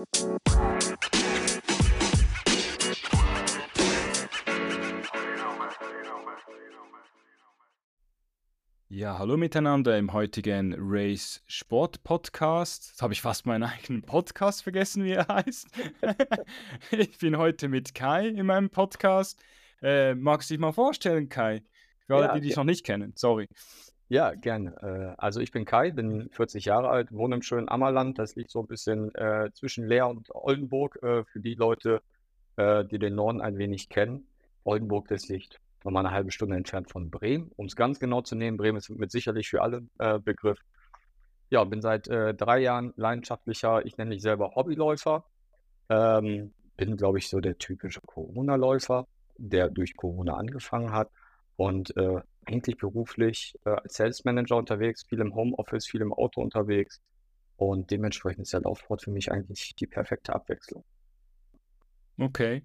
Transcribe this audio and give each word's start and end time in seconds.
Ja, 0.00 0.06
hallo 9.18 9.36
miteinander 9.36 9.98
im 9.98 10.14
heutigen 10.14 10.74
Race 10.78 11.42
Sport 11.46 12.02
Podcast. 12.02 12.88
Jetzt 12.88 13.02
habe 13.02 13.12
ich 13.12 13.20
fast 13.20 13.44
meinen 13.44 13.64
eigenen 13.64 14.00
Podcast 14.00 14.62
vergessen, 14.62 15.04
wie 15.04 15.12
er 15.12 15.28
heißt. 15.28 15.68
ich 16.92 17.18
bin 17.18 17.36
heute 17.36 17.68
mit 17.68 17.94
Kai 17.94 18.28
in 18.28 18.46
meinem 18.46 18.70
Podcast. 18.70 19.38
Äh, 19.82 20.14
magst 20.14 20.48
du 20.48 20.54
dich 20.54 20.60
mal 20.62 20.72
vorstellen, 20.72 21.28
Kai? 21.28 21.62
Für 22.06 22.16
alle, 22.16 22.26
Ja, 22.26 22.34
die 22.36 22.40
dich 22.40 22.50
ge 22.50 22.56
noch 22.56 22.64
nicht 22.64 22.86
kennen, 22.86 23.12
sorry. 23.16 23.48
Ja, 24.10 24.34
gerne. 24.34 24.74
Äh, 24.82 25.14
also 25.18 25.40
ich 25.40 25.52
bin 25.52 25.64
Kai, 25.64 25.92
bin 25.92 26.28
40 26.30 26.64
Jahre 26.64 26.90
alt, 26.90 27.12
wohne 27.12 27.36
im 27.36 27.42
schönen 27.42 27.68
Ammerland. 27.68 28.18
Das 28.18 28.34
liegt 28.34 28.50
so 28.50 28.58
ein 28.60 28.66
bisschen 28.66 29.14
äh, 29.14 29.50
zwischen 29.54 29.86
Leer 29.86 30.08
und 30.08 30.34
Oldenburg, 30.34 31.00
äh, 31.02 31.24
für 31.24 31.38
die 31.38 31.54
Leute, 31.54 32.02
äh, 32.56 32.84
die 32.84 32.98
den 32.98 33.14
Norden 33.14 33.40
ein 33.40 33.56
wenig 33.56 33.88
kennen. 33.88 34.26
Oldenburg, 34.64 35.06
das 35.08 35.28
liegt 35.28 35.60
nochmal 35.84 36.04
eine 36.04 36.14
halbe 36.14 36.32
Stunde 36.32 36.56
entfernt 36.56 36.90
von 36.90 37.08
Bremen. 37.08 37.52
Um 37.54 37.66
es 37.66 37.76
ganz 37.76 38.00
genau 38.00 38.20
zu 38.20 38.34
nehmen, 38.34 38.56
Bremen 38.56 38.78
ist 38.78 38.90
mit 38.90 39.12
sicherlich 39.12 39.48
für 39.48 39.62
alle 39.62 39.86
äh, 40.00 40.18
Begriff. 40.18 40.58
Ja, 41.48 41.62
bin 41.62 41.80
seit 41.80 42.08
äh, 42.08 42.34
drei 42.34 42.58
Jahren 42.58 42.92
leidenschaftlicher, 42.96 43.86
ich 43.86 43.96
nenne 43.96 44.10
mich 44.10 44.22
selber 44.22 44.56
Hobbyläufer. 44.56 45.24
Ähm, 45.88 46.52
bin, 46.76 46.96
glaube 46.96 47.18
ich, 47.18 47.28
so 47.28 47.38
der 47.38 47.58
typische 47.58 48.00
Corona-Läufer, 48.00 49.06
der 49.36 49.70
durch 49.70 49.96
Corona 49.96 50.34
angefangen 50.34 50.92
hat 50.92 51.10
und 51.54 51.96
äh, 51.96 52.20
eigentlich 52.46 52.76
beruflich 52.76 53.54
äh, 53.64 53.70
als 53.70 53.94
Sales 53.94 54.24
Manager 54.24 54.56
unterwegs, 54.56 55.04
viel 55.04 55.20
im 55.20 55.34
Homeoffice, 55.34 55.86
viel 55.86 56.00
im 56.00 56.12
Auto 56.12 56.40
unterwegs. 56.40 57.00
Und 57.56 57.90
dementsprechend 57.90 58.42
ist 58.42 58.52
der 58.52 58.62
Laufsport 58.62 59.02
für 59.02 59.10
mich 59.10 59.30
eigentlich 59.30 59.74
die 59.76 59.86
perfekte 59.86 60.34
Abwechslung. 60.34 60.84
Okay. 62.18 62.62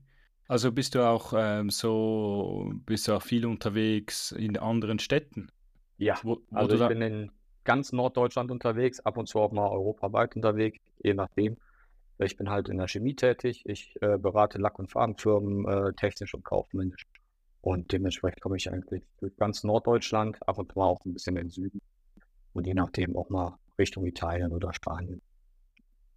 Also 0.47 0.71
bist 0.71 0.95
du 0.95 1.01
auch 1.01 1.33
ähm, 1.35 1.69
so, 1.69 2.71
bist 2.85 3.07
du 3.07 3.13
auch 3.13 3.21
viel 3.21 3.45
unterwegs 3.45 4.31
in 4.31 4.57
anderen 4.57 4.99
Städten, 4.99 5.49
Ja, 5.97 6.19
wo, 6.23 6.41
wo 6.49 6.57
also 6.57 6.81
ich 6.81 6.87
bin 6.87 7.01
in 7.01 7.31
ganz 7.63 7.91
Norddeutschland 7.91 8.51
unterwegs, 8.51 8.99
ab 8.99 9.17
und 9.17 9.27
zu 9.27 9.39
auch 9.39 9.51
mal 9.51 9.67
europaweit 9.67 10.35
unterwegs, 10.35 10.79
je 11.03 11.15
nachdem. 11.15 11.57
Ich 12.19 12.37
bin 12.37 12.49
halt 12.49 12.69
in 12.69 12.77
der 12.77 12.87
Chemie 12.87 13.15
tätig. 13.15 13.63
Ich 13.65 13.95
äh, 14.01 14.17
berate 14.17 14.57
Lack- 14.59 14.79
und 14.79 14.89
Farbenfirmen, 14.89 15.67
äh, 15.67 15.93
technisch 15.93 16.33
und 16.33 16.45
kaufmännisch. 16.45 17.05
Und 17.65 17.91
dementsprechend 17.91 18.41
komme 18.41 18.57
ich 18.57 18.71
eigentlich 18.71 19.01
durch 19.19 19.35
ganz 19.37 19.63
Norddeutschland, 19.63 20.37
ab 20.47 20.59
und 20.59 20.71
zu 20.71 20.77
mal 20.77 20.85
auch 20.85 21.03
ein 21.03 21.13
bisschen 21.13 21.35
in 21.35 21.45
den 21.45 21.49
Süden 21.49 21.81
und 22.53 22.67
je 22.67 22.75
nachdem 22.75 23.17
auch 23.17 23.31
mal 23.31 23.57
Richtung 23.79 24.05
Italien 24.05 24.51
oder 24.51 24.71
Spanien. 24.71 25.19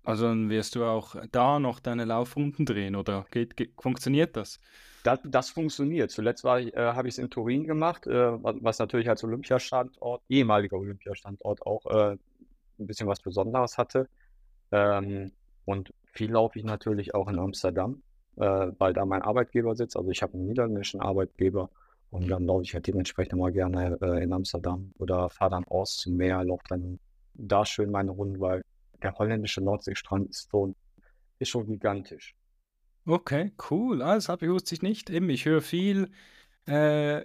Also 0.04 0.26
dann 0.26 0.50
wirst 0.50 0.74
du 0.74 0.84
auch 0.84 1.16
da 1.32 1.58
noch 1.58 1.80
deine 1.80 2.04
Laufrunden 2.04 2.66
drehen 2.66 2.94
oder 2.94 3.24
geht, 3.30 3.56
geht, 3.56 3.72
funktioniert 3.80 4.36
das? 4.36 4.60
Das, 5.04 5.20
das 5.24 5.48
funktioniert. 5.48 6.10
Zuletzt 6.10 6.44
äh, 6.44 6.70
habe 6.76 7.08
ich 7.08 7.14
es 7.14 7.18
in 7.18 7.30
Turin 7.30 7.66
gemacht, 7.66 8.06
äh, 8.06 8.42
was, 8.42 8.56
was 8.60 8.78
natürlich 8.78 9.08
als 9.08 9.24
Olympiastandort, 9.24 10.20
ehemaliger 10.28 10.76
Olympiastandort 10.76 11.64
auch 11.64 11.86
äh, 11.86 12.10
ein 12.78 12.86
bisschen 12.86 13.08
was 13.08 13.20
Besonderes 13.20 13.78
hatte. 13.78 14.06
Ähm, 14.70 15.32
und 15.64 15.94
viel 16.12 16.30
laufe 16.30 16.58
ich 16.58 16.66
natürlich 16.66 17.14
auch 17.14 17.28
in 17.28 17.38
Amsterdam, 17.38 18.02
äh, 18.38 18.72
weil 18.78 18.92
da 18.92 19.04
mein 19.04 19.22
Arbeitgeber 19.22 19.74
sitzt. 19.74 19.96
Also 19.96 20.10
ich 20.10 20.22
habe 20.22 20.34
einen 20.34 20.46
niederländischen 20.46 21.00
Arbeitgeber 21.00 21.70
und 22.10 22.28
dann 22.28 22.46
laufe 22.46 22.62
ich 22.62 22.74
halt 22.74 22.86
dementsprechend 22.86 23.38
mal 23.38 23.52
gerne 23.52 23.98
äh, 24.00 24.22
in 24.22 24.32
Amsterdam 24.32 24.92
oder 24.98 25.28
fahre 25.30 25.50
dann 25.50 25.64
aus 25.64 25.96
zum 25.96 26.16
Meer, 26.16 26.44
laufe 26.44 26.64
dann 26.68 26.98
da 27.34 27.64
schön 27.64 27.90
meine 27.90 28.10
Runden, 28.10 28.40
weil 28.40 28.62
der 29.02 29.14
holländische 29.14 29.60
Nordseestrand 29.60 30.30
ist 30.30 30.50
so, 30.50 30.74
ist 31.38 31.48
schon 31.50 31.66
gigantisch. 31.66 32.34
Okay, 33.06 33.52
cool. 33.70 34.02
Ah, 34.02 34.14
das 34.16 34.28
habe 34.28 34.46
ich 34.46 34.52
wusste 34.52 34.74
ich 34.74 34.82
nicht. 34.82 35.08
Eben, 35.10 35.30
ich 35.30 35.46
höre 35.46 35.62
viel 35.62 36.10
äh, 36.68 37.22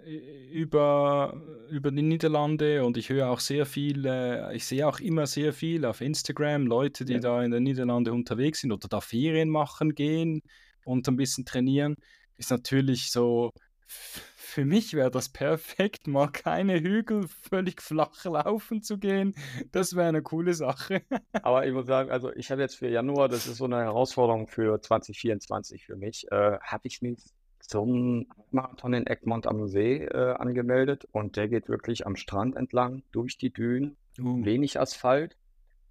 über, 0.49 1.33
über 1.69 1.91
die 1.91 2.01
Niederlande 2.01 2.85
und 2.85 2.95
ich 2.97 3.09
höre 3.09 3.29
auch 3.29 3.39
sehr 3.39 3.65
viel, 3.65 4.05
äh, 4.05 4.55
ich 4.55 4.65
sehe 4.65 4.87
auch 4.87 4.99
immer 4.99 5.27
sehr 5.27 5.51
viel 5.51 5.83
auf 5.85 5.99
Instagram, 5.99 6.67
Leute, 6.67 7.03
die 7.05 7.13
Ja. 7.13 7.19
da 7.19 7.43
in 7.43 7.51
den 7.51 7.63
Niederlanden 7.63 8.13
unterwegs 8.13 8.61
sind 8.61 8.71
oder 8.71 8.87
da 8.87 9.01
Ferien 9.01 9.49
machen 9.49 9.93
gehen 9.95 10.41
und 10.85 11.07
ein 11.07 11.15
bisschen 11.15 11.45
trainieren. 11.45 11.95
Ist 12.37 12.51
natürlich 12.51 13.11
so, 13.11 13.51
für 13.87 14.65
mich 14.65 14.93
wäre 14.93 15.11
das 15.11 15.29
perfekt, 15.29 16.07
mal 16.07 16.27
keine 16.27 16.79
Hügel 16.79 17.27
völlig 17.27 17.81
flach 17.81 18.23
laufen 18.25 18.81
zu 18.81 18.97
gehen. 18.97 19.35
Das 19.71 19.95
wäre 19.95 20.07
eine 20.07 20.21
coole 20.21 20.53
Sache. 20.53 21.01
Aber 21.43 21.65
ich 21.65 21.73
muss 21.73 21.87
sagen, 21.87 22.11
also 22.11 22.33
ich 22.33 22.51
habe 22.51 22.61
jetzt 22.61 22.75
für 22.75 22.89
Januar, 22.89 23.29
das 23.29 23.47
ist 23.47 23.57
so 23.57 23.65
eine 23.65 23.77
Herausforderung 23.77 24.47
für 24.47 24.81
2024 24.81 25.85
für 25.85 25.95
mich, 25.95 26.31
äh, 26.31 26.59
habe 26.59 26.87
ich 26.87 27.01
mich 27.01 27.19
zum 27.59 28.27
Marathon 28.51 28.93
in 28.93 29.07
Egmont 29.07 29.47
am 29.47 29.67
See 29.67 30.03
äh, 30.03 30.33
angemeldet 30.33 31.07
und 31.11 31.37
der 31.37 31.47
geht 31.47 31.69
wirklich 31.69 32.05
am 32.05 32.17
Strand 32.17 32.57
entlang, 32.57 33.03
durch 33.11 33.37
die 33.37 33.53
Dünen, 33.53 33.95
Uh, 34.19 34.45
wenig 34.45 34.79
Asphalt. 34.79 35.37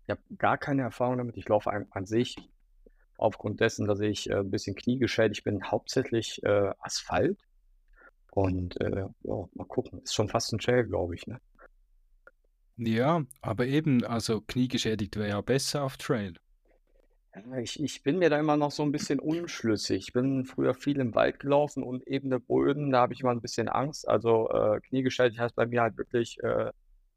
Ich 0.05 0.11
habe 0.11 0.21
gar 0.39 0.59
keine 0.59 0.83
Erfahrung 0.83 1.19
damit. 1.19 1.37
Ich 1.37 1.49
laufe 1.49 1.71
an, 1.71 1.87
an 1.91 2.07
sich 2.07 2.37
aufgrund 3.23 3.61
dessen, 3.61 3.87
dass 3.87 4.01
ich 4.01 4.29
äh, 4.31 4.35
ein 4.35 4.51
bisschen 4.51 4.75
kniegeschädigt 4.75 5.45
bin, 5.45 5.71
hauptsächlich 5.71 6.43
äh, 6.43 6.73
Asphalt. 6.81 7.39
Und 8.33 8.81
äh, 8.81 9.07
ja, 9.23 9.49
mal 9.55 9.65
gucken. 9.67 10.01
Ist 10.03 10.15
schon 10.15 10.29
fast 10.29 10.53
ein 10.53 10.59
Trail, 10.59 10.85
glaube 10.85 11.15
ich. 11.15 11.27
Ne? 11.27 11.41
ja, 12.79 13.23
aber 13.43 13.67
eben, 13.67 14.05
also 14.05 14.41
kniegeschädigt 14.41 15.17
wäre 15.17 15.29
ja 15.29 15.41
besser 15.41 15.85
auf 15.85 15.97
Trail. 15.99 16.35
Ich, 17.63 17.83
ich 17.83 18.03
bin 18.03 18.19
mir 18.19 18.29
da 18.29 18.39
immer 18.39 18.59
noch 18.59 18.71
so 18.71 18.83
ein 18.83 18.93
bisschen 18.93 19.19
unschlüssig. 19.19 20.09
Ich 20.09 20.13
bin 20.13 20.45
früher 20.45 20.75
viel 20.75 20.99
im 21.01 21.15
Wald 21.15 21.41
gelaufen 21.41 21.83
und 21.83 22.07
ebene 22.07 22.41
Böden, 22.41 22.91
da 22.91 23.03
habe 23.03 23.15
ich 23.15 23.21
immer 23.21 23.31
ein 23.31 23.41
bisschen 23.41 23.69
Angst. 23.69 24.07
Also 24.07 24.51
äh, 24.51 24.81
Kniegeschädigt 24.81 25.41
heißt 25.41 25.55
bei 25.55 25.67
mir 25.67 25.83
halt 25.83 25.97
wirklich 25.97 26.39
äh, 26.43 26.71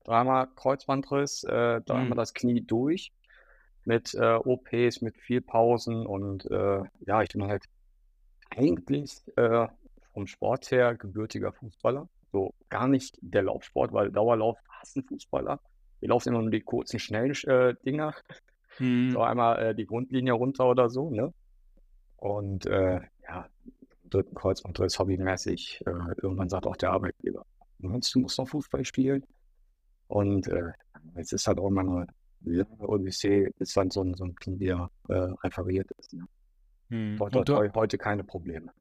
dreimal 0.06 0.48
Kreuzbandriss, 0.56 1.44
äh, 1.44 1.82
dreimal 1.82 2.12
Hm. 2.12 2.18
das 2.18 2.34
Knie 2.34 2.62
durch 2.62 3.12
mit 3.86 4.14
äh, 4.16 4.36
OPs, 4.36 5.02
mit 5.02 5.18
viel 5.18 5.42
Pausen 5.42 6.06
und 6.06 6.46
äh, 6.52 6.84
ja, 7.06 7.22
ich 7.22 7.30
bin 7.30 7.44
halt 7.44 7.66
eigentlich 8.50 9.22
äh, 9.38 9.68
vom 10.14 10.28
Sport 10.28 10.72
her 10.72 10.96
gebürtiger 10.96 11.54
Fußballer. 11.54 12.10
So 12.32 12.54
gar 12.70 12.88
nicht 12.88 13.18
der 13.22 13.44
Laufsport, 13.44 13.94
weil 13.94 14.12
Dauerlauf 14.12 14.58
hassen 14.82 15.04
Fußballer. 15.04 15.60
Wir 16.00 16.10
laufen 16.10 16.30
immer 16.30 16.42
nur 16.42 16.52
die 16.52 16.62
kurzen, 16.62 17.00
schnellen 17.00 17.36
äh, 17.46 17.76
Dinger. 17.86 18.14
So 18.78 18.84
Hm. 18.84 19.18
einmal 19.18 19.60
äh, 19.60 19.76
die 19.76 19.86
Grundlinie 19.86 20.34
runter 20.34 20.68
oder 20.68 20.90
so, 20.90 21.10
ne? 21.10 21.34
Und 22.18 22.66
äh, 22.66 23.00
ja, 23.24 23.48
dritten 24.04 24.36
Kreuzbandriss 24.36 25.00
hobbymäßig. 25.00 25.82
Irgendwann 26.22 26.50
sagt 26.50 26.68
auch 26.68 26.76
der 26.76 26.92
Arbeitgeber, 26.92 27.46
meinst 27.78 28.14
du, 28.14 28.20
musst 28.20 28.38
noch 28.38 28.50
Fußball 28.50 28.84
spielen? 28.84 29.26
Und 30.08 30.48
äh, 30.48 30.74
jetzt 31.16 31.32
ist 31.32 31.48
halt 31.48 31.60
auch 31.60 31.68
immer 31.68 31.82
eine 31.82 32.08
lange 32.46 32.88
Odyssee, 32.88 33.50
bis 33.58 33.74
dann 33.74 33.92
so 33.92 34.04
ein, 34.04 34.14
so 34.16 34.26
ein 34.26 34.36
Knie 34.36 34.60
wieder 34.60 34.90
äh, 35.10 35.14
referiert 35.44 35.90
ist. 36.00 36.14
Ne? 36.14 36.28
Hm. 36.90 37.20
Und, 37.20 37.50
du, 37.50 37.74
heute 37.74 37.98
keine 37.98 38.24
Probleme. 38.24 38.72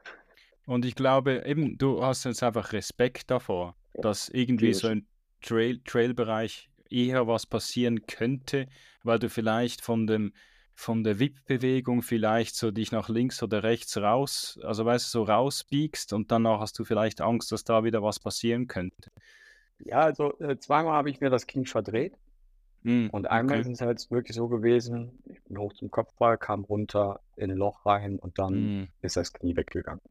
und 0.66 0.84
ich 0.84 0.94
glaube, 0.94 1.42
eben, 1.46 1.78
du 1.78 2.02
hast 2.02 2.24
jetzt 2.24 2.42
einfach 2.42 2.72
Respekt 2.72 3.30
davor, 3.30 3.76
dass 3.94 4.28
irgendwie 4.28 4.74
so 4.74 4.88
im 4.88 5.06
Trail, 5.40 5.80
Trail-Bereich 5.84 6.70
eher 6.90 7.26
was 7.26 7.46
passieren 7.46 8.06
könnte, 8.06 8.66
weil 9.02 9.18
du 9.18 9.28
vielleicht 9.28 9.80
von 9.80 10.06
dem, 10.06 10.32
von 10.74 11.04
der 11.04 11.18
Wippbewegung 11.18 12.02
vielleicht 12.02 12.56
so 12.56 12.70
dich 12.70 12.92
nach 12.92 13.08
links 13.08 13.42
oder 13.42 13.62
rechts 13.62 13.96
raus, 13.96 14.58
also 14.62 14.84
weißt 14.84 15.06
du, 15.06 15.10
so 15.18 15.22
rausbiegst 15.24 16.12
und 16.12 16.30
danach 16.30 16.60
hast 16.60 16.78
du 16.78 16.84
vielleicht 16.84 17.20
Angst, 17.20 17.52
dass 17.52 17.64
da 17.64 17.84
wieder 17.84 18.02
was 18.02 18.18
passieren 18.18 18.66
könnte. 18.66 19.10
Ja, 19.78 20.00
also 20.00 20.38
äh, 20.38 20.58
zweimal 20.58 20.94
habe 20.94 21.10
ich 21.10 21.20
mir 21.20 21.30
das 21.30 21.46
Knie 21.46 21.66
verdreht. 21.66 22.16
Hm, 22.84 23.10
Und 23.10 23.28
einmal 23.30 23.60
okay. 23.60 23.60
ist 23.60 23.68
es 23.68 23.80
halt 23.80 24.10
wirklich 24.10 24.36
so 24.36 24.48
gewesen, 24.48 25.22
ich 25.26 25.42
bin 25.44 25.58
hoch 25.58 25.72
zum 25.74 25.90
Kopfball, 25.90 26.38
kam 26.38 26.64
runter 26.64 27.20
in 27.36 27.50
ein 27.50 27.56
Loch 27.56 27.86
rein 27.86 28.18
und 28.18 28.38
dann 28.38 28.72
Hm, 28.72 28.88
ist 29.02 29.16
das 29.16 29.32
Knie 29.32 29.56
weggegangen. 29.56 30.02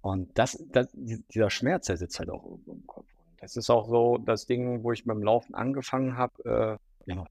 Und 0.00 0.38
das, 0.38 0.58
das, 0.70 0.88
die- 0.92 1.24
dieser 1.34 1.50
Schmerz, 1.50 1.86
der 1.86 1.96
sitzt 1.96 2.18
halt 2.18 2.30
auch 2.30 2.44
irgendwo 2.44 2.72
im 2.72 2.86
Kopf. 2.86 3.08
Und 3.18 3.42
das 3.42 3.56
ist 3.56 3.70
auch 3.70 3.88
so 3.88 4.18
das 4.18 4.46
Ding, 4.46 4.82
wo 4.84 4.92
ich 4.92 5.04
beim 5.04 5.22
Laufen 5.22 5.54
angefangen 5.54 6.16
habe. 6.16 6.78
Äh, 7.06 7.12
ja, 7.12 7.24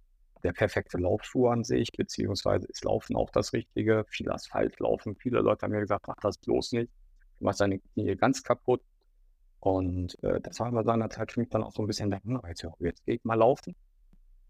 der 0.44 0.54
perfekte 0.54 0.98
Laufschuh 0.98 1.48
an 1.48 1.64
sich, 1.64 1.92
beziehungsweise 1.96 2.68
ist 2.68 2.84
Laufen 2.86 3.16
auch 3.16 3.30
das 3.32 3.54
Richtige. 3.54 4.06
Viel 4.10 4.32
Asphalt 4.32 4.80
laufen. 4.80 5.16
Viele 5.18 5.40
Leute 5.42 5.64
haben 5.66 5.72
mir 5.74 5.82
gesagt, 5.82 6.06
mach 6.08 6.18
das 6.22 6.38
bloß 6.40 6.74
nicht. 6.74 6.92
Du 7.40 7.46
machst 7.46 7.62
deine 7.62 7.80
Knie 7.80 8.16
ganz 8.16 8.44
kaputt. 8.44 8.82
Und 9.60 10.22
äh, 10.24 10.42
das 10.42 10.60
war 10.60 10.72
bei 10.72 10.84
seiner 10.84 11.10
Zeit 11.10 11.32
für 11.32 11.40
mich 11.40 11.50
dann 11.50 11.64
auch 11.64 11.72
so 11.74 11.84
ein 11.84 11.88
bisschen 11.88 12.10
der 12.10 12.22
Anreiz. 12.26 12.62
Jetzt 12.80 13.06
geh 13.06 13.14
ich 13.16 13.24
mal 13.24 13.36
laufen. 13.36 13.76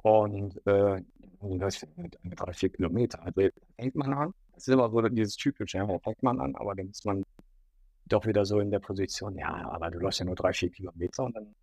Und 0.04 0.66
äh, 0.68 1.02
das 1.42 1.80
sind 1.80 2.18
drei, 2.36 2.54
vier 2.54 2.70
Kilometer. 2.70 3.24
Also 3.24 3.50
fängt 3.76 3.96
man 3.96 4.14
an. 4.14 4.34
Das 4.54 4.68
ist 4.68 4.74
immer 4.74 4.90
so 4.90 5.02
dieses 5.02 5.36
typische, 5.36 5.78
ja, 5.78 6.00
fängt 6.00 6.22
man 6.22 6.40
an, 6.40 6.56
aber 6.56 6.76
dann 6.76 6.90
ist 6.90 7.06
man 7.06 7.24
doch 8.06 8.26
wieder 8.26 8.46
so 8.46 8.60
in 8.60 8.70
der 8.70 8.80
Position, 8.80 9.38
ja, 9.38 9.50
aber 9.70 9.90
du 9.90 10.00
läufst 10.00 10.20
ja 10.20 10.26
nur 10.26 10.36
drei, 10.36 10.54
vier 10.54 10.70
Kilometer 10.70 11.24
und 11.24 11.36
dann 11.36 11.56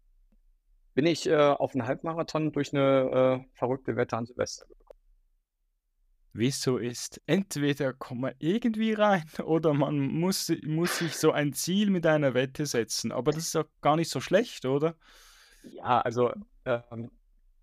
bin 0.95 1.07
ich 1.07 1.29
äh, 1.29 1.37
auf 1.37 1.75
einen 1.75 1.87
Halbmarathon 1.87 2.51
durch 2.51 2.75
eine 2.75 3.45
äh, 3.45 3.57
verrückte 3.59 3.95
Wette 3.97 4.17
an 4.17 4.27
Silvester 4.27 4.67
gekommen. 4.67 4.99
wie 6.33 6.49
es 6.49 6.63
so 6.63 6.79
ist. 6.79 7.21
Entweder 7.27 7.93
kommt 7.93 8.23
man 8.23 8.35
irgendwie 8.39 8.95
rein 8.95 9.25
oder 9.45 9.75
man 9.75 9.99
muss, 9.99 10.51
muss 10.65 10.99
sich 10.99 11.17
so 11.17 11.31
ein 11.31 11.53
Ziel 11.53 11.91
mit 11.91 12.07
einer 12.07 12.35
Wette 12.35 12.67
setzen. 12.67 13.13
Aber 13.13 13.33
das 13.33 13.45
ist 13.45 13.55
doch 13.55 13.69
gar 13.83 13.97
nicht 13.97 14.11
so 14.11 14.21
schlecht, 14.21 14.65
oder? 14.65 14.97
Ja, 15.63 16.01
also 16.01 16.33
ähm, 16.65 17.11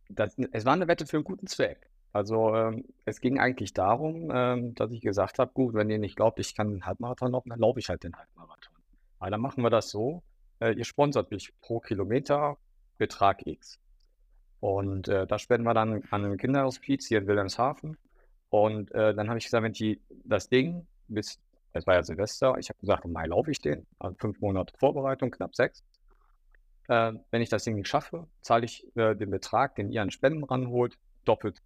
das, 0.10 0.36
es 0.52 0.66
war 0.66 0.74
eine 0.74 0.88
Wette 0.88 1.06
für 1.06 1.18
einen 1.18 1.24
guten 1.24 1.48
Zweck. 1.48 1.90
Also 2.14 2.56
ähm, 2.56 2.86
es 3.06 3.22
ging 3.22 3.40
eigentlich 3.40 3.74
darum, 3.74 4.32
ähm, 4.34 4.74
dass 4.76 4.92
ich 4.92 5.02
gesagt 5.02 5.40
habe, 5.40 5.52
gut, 5.54 5.74
wenn 5.74 5.90
ihr 5.90 6.00
nicht 6.00 6.16
glaubt, 6.16 6.40
ich 6.40 6.56
kann 6.56 6.68
einen 6.68 6.86
Halbmarathon 6.86 7.32
laufen, 7.32 7.50
dann 7.50 7.60
laufe 7.60 7.80
ich 7.80 7.90
halt 7.90 8.04
den 8.04 8.16
Halbmarathon. 8.16 8.74
Aber 9.20 9.32
dann 9.32 9.42
machen 9.42 9.64
wir 9.64 9.70
das 9.70 9.90
so, 9.90 10.24
äh, 10.60 10.74
ihr 10.74 10.86
sponsert 10.86 11.32
mich 11.32 11.54
pro 11.62 11.80
Kilometer 11.80 12.58
Betrag 12.98 13.46
X. 13.46 13.80
Und 14.60 15.08
äh, 15.08 15.28
das 15.28 15.42
spenden 15.42 15.68
wir 15.68 15.74
dann 15.74 16.04
an 16.10 16.26
ein 16.26 16.38
Kinderhospiz 16.38 17.08
hier 17.08 17.20
in 17.20 17.28
Wilhelmshaven. 17.28 17.98
Und 18.50 18.92
äh, 18.94 19.14
dann 19.14 19.28
habe 19.28 19.38
ich 19.38 19.46
gesagt, 19.46 19.64
wenn 19.64 19.74
die 19.74 20.02
das 20.24 20.50
Ding 20.50 20.88
bis, 21.08 21.40
es 21.74 21.86
war 21.86 21.96
ja 21.96 22.04
Silvester, 22.04 22.58
ich 22.58 22.70
habe 22.70 22.80
gesagt, 22.80 23.06
im 23.06 23.12
Mai 23.12 23.28
laufe 23.28 23.52
ich 23.52 23.62
den, 23.62 23.86
also 24.00 24.16
fünf 24.18 24.40
Monate 24.42 24.74
Vorbereitung, 24.78 25.32
knapp 25.32 25.56
sechs. 25.56 25.84
Äh, 26.88 27.14
wenn 27.32 27.42
ich 27.42 27.50
das 27.50 27.64
Ding 27.64 27.76
nicht 27.76 27.88
schaffe, 27.88 28.28
zahle 28.42 28.66
ich 28.66 28.86
äh, 28.96 29.16
den 29.16 29.30
Betrag, 29.30 29.76
den 29.76 29.92
ihr 29.92 30.02
an 30.02 30.12
Spenden 30.12 30.44
ranholt, 30.44 30.98
doppelt. 31.26 31.62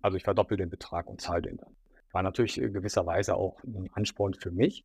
Also 0.00 0.16
ich 0.16 0.24
verdoppel 0.24 0.56
den 0.56 0.70
Betrag 0.70 1.06
und 1.06 1.20
zahle 1.20 1.42
den 1.42 1.56
dann. 1.56 1.76
War 2.12 2.22
natürlich 2.22 2.58
in 2.60 2.72
gewisser 2.72 3.06
Weise 3.06 3.36
auch 3.36 3.62
ein 3.64 3.90
Ansporn 3.92 4.34
für 4.34 4.50
mich. 4.50 4.84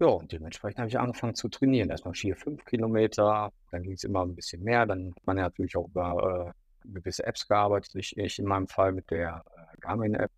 Ja, 0.00 0.08
und 0.08 0.32
dementsprechend 0.32 0.78
habe 0.78 0.88
ich 0.88 0.98
angefangen 0.98 1.34
zu 1.34 1.48
trainieren. 1.48 1.90
Erstmal 1.90 2.14
vier, 2.14 2.34
fünf 2.34 2.64
Kilometer, 2.64 3.52
dann 3.70 3.82
ging 3.82 3.92
es 3.92 4.04
immer 4.04 4.24
ein 4.24 4.34
bisschen 4.34 4.62
mehr. 4.64 4.86
Dann 4.86 5.14
hat 5.14 5.26
man 5.26 5.36
ja 5.36 5.44
natürlich 5.44 5.76
auch 5.76 5.86
über 5.86 6.54
äh, 6.84 6.88
gewisse 6.92 7.24
Apps 7.24 7.46
gearbeitet. 7.46 7.94
Ich, 7.94 8.16
ich, 8.16 8.38
in 8.38 8.46
meinem 8.46 8.66
Fall 8.66 8.92
mit 8.92 9.10
der 9.10 9.44
äh, 9.54 9.80
Garmin-App. 9.80 10.32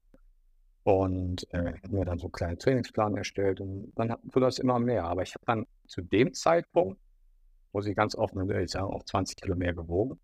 Und 0.83 1.47
äh, 1.55 1.73
habe 1.83 1.97
mir 1.97 2.05
dann 2.05 2.19
so 2.19 2.27
einen 2.27 2.33
kleinen 2.33 2.59
Trainingsplan 2.59 3.17
erstellt 3.17 3.63
und 3.63 3.91
dann 3.97 4.11
wurde 4.25 4.45
das 4.45 4.59
immer 4.59 4.79
mehr. 4.79 5.05
Aber 5.05 5.23
ich 5.23 5.35
habe 5.35 5.47
dann 5.47 5.67
zu 5.87 6.03
dem 6.03 6.35
Zeitpunkt, 6.35 7.01
muss 7.75 7.87
ich 7.87 7.97
ganz 7.97 8.15
offen 8.15 8.41
und 8.41 8.51
ehrlich 8.51 8.71
sagen, 8.71 8.87
auch 8.87 9.03
20 9.03 9.37
Kilo 9.37 9.57
mehr 9.57 9.75
gewogen. 9.75 10.19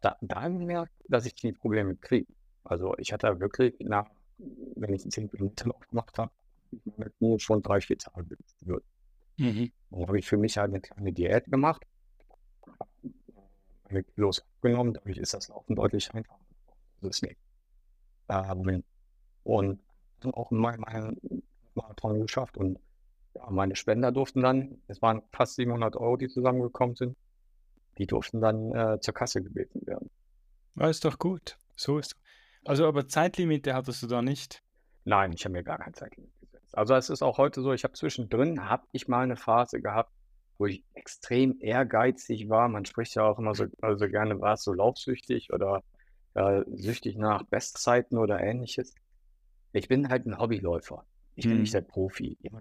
Da, 0.00 0.16
da 0.22 0.42
habe 0.42 0.54
ich 0.54 0.60
gemerkt, 0.60 0.92
dass 1.08 1.26
ich 1.26 1.34
die 1.34 1.52
Probleme 1.52 1.94
kriege. 1.94 2.32
Also 2.64 2.96
ich 2.96 3.12
hatte 3.12 3.38
wirklich 3.38 3.74
nach, 3.80 4.08
wenn 4.38 4.94
ich 4.94 5.08
10 5.08 5.30
Kilometer 5.30 5.68
Lauf 5.68 5.86
gemacht 5.88 6.18
habe, 6.18 6.32
mir 7.18 7.38
schon 7.38 7.62
drei, 7.62 7.80
vier 7.80 7.98
Tage 7.98 8.36
wird. 8.60 8.84
Mhm. 9.36 9.70
Dann 9.90 10.06
habe 10.06 10.18
ich 10.18 10.26
für 10.26 10.38
mich 10.38 10.56
halt 10.56 10.70
eine 10.70 10.80
kleine 10.80 11.12
Diät 11.12 11.44
gemacht, 11.46 11.86
meine 13.84 14.04
Kilos 14.04 14.40
abgenommen, 14.40 14.94
dadurch 14.94 15.18
ist 15.18 15.34
das 15.34 15.48
Laufen 15.48 15.76
deutlich 15.76 16.12
einfacher. 16.14 16.40
Das 17.02 17.16
ist 17.16 17.22
nicht. 17.22 17.38
Ähm, 18.28 18.84
und 19.44 19.80
auch 20.32 20.50
meinen 20.50 20.80
mein 20.80 21.16
Marathon 21.74 22.20
geschafft 22.20 22.56
und 22.56 22.78
ja, 23.34 23.48
meine 23.50 23.76
Spender 23.76 24.12
durften 24.12 24.42
dann, 24.42 24.82
es 24.88 25.00
waren 25.02 25.22
fast 25.32 25.56
700 25.56 25.96
Euro, 25.96 26.16
die 26.16 26.28
zusammengekommen 26.28 26.96
sind, 26.96 27.16
die 27.98 28.06
durften 28.06 28.40
dann 28.40 28.74
äh, 28.74 29.00
zur 29.00 29.14
Kasse 29.14 29.42
gebeten 29.42 29.86
werden. 29.86 30.10
Ja, 30.76 30.88
ist 30.88 31.04
doch 31.04 31.18
gut. 31.18 31.58
So 31.76 31.98
ist. 31.98 32.16
Also, 32.64 32.86
aber 32.86 33.08
Zeitlimite 33.08 33.74
hattest 33.74 34.02
du 34.02 34.06
da 34.06 34.22
nicht? 34.22 34.62
Nein, 35.04 35.32
ich 35.32 35.44
habe 35.44 35.52
mir 35.52 35.62
gar 35.62 35.78
kein 35.78 35.94
Zeitlimit 35.94 36.32
gesetzt. 36.40 36.76
Also 36.76 36.94
es 36.94 37.10
ist 37.10 37.22
auch 37.22 37.38
heute 37.38 37.62
so, 37.62 37.72
ich 37.72 37.84
habe 37.84 37.94
zwischendrin, 37.94 38.68
habe 38.68 38.86
ich 38.92 39.08
mal 39.08 39.22
eine 39.22 39.36
Phase 39.36 39.80
gehabt, 39.80 40.12
wo 40.58 40.66
ich 40.66 40.84
extrem 40.94 41.56
ehrgeizig 41.60 42.48
war. 42.48 42.68
Man 42.68 42.84
spricht 42.84 43.14
ja 43.14 43.24
auch 43.24 43.38
immer 43.38 43.54
so 43.54 43.66
also 43.80 44.08
gerne, 44.08 44.40
war 44.40 44.54
es 44.54 44.62
so 44.62 44.72
laufsüchtig 44.74 45.52
oder 45.52 45.82
äh, 46.34 46.62
süchtig 46.74 47.16
nach 47.16 47.44
Bestzeiten 47.44 48.18
oder 48.18 48.40
ähnliches. 48.40 48.94
Ich 49.72 49.88
bin 49.88 50.08
halt 50.08 50.26
ein 50.26 50.38
Hobbyläufer. 50.38 51.04
Ich 51.34 51.46
bin 51.46 51.60
nicht 51.60 51.72
der 51.72 51.80
Profi. 51.80 52.36
Ich 52.42 52.52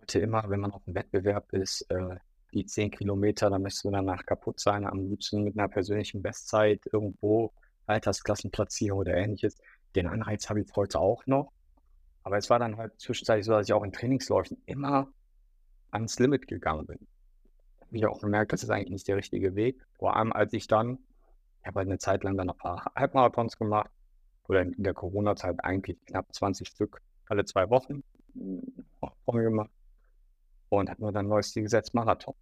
wollte 0.00 0.18
immer, 0.18 0.48
wenn 0.48 0.60
man 0.60 0.72
auf 0.72 0.82
einem 0.86 0.94
Wettbewerb 0.96 1.52
ist, 1.52 1.82
äh, 1.90 2.16
die 2.52 2.64
10 2.66 2.90
Kilometer, 2.90 3.50
da 3.50 3.58
müsste 3.58 3.88
man 3.90 4.06
danach 4.06 4.24
kaputt 4.24 4.58
sein, 4.58 4.84
am 4.84 5.08
liebsten 5.08 5.44
mit 5.44 5.58
einer 5.58 5.68
persönlichen 5.68 6.22
Bestzeit 6.22 6.80
irgendwo, 6.92 7.52
Altersklassenplatzierung 7.86 9.00
oder 9.00 9.14
ähnliches. 9.14 9.56
Den 9.94 10.06
Anreiz 10.06 10.48
habe 10.48 10.60
ich 10.60 10.68
heute 10.74 10.98
auch 10.98 11.26
noch. 11.26 11.52
Aber 12.22 12.38
es 12.38 12.50
war 12.50 12.58
dann 12.58 12.76
halt 12.76 12.98
zwischenzeitlich 13.00 13.46
so, 13.46 13.52
dass 13.52 13.68
ich 13.68 13.72
auch 13.72 13.84
in 13.84 13.92
Trainingsläufen 13.92 14.62
immer 14.66 15.08
ans 15.90 16.18
Limit 16.18 16.46
gegangen 16.46 16.86
bin. 16.86 16.98
Habe 17.80 17.96
ich 17.96 18.06
auch 18.06 18.20
gemerkt, 18.20 18.52
das 18.52 18.62
ist 18.62 18.70
eigentlich 18.70 18.90
nicht 18.90 19.08
der 19.08 19.16
richtige 19.16 19.54
Weg. 19.54 19.80
Vor 19.98 20.16
allem, 20.16 20.32
als 20.32 20.52
ich 20.52 20.66
dann, 20.66 20.98
ich 21.60 21.66
habe 21.66 21.80
halt 21.80 21.88
eine 21.88 21.98
Zeit 21.98 22.24
lang 22.24 22.36
dann 22.36 22.50
ein 22.50 22.56
paar 22.56 22.90
Halbmarathons 22.94 23.56
gemacht 23.56 23.90
oder 24.48 24.62
in 24.62 24.82
der 24.82 24.94
Corona-Zeit 24.94 25.62
eigentlich 25.64 25.98
knapp 26.06 26.32
20 26.32 26.68
Stück 26.68 27.00
alle 27.26 27.44
zwei 27.44 27.70
Wochen 27.70 28.02
gemacht 29.26 29.70
und 30.78 30.90
hat 30.90 30.98
mir 31.00 31.12
dann 31.12 31.26
ein 31.26 31.28
neues 31.28 31.52
Ziel 31.52 31.64
gesetzt, 31.64 31.94
Marathon. 31.94 32.34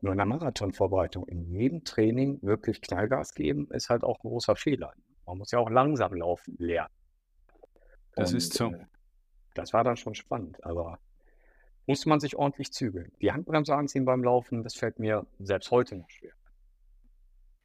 Nur 0.00 0.12
in 0.12 0.18
der 0.18 0.26
Marathonvorbereitung 0.26 1.26
in 1.28 1.44
jedem 1.50 1.84
Training 1.84 2.38
wirklich 2.42 2.80
Knallgas 2.80 3.34
geben, 3.34 3.68
ist 3.70 3.90
halt 3.90 4.04
auch 4.04 4.18
ein 4.22 4.28
großer 4.28 4.56
Fehler. 4.56 4.92
Man 5.26 5.38
muss 5.38 5.50
ja 5.50 5.58
auch 5.58 5.70
langsam 5.70 6.14
laufen 6.14 6.56
lernen. 6.58 6.92
Das 8.14 8.32
und, 8.32 8.38
ist 8.38 8.54
so. 8.54 8.70
Äh, 8.70 8.86
das 9.54 9.72
war 9.72 9.84
dann 9.84 9.96
schon 9.96 10.14
spannend, 10.14 10.62
aber 10.64 10.98
muss 11.86 12.06
man 12.06 12.20
sich 12.20 12.36
ordentlich 12.36 12.72
zügeln. 12.72 13.12
Die 13.20 13.32
Handbremse 13.32 13.74
anziehen 13.74 14.04
beim 14.04 14.24
Laufen, 14.24 14.62
das 14.62 14.74
fällt 14.74 14.98
mir 14.98 15.26
selbst 15.38 15.70
heute 15.70 15.96
noch 15.96 16.10
schwer. 16.10 16.32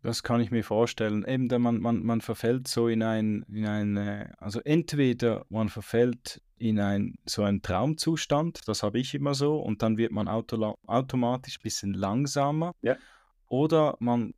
Das 0.01 0.23
kann 0.23 0.39
ich 0.39 0.50
mir 0.50 0.63
vorstellen. 0.63 1.25
Eben, 1.25 1.47
man, 1.61 1.79
man, 1.79 2.03
man 2.03 2.21
verfällt 2.21 2.67
so 2.67 2.88
in 2.88 3.03
ein, 3.03 3.44
in 3.50 3.65
ein, 3.65 3.97
äh, 3.97 4.31
also 4.38 4.61
entweder 4.61 5.45
man 5.50 5.67
verfällt 5.69 6.41
in 6.59 6.79
ein, 6.79 7.15
so 7.25 7.44
einen 7.44 7.61
Traumzustand, 7.61 8.67
das 8.67 8.83
habe 8.83 9.00
ich 9.00 9.15
immer 9.15 9.33
so, 9.33 9.57
und 9.59 9.81
dann 9.81 9.97
wird 9.97 10.11
man 10.11 10.27
auto, 10.27 10.77
automatisch 10.85 11.57
ein 11.57 11.63
bisschen 11.63 11.94
langsamer. 11.94 12.73
Ja. 12.81 12.97
Oder 13.47 13.95
man 14.00 14.33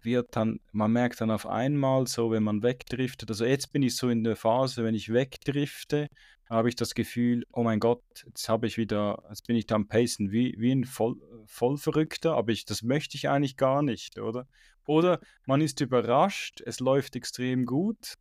wird 0.00 0.36
dann, 0.36 0.60
man 0.72 0.92
merkt 0.92 1.20
dann 1.20 1.30
auf 1.30 1.46
einmal 1.46 2.06
so, 2.06 2.30
wenn 2.30 2.42
man 2.42 2.62
wegdriftet, 2.62 3.28
also 3.28 3.44
jetzt 3.44 3.72
bin 3.72 3.82
ich 3.82 3.96
so 3.96 4.08
in 4.08 4.24
der 4.24 4.36
Phase, 4.36 4.84
wenn 4.84 4.94
ich 4.94 5.12
wegdrifte, 5.12 6.08
habe 6.48 6.68
ich 6.68 6.76
das 6.76 6.94
Gefühl, 6.94 7.44
oh 7.52 7.64
mein 7.64 7.80
Gott, 7.80 8.02
jetzt 8.24 8.48
habe 8.48 8.66
ich 8.66 8.78
wieder, 8.78 9.22
jetzt 9.28 9.46
bin 9.46 9.56
ich 9.56 9.66
da 9.66 9.74
am 9.74 9.88
Pacen 9.88 10.30
wie, 10.30 10.54
wie 10.58 10.72
ein 10.72 10.84
Voll, 10.84 11.16
Vollverrückter, 11.46 12.34
aber 12.34 12.52
ich, 12.52 12.64
das 12.64 12.82
möchte 12.82 13.16
ich 13.16 13.28
eigentlich 13.28 13.56
gar 13.56 13.82
nicht, 13.82 14.18
oder? 14.18 14.46
Oder 14.86 15.20
man 15.44 15.60
ist 15.60 15.80
überrascht, 15.80 16.62
es 16.64 16.78
läuft 16.78 17.16
extrem 17.16 17.66
gut. 17.66 18.14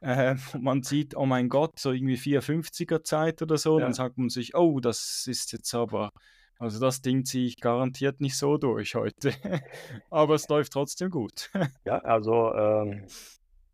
Äh, 0.00 0.36
man 0.58 0.82
sieht, 0.82 1.16
oh 1.16 1.26
mein 1.26 1.48
Gott, 1.48 1.78
so 1.78 1.92
irgendwie 1.92 2.16
450er 2.16 3.04
Zeit 3.04 3.42
oder 3.42 3.58
so, 3.58 3.78
ja. 3.78 3.84
dann 3.84 3.94
sagt 3.94 4.18
man 4.18 4.28
sich, 4.28 4.54
oh, 4.54 4.80
das 4.80 5.26
ist 5.26 5.52
jetzt 5.52 5.74
aber, 5.74 6.12
also 6.58 6.80
das 6.80 7.02
Ding 7.02 7.24
ziehe 7.24 7.46
ich 7.46 7.60
garantiert 7.60 8.20
nicht 8.20 8.36
so 8.36 8.56
durch 8.56 8.94
heute. 8.94 9.32
aber 10.10 10.34
es 10.34 10.48
läuft 10.48 10.72
trotzdem 10.72 11.10
gut. 11.10 11.50
ja, 11.84 11.98
also 11.98 12.54
ähm, 12.54 13.04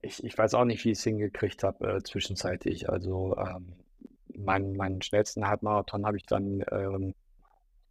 ich, 0.00 0.23
ich 0.25 0.37
weiß 0.37 0.55
auch 0.55 0.64
nicht, 0.64 0.85
wie 0.85 0.91
ich 0.91 0.99
es 0.99 1.05
hingekriegt 1.05 1.62
habe 1.62 1.97
äh, 1.97 2.02
zwischenzeitlich. 2.02 2.88
Also 2.88 3.37
ähm, 3.37 3.75
meinen, 4.37 4.76
meinen 4.76 5.02
schnellsten 5.02 5.47
Halbmarathon 5.47 6.07
habe 6.07 6.17
ich 6.17 6.26
dann 6.26 6.64
ähm, 6.73 7.14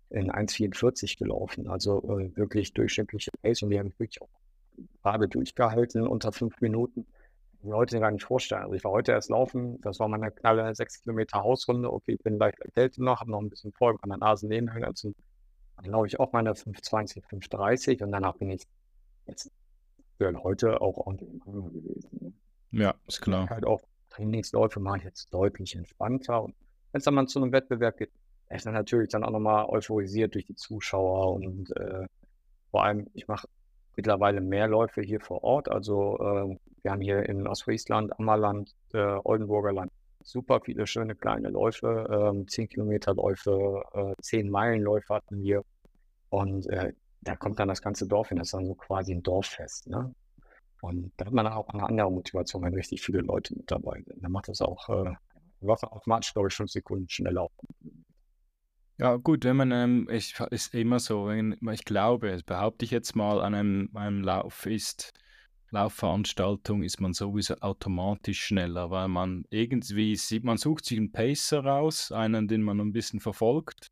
in 0.10 0.30
1,44 0.30 1.18
gelaufen. 1.18 1.70
Also 1.70 2.20
äh, 2.20 2.36
wirklich 2.36 2.74
durchschnittliche 2.74 3.32
Pace 3.42 3.64
und 3.64 3.70
die 3.70 3.80
haben 3.80 3.94
wirklich 3.98 4.22
auch 4.22 4.30
gerade 5.02 5.28
durchgehalten 5.28 6.06
unter 6.06 6.32
fünf 6.32 6.60
Minuten. 6.60 7.06
Ich 7.62 7.68
mir 7.68 7.76
heute 7.76 8.00
gar 8.00 8.10
nicht 8.10 8.24
vorstellen. 8.24 8.64
Also 8.64 8.74
ich 8.74 8.84
war 8.84 8.92
heute 8.92 9.12
erst 9.12 9.30
laufen, 9.30 9.80
das 9.82 10.00
war 10.00 10.08
meine 10.08 10.32
knalle 10.32 10.74
sechs 10.74 11.04
Kilometer 11.04 11.44
Hausrunde. 11.44 11.94
Okay, 11.94 12.14
ich 12.14 12.24
bin 12.24 12.40
leicht 12.40 12.60
erkältet 12.60 12.98
noch, 13.00 13.20
habe 13.20 13.30
noch 13.30 13.40
ein 13.40 13.50
bisschen 13.50 13.72
voll 13.72 13.98
an 14.02 14.10
Nase 14.10 14.20
Nasennebenhöhlen. 14.20 14.96
Dann 15.76 15.86
laufe 15.86 16.08
ich 16.08 16.20
auch 16.20 16.32
meine 16.32 16.54
5,20, 16.54 17.24
5,30 17.24 18.04
und 18.04 18.12
danach 18.12 18.36
bin 18.38 18.50
ich 18.50 18.66
jetzt 19.28 19.52
wären 20.18 20.42
heute 20.42 20.82
auch 20.82 20.98
ordentlich 20.98 21.30
gewesen. 21.44 22.10
Ne? 22.20 22.34
Ja, 22.72 22.96
ist 23.08 23.22
klar. 23.22 23.48
Halt 23.50 23.66
auch 23.66 23.82
Trainingsläufe 24.10 24.80
mache 24.80 25.00
ich 25.00 25.04
jetzt 25.04 25.32
deutlich 25.34 25.76
entspannter. 25.76 26.44
Und 26.44 26.56
wenn 26.92 27.00
es 27.00 27.04
dann 27.04 27.14
mal 27.14 27.28
zu 27.28 27.42
einem 27.42 27.52
Wettbewerb 27.52 27.98
geht, 27.98 28.12
ist 28.50 28.66
dann 28.66 28.74
natürlich 28.74 29.10
dann 29.10 29.24
auch 29.24 29.32
nochmal 29.32 29.66
euphorisiert 29.66 30.34
durch 30.34 30.46
die 30.46 30.56
Zuschauer 30.56 31.34
und 31.34 31.76
äh, 31.78 32.06
vor 32.70 32.84
allem, 32.84 33.08
ich 33.14 33.28
mache 33.28 33.48
mittlerweile 33.96 34.42
mehr 34.42 34.68
Läufe 34.68 35.02
hier 35.02 35.20
vor 35.20 35.44
Ort. 35.44 35.70
Also 35.70 36.18
äh, 36.20 36.58
wir 36.84 36.92
haben 36.92 37.02
hier 37.02 37.28
in 37.28 37.48
Ostfriesland, 37.48 38.18
Ammerland, 38.20 38.74
äh, 38.94 39.18
Oldenburger 39.24 39.74
Land 39.74 39.92
super 40.24 40.62
viele 40.62 40.88
schöne 40.88 41.16
kleine 41.16 41.50
Läufe, 41.50 42.08
ähm, 42.12 42.48
10 42.48 42.70
Kilometer 42.70 43.14
Läufe, 43.14 43.84
äh, 43.94 44.22
10 44.22 44.50
Meilen 44.50 44.82
Läufe 44.82 45.14
hatten 45.14 45.42
wir. 45.42 45.64
Und 46.30 46.68
äh, 46.68 46.94
da 47.22 47.36
kommt 47.36 47.60
dann 47.60 47.68
das 47.68 47.82
ganze 47.82 48.08
Dorf 48.08 48.30
hin, 48.30 48.38
das 48.38 48.48
ist 48.48 48.54
dann 48.54 48.66
so 48.66 48.76
quasi 48.76 49.14
ein 49.14 49.24
Dorffest. 49.24 49.88
Ne? 49.88 50.14
Und 50.82 51.12
da 51.18 51.26
hat 51.26 51.34
man 51.34 51.48
auch 51.48 51.70
eine 51.70 51.84
andere 51.84 52.12
Motivation, 52.12 52.64
wenn 52.64 52.74
richtig 52.74 53.02
viele 53.02 53.20
Leute 53.20 53.56
mit 53.56 53.70
dabei 53.70 54.02
sind. 54.06 54.24
Dann 54.24 54.32
macht 54.32 54.48
das 54.48 54.62
auch 54.62 54.90
äh, 54.90 55.14
automatisch, 55.62 56.34
glaube 56.34 56.48
ich, 56.48 56.56
fünf 56.56 56.72
Sekunden 56.72 57.08
schneller. 57.10 57.48
Ja, 58.98 59.16
gut, 59.18 59.46
wenn 59.46 59.58
man, 59.58 59.72
ähm, 59.72 60.08
ich, 60.12 60.40
ist 60.52 60.74
immer 60.74 61.00
so, 61.00 61.28
wenn, 61.28 61.58
ich 61.72 61.86
glaube, 61.86 62.40
behaupte 62.46 62.86
ich 62.86 62.92
jetzt 62.92 63.16
mal, 63.16 63.42
an 63.42 63.54
einem, 63.54 63.90
einem 63.94 64.24
Lauf 64.24 64.66
ist, 64.66 65.14
Laufveranstaltung 65.72 66.84
ist 66.84 67.00
man 67.00 67.14
sowieso 67.14 67.56
automatisch 67.56 68.44
schneller, 68.44 68.92
weil 68.92 69.08
man 69.08 69.46
irgendwie 69.50 70.16
sieht, 70.18 70.44
man 70.44 70.58
sucht 70.58 70.86
sich 70.86 70.98
einen 70.98 71.12
Pacer 71.12 71.64
raus, 71.64 72.12
einen, 72.12 72.48
den 72.48 72.62
man 72.62 72.80
ein 72.80 72.92
bisschen 72.92 73.22
verfolgt. 73.22 73.92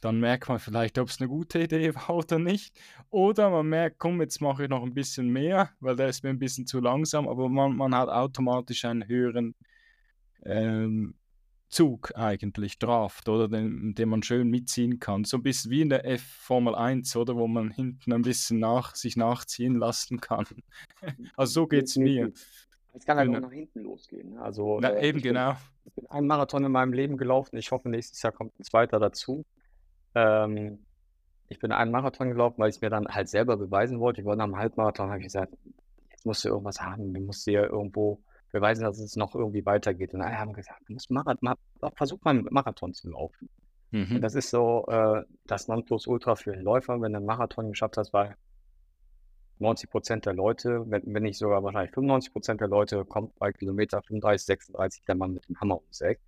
Dann 0.00 0.18
merkt 0.18 0.48
man 0.48 0.58
vielleicht, 0.58 0.98
ob 0.98 1.08
es 1.08 1.20
eine 1.20 1.28
gute 1.28 1.62
Idee 1.62 1.94
war 1.94 2.10
oder 2.10 2.40
nicht. 2.40 2.76
Oder 3.10 3.50
man 3.50 3.68
merkt, 3.68 4.00
komm, 4.00 4.20
jetzt 4.20 4.40
mache 4.40 4.64
ich 4.64 4.68
noch 4.68 4.82
ein 4.82 4.94
bisschen 4.94 5.28
mehr, 5.28 5.70
weil 5.78 5.94
der 5.94 6.08
ist 6.08 6.24
mir 6.24 6.30
ein 6.30 6.40
bisschen 6.40 6.66
zu 6.66 6.80
langsam, 6.80 7.28
aber 7.28 7.48
man, 7.48 7.76
man 7.76 7.94
hat 7.94 8.08
automatisch 8.08 8.84
einen 8.84 9.06
höheren 9.06 9.54
ähm, 10.44 11.14
Zug 11.72 12.12
eigentlich, 12.16 12.78
Draft, 12.78 13.28
oder 13.28 13.48
den, 13.48 13.94
den 13.94 14.08
man 14.08 14.22
schön 14.22 14.48
mitziehen 14.48 15.00
kann. 15.00 15.24
So 15.24 15.38
ein 15.38 15.42
bisschen 15.42 15.70
wie 15.70 15.80
in 15.80 15.88
der 15.88 16.04
F 16.06 16.22
Formel 16.22 16.74
1, 16.74 17.16
oder 17.16 17.34
wo 17.34 17.48
man 17.48 17.70
hinten 17.70 18.12
ein 18.12 18.22
bisschen 18.22 18.58
nach, 18.58 18.94
sich 18.94 19.16
nachziehen 19.16 19.76
lassen 19.76 20.20
kann. 20.20 20.44
also 21.36 21.52
so 21.52 21.66
geht 21.66 21.84
es 21.84 21.96
mir. 21.96 22.30
Es 22.92 23.06
kann 23.06 23.16
halt 23.16 23.28
genau. 23.28 23.38
auch 23.38 23.42
nach 23.44 23.52
hinten 23.52 23.80
losgehen. 23.80 24.34
Ne? 24.34 24.42
Also, 24.42 24.78
Na, 24.80 24.90
äh, 24.90 25.08
eben 25.08 25.18
ich 25.18 25.24
genau. 25.24 25.52
Bin, 25.52 25.58
ich 25.86 25.94
bin 25.94 26.06
einen 26.10 26.26
Marathon 26.26 26.64
in 26.64 26.72
meinem 26.72 26.92
Leben 26.92 27.16
gelaufen. 27.16 27.56
Ich 27.56 27.70
hoffe, 27.70 27.88
nächstes 27.88 28.20
Jahr 28.20 28.32
kommt 28.32 28.58
ein 28.60 28.64
zweiter 28.64 29.00
dazu. 29.00 29.46
Ähm, 30.14 30.84
ich 31.48 31.58
bin 31.58 31.72
einen 31.72 31.90
Marathon 31.90 32.28
gelaufen, 32.28 32.58
weil 32.58 32.68
ich 32.68 32.76
es 32.76 32.82
mir 32.82 32.90
dann 32.90 33.08
halt 33.08 33.30
selber 33.30 33.56
beweisen 33.56 33.98
wollte. 33.98 34.20
Ich 34.20 34.26
wollte 34.26 34.42
am 34.42 34.56
Halbmarathon, 34.56 35.08
habe 35.08 35.20
ich 35.20 35.24
gesagt, 35.24 35.54
jetzt 36.10 36.26
musst 36.26 36.44
du 36.44 36.50
irgendwas 36.50 36.82
haben. 36.82 37.14
Du 37.14 37.20
musst 37.20 37.46
dir 37.46 37.64
irgendwo 37.64 38.22
beweisen, 38.52 38.84
dass 38.84 38.98
es 38.98 39.16
noch 39.16 39.34
irgendwie 39.34 39.66
weitergeht. 39.66 40.14
Und 40.14 40.22
alle 40.22 40.38
haben 40.38 40.52
gesagt, 40.52 40.82
du 40.86 40.92
musst 40.92 41.10
Marathon, 41.10 41.54
versuch 41.96 42.20
mal 42.22 42.30
einen 42.30 42.46
Marathon 42.50 42.94
zu 42.94 43.10
laufen. 43.10 43.48
Mhm. 43.90 44.20
Das 44.20 44.34
ist 44.34 44.50
so 44.50 44.86
äh, 44.88 45.22
das 45.46 45.68
Nonplusultra 45.68 46.36
für 46.36 46.52
den 46.52 46.62
Läufer, 46.62 47.00
wenn 47.00 47.12
du 47.12 47.18
einen 47.18 47.26
Marathon 47.26 47.70
geschafft 47.70 47.96
hast, 47.96 48.12
weil 48.12 48.36
90 49.58 49.90
Prozent 49.90 50.26
der 50.26 50.34
Leute, 50.34 50.84
wenn, 50.88 51.02
wenn 51.06 51.22
nicht 51.22 51.38
sogar 51.38 51.62
wahrscheinlich 51.62 51.92
95 51.92 52.32
Prozent 52.32 52.60
der 52.60 52.68
Leute, 52.68 53.04
kommt 53.04 53.38
bei 53.38 53.52
Kilometer 53.52 54.02
35, 54.02 54.46
36 54.46 55.04
der 55.04 55.14
Mann 55.14 55.32
mit 55.32 55.48
dem 55.48 55.60
Hammer 55.60 55.76
ums 55.76 56.00
Eck. 56.00 56.20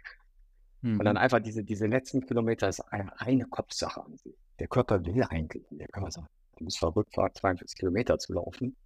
Mhm. 0.83 0.99
Und 0.99 1.05
dann 1.05 1.17
mhm. 1.17 1.23
einfach 1.23 1.41
diese, 1.41 1.65
diese 1.65 1.87
letzten 1.87 2.27
Kilometer 2.27 2.69
ist 2.69 2.81
eine 2.81 3.11
reine 3.21 3.47
Kopfsache 3.47 4.05
an 4.05 4.17
sich. 4.17 4.35
Der 4.59 4.69
Körper 4.69 5.05
will 5.05 5.25
eigentlich, 5.29 5.65
der 5.71 5.89
Körper 5.89 6.11
sagt, 6.11 6.29
du 6.59 6.65
bist 6.65 6.79
verrückt, 6.79 7.15
42 7.15 7.79
Kilometer 7.79 8.19
zu 8.19 8.35
laufen 8.35 8.77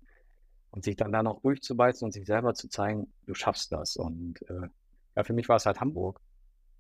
und 0.70 0.84
sich 0.84 0.96
dann 0.96 1.12
da 1.12 1.22
noch 1.22 1.40
durchzubeißen 1.40 2.04
und 2.04 2.12
sich 2.12 2.26
selber 2.26 2.54
zu 2.54 2.68
zeigen, 2.68 3.12
du 3.26 3.34
schaffst 3.34 3.72
das. 3.72 3.96
Und 3.96 4.42
äh, 4.50 4.68
ja, 5.16 5.24
für 5.24 5.32
mich 5.32 5.48
war 5.48 5.56
es 5.56 5.66
halt 5.66 5.80
Hamburg. 5.80 6.20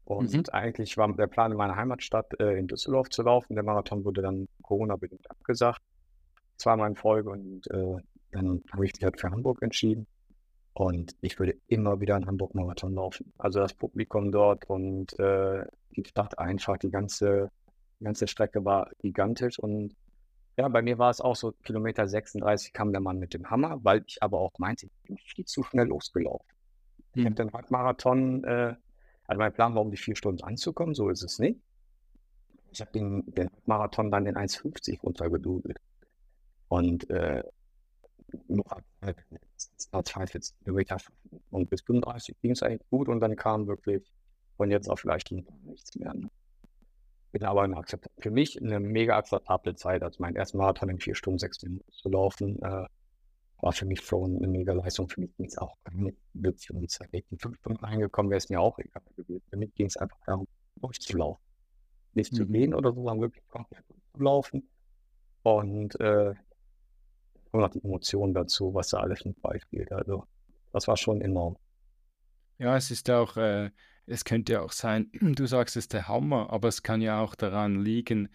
Und 0.04 0.32
mhm. 0.32 0.44
eigentlich 0.52 0.96
war 0.96 1.12
der 1.12 1.26
Plan, 1.26 1.52
in 1.52 1.58
meiner 1.58 1.76
Heimatstadt 1.76 2.38
äh, 2.40 2.58
in 2.58 2.66
Düsseldorf 2.66 3.10
zu 3.10 3.22
laufen. 3.22 3.54
Der 3.54 3.64
Marathon 3.64 4.04
wurde 4.04 4.22
dann 4.22 4.48
Corona-bedingt 4.62 5.30
abgesagt. 5.30 5.82
Zweimal 6.56 6.90
in 6.90 6.96
Folge 6.96 7.30
und 7.30 7.70
äh, 7.70 7.96
dann 8.32 8.62
habe 8.72 8.86
ich 8.86 8.94
mich 8.94 9.02
halt 9.02 9.20
für 9.20 9.30
Hamburg 9.30 9.62
entschieden. 9.62 10.06
Und 10.72 11.14
ich 11.20 11.38
würde 11.38 11.56
immer 11.66 12.00
wieder 12.00 12.14
einen 12.14 12.26
Hamburg-Marathon 12.26 12.94
laufen. 12.94 13.32
Also 13.36 13.60
das 13.60 13.74
Publikum 13.74 14.30
dort 14.30 14.64
und 14.70 15.18
äh, 15.18 15.64
die 15.96 16.04
Stadt 16.04 16.38
einfach, 16.38 16.78
die 16.78 16.90
ganze, 16.90 17.50
die 17.98 18.04
ganze 18.04 18.28
Strecke 18.28 18.64
war 18.64 18.90
gigantisch 19.00 19.58
und 19.58 19.94
ja, 20.58 20.66
bei 20.66 20.82
mir 20.82 20.98
war 20.98 21.10
es 21.10 21.20
auch 21.20 21.36
so, 21.36 21.52
Kilometer 21.62 22.08
36 22.08 22.72
kam 22.72 22.90
der 22.90 23.00
Mann 23.00 23.18
mit 23.18 23.32
dem 23.32 23.48
Hammer, 23.48 23.78
weil 23.84 24.02
ich 24.06 24.20
aber 24.22 24.40
auch 24.40 24.58
meinte, 24.58 24.86
ich 24.86 24.92
bin 25.04 25.16
viel 25.16 25.44
zu 25.44 25.62
schnell 25.62 25.86
losgelaufen. 25.86 26.46
Ich 27.14 27.20
habe 27.20 27.30
hm. 27.30 27.34
den 27.36 27.48
Radmarathon, 27.50 28.44
äh, 28.44 28.74
also 29.26 29.38
mein 29.38 29.52
Plan 29.52 29.76
war, 29.76 29.82
um 29.82 29.92
die 29.92 29.96
vier 29.96 30.16
Stunden 30.16 30.42
anzukommen, 30.42 30.96
so 30.96 31.10
ist 31.10 31.22
es 31.22 31.38
nicht. 31.38 31.60
Ich 32.72 32.80
habe 32.80 32.90
den, 32.90 33.22
den 33.26 33.50
Marathon 33.66 34.10
dann 34.10 34.26
in 34.26 34.34
1,50 34.34 35.00
runtergedudelt. 35.00 35.78
Und 36.66 37.08
äh, 37.08 37.44
nur 38.48 38.64
halt 39.00 39.16
42 39.56 40.58
Kilometer 40.64 40.98
und 41.50 41.70
bis 41.70 41.82
35 41.82 42.36
ging 42.42 42.50
es 42.50 42.62
eigentlich 42.62 42.86
gut 42.90 43.08
und 43.08 43.20
dann 43.20 43.36
kam 43.36 43.68
wirklich 43.68 44.02
von 44.56 44.70
jetzt 44.70 44.90
auf 44.90 45.00
vielleicht 45.00 45.30
nichts 45.30 45.94
mehr. 45.94 46.12
Ne? 46.12 46.28
Bin 47.30 47.44
aber 47.44 47.62
eine 47.62 47.82
für 48.18 48.30
mich 48.30 48.60
eine 48.60 48.80
mega 48.80 49.16
akzeptable 49.16 49.74
Zeit. 49.74 50.02
Also 50.02 50.16
mein 50.20 50.36
erster 50.36 50.58
Marathon 50.58 50.88
in 50.88 50.98
vier 50.98 51.14
Stunden, 51.14 51.38
sechs 51.38 51.62
Minuten 51.62 51.90
zu 51.92 52.08
laufen, 52.08 52.60
äh, 52.62 52.86
war 53.60 53.72
für 53.72 53.86
mich 53.86 54.00
schon 54.00 54.36
eine 54.36 54.48
mega 54.48 54.72
Leistung. 54.72 55.08
Für 55.08 55.20
mich 55.20 55.36
ging 55.36 55.46
es 55.46 55.58
auch 55.58 55.76
gar 55.84 55.94
nicht 55.94 56.16
wirklich 56.32 56.70
um 56.70 56.80
die 56.80 56.86
Zeit. 56.86 57.12
Wenn 57.12 57.22
ich 57.28 57.40
fünf 57.40 57.56
Stunden 57.58 57.84
reingekommen 57.84 58.30
wäre 58.30 58.38
es 58.38 58.48
mir 58.48 58.60
auch 58.60 58.78
egal 58.78 59.02
gewesen. 59.16 59.42
Für 59.50 59.56
mich 59.56 59.74
ging 59.74 59.86
es 59.86 59.96
einfach 59.96 60.18
darum, 60.26 60.46
durchzulaufen. 60.76 61.42
Nicht 62.14 62.32
mhm. 62.32 62.36
zu 62.36 62.46
gehen 62.46 62.74
oder 62.74 62.90
so, 62.90 63.02
sondern 63.02 63.20
wirklich 63.20 63.46
komplett 63.48 63.84
zu 63.86 64.22
laufen. 64.22 64.68
Und 65.42 65.98
äh, 66.00 66.34
kommen 67.50 67.62
noch 67.62 67.70
die 67.70 67.82
Emotionen 67.82 68.34
dazu, 68.34 68.72
was 68.74 68.88
da 68.88 68.98
alles 68.98 69.24
mit 69.24 69.40
beispielt. 69.40 69.92
Also 69.92 70.24
das 70.72 70.86
war 70.86 70.96
schon 70.96 71.20
enorm. 71.20 71.56
Ja, 72.58 72.76
es 72.76 72.90
ist 72.90 73.08
auch 73.10 73.36
äh, 73.36 73.70
es 74.08 74.24
könnte 74.24 74.54
ja 74.54 74.60
auch 74.62 74.72
sein, 74.72 75.10
du 75.20 75.46
sagst, 75.46 75.76
es 75.76 75.84
ist 75.84 75.92
der 75.92 76.08
Hammer, 76.08 76.50
aber 76.50 76.68
es 76.68 76.82
kann 76.82 77.00
ja 77.00 77.20
auch 77.20 77.34
daran 77.34 77.84
liegen, 77.84 78.28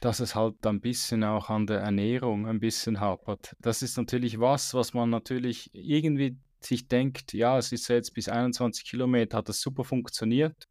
dass 0.00 0.20
es 0.20 0.34
halt 0.34 0.66
ein 0.66 0.80
bisschen 0.80 1.24
auch 1.24 1.50
an 1.50 1.66
der 1.66 1.80
Ernährung 1.80 2.46
ein 2.46 2.60
bisschen 2.60 3.00
hapert. 3.00 3.54
Das 3.60 3.82
ist 3.82 3.98
natürlich 3.98 4.40
was, 4.40 4.72
was 4.72 4.94
man 4.94 5.10
natürlich 5.10 5.70
irgendwie 5.74 6.38
sich 6.60 6.88
denkt, 6.88 7.32
ja, 7.32 7.58
es 7.58 7.72
ist 7.72 7.88
jetzt 7.88 8.14
bis 8.14 8.28
21 8.28 8.84
Kilometer, 8.84 9.38
hat 9.38 9.48
das 9.48 9.60
super 9.60 9.84
funktioniert, 9.84 10.66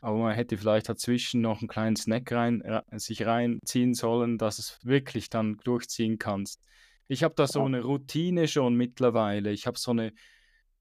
aber 0.00 0.18
man 0.18 0.34
hätte 0.34 0.56
vielleicht 0.56 0.88
dazwischen 0.88 1.40
noch 1.40 1.60
einen 1.60 1.68
kleinen 1.68 1.96
Snack 1.96 2.30
rein, 2.32 2.62
äh, 2.62 2.82
sich 2.98 3.26
reinziehen 3.26 3.94
sollen, 3.94 4.38
dass 4.38 4.58
es 4.58 4.78
wirklich 4.82 5.30
dann 5.30 5.58
durchziehen 5.64 6.18
kannst. 6.18 6.62
Ich 7.06 7.24
habe 7.24 7.34
da 7.36 7.46
so 7.46 7.64
eine 7.64 7.82
Routine 7.82 8.46
schon 8.46 8.76
mittlerweile. 8.76 9.50
Ich 9.50 9.66
habe 9.66 9.78
so 9.78 9.90
eine 9.90 10.12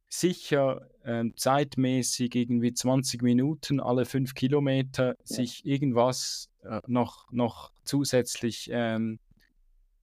sicher 0.10 0.90
ähm, 1.06 1.34
zeitmäßig 1.38 2.36
irgendwie 2.36 2.74
20 2.74 3.22
Minuten 3.22 3.80
alle 3.80 4.06
fünf 4.06 4.34
Kilometer 4.34 5.10
ja. 5.10 5.16
sich 5.24 5.66
irgendwas 5.66 6.50
äh, 6.64 6.82
noch, 6.88 7.32
noch 7.32 7.72
zusätzlich 7.86 8.70
ähm, 8.74 9.20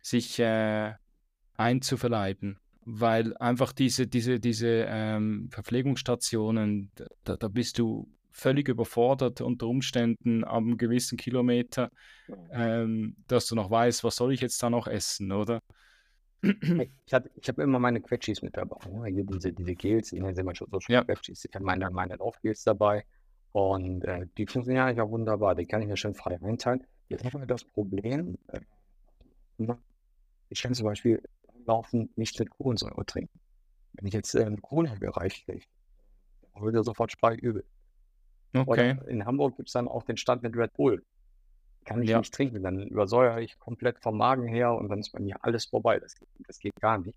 sich 0.00 0.38
äh, 0.38 0.94
einzuverleiben. 1.56 2.58
Weil 2.88 3.36
einfach 3.38 3.72
diese, 3.72 4.06
diese, 4.06 4.38
diese 4.38 4.86
ähm, 4.88 5.48
Verpflegungsstationen, 5.50 6.92
da, 7.24 7.36
da 7.36 7.48
bist 7.48 7.80
du 7.80 8.08
völlig 8.30 8.68
überfordert 8.68 9.40
unter 9.40 9.66
Umständen 9.66 10.44
am 10.44 10.76
gewissen 10.76 11.18
Kilometer, 11.18 11.90
ähm, 12.52 13.16
dass 13.26 13.46
du 13.46 13.56
noch 13.56 13.70
weißt, 13.70 14.04
was 14.04 14.14
soll 14.14 14.32
ich 14.32 14.40
jetzt 14.40 14.62
da 14.62 14.70
noch 14.70 14.86
essen, 14.86 15.32
oder? 15.32 15.60
Ich 17.06 17.14
habe 17.14 17.30
ich 17.34 17.48
hab 17.48 17.58
immer 17.58 17.78
meine 17.78 18.00
Quetschis 18.00 18.42
mit 18.42 18.56
dabei. 18.56 18.78
Ne? 18.88 19.06
Hier 19.06 19.24
diese, 19.24 19.52
diese 19.52 19.74
Gels, 19.74 20.10
die 20.10 20.20
nennen 20.20 20.34
sie 20.34 20.40
immer 20.40 20.54
schon 20.54 20.68
so 20.70 20.78
ja. 20.88 21.04
Quetschis. 21.04 21.44
Ich 21.44 21.54
habe 21.54 21.64
meine, 21.64 21.90
meine 21.90 22.16
Laufgels 22.16 22.64
dabei. 22.64 23.04
Und 23.52 24.04
äh, 24.04 24.26
die 24.36 24.46
funktionieren 24.46 24.86
eigentlich 24.86 25.00
auch 25.00 25.10
wunderbar. 25.10 25.54
Die 25.54 25.66
kann 25.66 25.80
ich 25.82 25.88
mir 25.88 25.96
schön 25.96 26.14
frei 26.14 26.38
einteilen. 26.42 26.84
Jetzt 27.08 27.24
haben 27.24 27.40
wir 27.40 27.46
das 27.46 27.64
Problem, 27.64 28.36
äh, 28.48 28.60
ich 30.48 30.62
kann 30.62 30.74
zum 30.74 30.86
Beispiel 30.86 31.22
laufen 31.66 32.10
nicht 32.16 32.38
mit 32.38 32.50
Kohlensäure 32.50 33.04
trinken. 33.06 33.40
Wenn 33.94 34.06
ich 34.06 34.14
jetzt 34.14 34.34
äh, 34.34 34.44
einen 34.44 34.60
Kohlenbereich 34.60 35.44
kriege, 35.44 35.64
dann 36.52 36.62
würde 36.62 36.82
sofort 36.84 37.14
übel. 37.40 37.64
Okay. 38.54 38.66
Oder 38.66 39.08
in 39.08 39.24
Hamburg 39.24 39.56
gibt 39.56 39.68
es 39.68 39.72
dann 39.72 39.88
auch 39.88 40.04
den 40.04 40.16
Stand 40.16 40.42
mit 40.42 40.56
Red 40.56 40.72
Bull 40.74 41.04
kann 41.86 42.02
ich 42.02 42.10
ja. 42.10 42.18
nicht 42.18 42.34
trinken. 42.34 42.62
Dann 42.62 42.82
übersäuere 42.82 43.40
ich 43.40 43.58
komplett 43.58 43.98
vom 44.00 44.18
Magen 44.18 44.46
her 44.46 44.74
und 44.74 44.88
dann 44.88 44.98
ist 44.98 45.12
bei 45.12 45.20
mir 45.20 45.36
alles 45.42 45.66
vorbei. 45.66 45.98
Das, 45.98 46.14
das 46.46 46.58
geht 46.58 46.76
gar 46.80 46.98
nicht. 46.98 47.16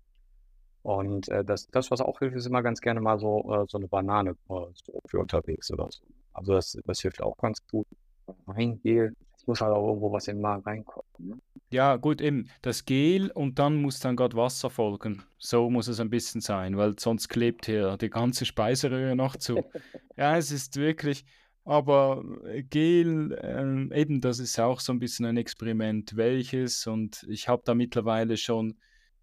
Und 0.82 1.28
äh, 1.28 1.44
das, 1.44 1.66
das, 1.68 1.90
was 1.90 2.00
auch 2.00 2.18
hilft, 2.20 2.36
ist 2.36 2.46
immer 2.46 2.62
ganz 2.62 2.80
gerne 2.80 3.00
mal 3.00 3.18
so, 3.18 3.40
äh, 3.52 3.66
so 3.68 3.76
eine 3.76 3.88
Banane 3.88 4.30
äh, 4.30 4.34
so 4.48 5.00
für 5.06 5.18
unterwegs 5.18 5.70
oder 5.70 5.88
so. 5.90 6.02
Also 6.32 6.54
das, 6.54 6.78
das 6.86 7.00
hilft 7.00 7.20
auch 7.20 7.36
ganz 7.36 7.66
gut. 7.66 7.86
Weingel, 8.46 9.12
es 9.36 9.46
muss 9.46 9.60
halt 9.60 9.72
auch 9.72 9.88
irgendwo 9.88 10.12
was 10.12 10.28
in 10.28 10.36
den 10.36 10.42
Magen 10.42 10.62
reinkommen. 10.62 11.08
Ne? 11.18 11.38
Ja, 11.70 11.96
gut, 11.96 12.20
eben 12.20 12.48
das 12.62 12.84
Gel 12.84 13.30
und 13.30 13.58
dann 13.58 13.76
muss 13.76 14.00
dann 14.00 14.16
gerade 14.16 14.36
Wasser 14.36 14.70
folgen. 14.70 15.22
So 15.38 15.68
muss 15.68 15.88
es 15.88 16.00
ein 16.00 16.10
bisschen 16.10 16.40
sein, 16.40 16.76
weil 16.76 16.98
sonst 16.98 17.28
klebt 17.28 17.66
hier 17.66 17.96
die 17.96 18.10
ganze 18.10 18.44
Speiseröhre 18.44 19.16
noch 19.16 19.36
zu. 19.36 19.56
ja, 20.16 20.36
es 20.36 20.52
ist 20.52 20.76
wirklich, 20.76 21.24
aber 21.64 22.24
äh, 22.46 22.62
Gel, 22.62 23.38
ähm, 23.42 23.92
eben, 23.92 24.20
das 24.20 24.38
ist 24.38 24.58
auch 24.58 24.80
so 24.80 24.92
ein 24.92 24.98
bisschen 24.98 25.26
ein 25.26 25.36
Experiment, 25.36 26.16
welches. 26.16 26.86
Und 26.86 27.24
ich 27.28 27.48
habe 27.48 27.62
da 27.64 27.74
mittlerweile 27.74 28.36
schon, 28.36 28.78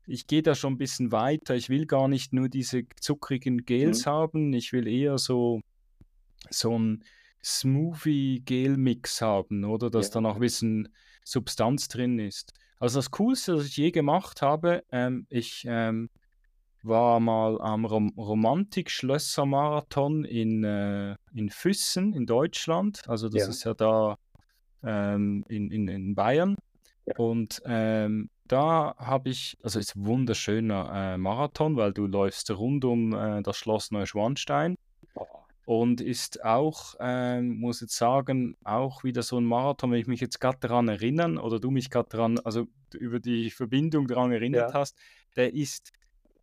ich 0.05 0.27
gehe 0.27 0.43
da 0.43 0.55
schon 0.55 0.73
ein 0.73 0.77
bisschen 0.77 1.11
weiter. 1.11 1.55
Ich 1.55 1.69
will 1.69 1.85
gar 1.85 2.07
nicht 2.07 2.33
nur 2.33 2.49
diese 2.49 2.83
zuckrigen 2.99 3.65
Gels 3.65 4.05
mhm. 4.05 4.09
haben, 4.09 4.53
ich 4.53 4.71
will 4.73 4.87
eher 4.87 5.17
so, 5.17 5.61
so 6.49 6.77
ein 6.77 7.03
Smoothie-Gel-Mix 7.43 9.21
haben, 9.21 9.63
oder? 9.63 9.89
Dass 9.89 10.07
ja. 10.07 10.13
da 10.15 10.21
noch 10.21 10.35
ein 10.35 10.41
bisschen 10.41 10.89
Substanz 11.23 11.87
drin 11.87 12.19
ist. 12.19 12.53
Also 12.79 12.99
das 12.99 13.11
Coolste, 13.11 13.57
was 13.57 13.65
ich 13.65 13.77
je 13.77 13.91
gemacht 13.91 14.41
habe, 14.41 14.83
ähm, 14.91 15.25
ich 15.29 15.65
ähm, 15.67 16.09
war 16.87 17.19
mal 17.19 17.59
am 17.61 17.85
Rom 17.85 18.13
Romantik-Schlösser-Marathon 18.17 20.25
in, 20.25 20.63
äh, 20.63 21.15
in 21.33 21.49
Füssen 21.49 22.13
in 22.13 22.25
Deutschland. 22.25 23.01
Also 23.07 23.29
das 23.29 23.43
ja. 23.43 23.49
ist 23.49 23.63
ja 23.63 23.73
da 23.73 24.17
ähm, 24.83 25.45
in, 25.47 25.71
in, 25.71 25.87
in 25.87 26.15
Bayern. 26.15 26.55
Ja. 27.05 27.15
Und 27.17 27.61
ähm, 27.65 28.29
da 28.47 28.95
habe 28.97 29.29
ich, 29.29 29.57
also 29.63 29.79
ist 29.79 29.93
wunderschöner 29.97 30.91
äh, 30.93 31.17
Marathon, 31.17 31.75
weil 31.75 31.93
du 31.93 32.07
läufst 32.07 32.49
rund 32.51 32.85
um 32.85 33.13
äh, 33.13 33.41
das 33.41 33.57
Schloss 33.57 33.91
Neuschwanstein 33.91 34.75
Oh, 35.15 35.25
und 35.65 35.99
ist 35.99 36.45
auch, 36.45 36.95
ähm, 36.99 37.59
muss 37.59 37.81
jetzt 37.81 37.97
sagen, 37.97 38.55
auch 38.63 39.03
wieder 39.03 39.21
so 39.21 39.37
ein 39.37 39.45
Marathon, 39.45 39.91
wenn 39.91 39.99
ich 39.99 40.07
mich 40.07 40.21
jetzt 40.21 40.39
gerade 40.39 40.59
daran 40.61 40.87
erinnern 40.87 41.37
oder 41.37 41.59
du 41.59 41.71
mich 41.71 41.89
gerade 41.89 42.09
daran, 42.09 42.39
also 42.39 42.67
über 42.93 43.19
die 43.19 43.51
Verbindung 43.51 44.07
daran 44.07 44.31
erinnert 44.31 44.73
ja, 44.73 44.79
hast, 44.79 44.97
der 45.35 45.53
ist 45.53 45.91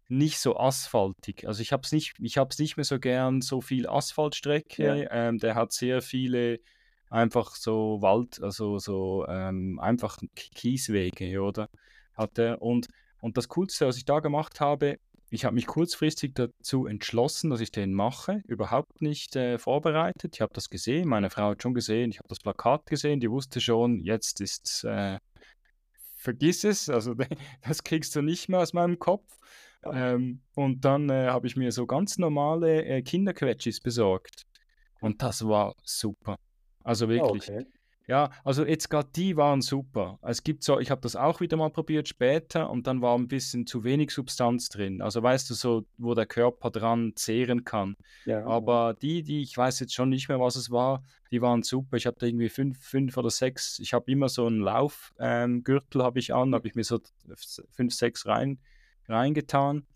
nicht 0.08 0.38
so 0.38 0.56
asphaltig. 0.56 1.46
Also 1.46 1.62
ich 1.62 1.72
habe 1.72 1.82
es 1.84 1.92
nicht, 1.92 2.14
ich 2.20 2.38
habe 2.38 2.50
es 2.50 2.58
nicht 2.58 2.76
mehr 2.76 2.84
so 2.84 2.98
gern 2.98 3.40
so 3.40 3.60
viel 3.60 3.84
ja, 3.84 3.92
Asphaltstrecke. 3.92 5.08
Ähm, 5.10 5.38
der 5.38 5.54
hat 5.54 5.72
sehr 5.72 6.02
viele 6.02 6.60
einfach 7.10 7.54
so 7.54 7.98
Wald, 8.00 8.42
also 8.42 8.78
so 8.78 9.26
ähm, 9.28 9.78
einfach 9.80 10.18
Ki- 10.34 10.50
Kieswege, 10.54 11.40
oder? 11.40 11.68
Hat 12.14 12.38
er. 12.38 12.60
Und, 12.60 12.88
und 13.20 13.36
das 13.36 13.48
Coolste, 13.48 13.86
was 13.86 13.96
ich 13.96 14.04
da 14.04 14.20
gemacht 14.20 14.60
habe, 14.60 14.98
ich 15.30 15.44
habe 15.44 15.54
mich 15.54 15.66
kurzfristig 15.66 16.32
dazu 16.34 16.86
entschlossen, 16.86 17.50
dass 17.50 17.60
ich 17.60 17.72
den 17.72 17.92
mache, 17.92 18.42
überhaupt 18.46 19.00
nicht 19.02 19.34
äh, 19.34 19.58
vorbereitet. 19.58 20.34
Ich 20.34 20.40
habe 20.40 20.52
das 20.54 20.68
gesehen, 20.68 21.08
meine 21.08 21.30
Frau 21.30 21.50
hat 21.50 21.62
schon 21.62 21.74
gesehen, 21.74 22.10
ich 22.10 22.18
habe 22.18 22.28
das 22.28 22.38
Plakat 22.38 22.86
gesehen, 22.86 23.20
die 23.20 23.30
wusste 23.30 23.60
schon, 23.60 24.00
jetzt 24.00 24.40
ist, 24.40 24.84
äh, 24.84 25.18
vergiss 26.16 26.62
es, 26.62 26.88
also 26.88 27.14
das 27.66 27.82
kriegst 27.82 28.14
du 28.14 28.22
nicht 28.22 28.48
mehr 28.48 28.60
aus 28.60 28.74
meinem 28.74 28.98
Kopf. 28.98 29.38
Ja. 29.84 30.14
Ähm, 30.14 30.40
und 30.54 30.84
dann 30.84 31.08
äh, 31.10 31.26
habe 31.28 31.46
ich 31.46 31.56
mir 31.56 31.72
so 31.72 31.86
ganz 31.86 32.18
normale 32.18 32.84
äh, 32.84 33.02
Kinderquetschis 33.02 33.80
besorgt. 33.80 34.46
Und 35.00 35.22
das 35.22 35.46
war 35.46 35.74
super. 35.82 36.38
Also 36.82 37.06
Ja, 37.06 37.10
wirklich. 37.10 37.50
okay. 37.50 37.66
Ja, 38.06 38.30
also 38.44 38.66
jetzt 38.66 38.90
gerade 38.90 39.08
die 39.16 39.36
waren 39.36 39.62
super. 39.62 40.18
Es 40.20 40.42
gibt 40.42 40.62
so, 40.62 40.78
ich 40.78 40.90
habe 40.90 41.00
das 41.00 41.16
auch 41.16 41.40
wieder 41.40 41.56
mal 41.56 41.70
probiert 41.70 42.06
später 42.06 42.68
und 42.68 42.86
dann 42.86 43.00
war 43.00 43.16
ein 43.16 43.28
bisschen 43.28 43.66
zu 43.66 43.82
wenig 43.82 44.10
Substanz 44.10 44.68
drin. 44.68 45.00
Also 45.00 45.22
weißt 45.22 45.48
du, 45.48 45.54
so, 45.54 45.86
wo 45.96 46.14
der 46.14 46.26
Körper 46.26 46.70
dran 46.70 47.12
zehren 47.14 47.64
kann. 47.64 47.96
Ja, 48.26 48.40
ja. 48.40 48.46
Aber 48.46 48.92
die, 48.92 49.22
die, 49.22 49.40
ich 49.40 49.56
weiß 49.56 49.80
jetzt 49.80 49.94
schon 49.94 50.10
nicht 50.10 50.28
mehr, 50.28 50.38
was 50.38 50.56
es 50.56 50.70
war, 50.70 51.02
die 51.30 51.40
waren 51.40 51.62
super. 51.62 51.96
Ich 51.96 52.04
hatte 52.04 52.26
irgendwie 52.26 52.50
fünf, 52.50 52.78
fünf 52.78 53.16
oder 53.16 53.30
sechs. 53.30 53.78
Ich 53.78 53.94
habe 53.94 54.10
immer 54.12 54.28
so 54.28 54.46
einen 54.46 54.60
Laufgürtel 54.60 56.00
ähm, 56.00 56.04
habe 56.04 56.18
ich 56.18 56.34
an, 56.34 56.54
habe 56.54 56.68
ich 56.68 56.74
mir 56.74 56.84
so 56.84 57.00
fünf, 57.70 57.94
sechs 57.94 58.26
rein, 58.26 58.58
reingetan 59.08 59.86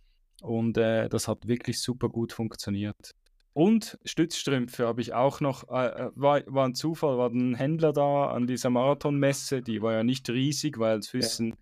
und 0.43 0.77
äh, 0.79 1.09
das 1.09 1.29
hat 1.29 1.49
wirklich 1.49 1.81
super 1.81 2.09
gut 2.09 2.33
funktioniert. 2.33 3.13
Und 3.53 3.99
Stützstrümpfe 4.05 4.87
habe 4.87 5.01
ich 5.01 5.15
auch 5.15 5.41
noch, 5.41 5.69
äh, 5.69 5.89
äh, 5.89 6.11
war, 6.15 6.43
war 6.47 6.67
ein 6.67 6.75
Zufall, 6.75 7.19
war 7.19 7.31
ein 7.31 7.55
Händler 7.57 7.93
da 7.93 8.31
an 8.31 8.47
dieser 8.47 8.71
Marathonmesse, 8.71 9.63
die 9.63 9.83
war 9.83 9.95
ja 9.95 10.05
nicht 10.05 10.29
riesig, 10.31 10.79
weil 10.79 10.99
es 10.99 11.13
Ja, 11.19 11.19
wissen, 11.19 11.55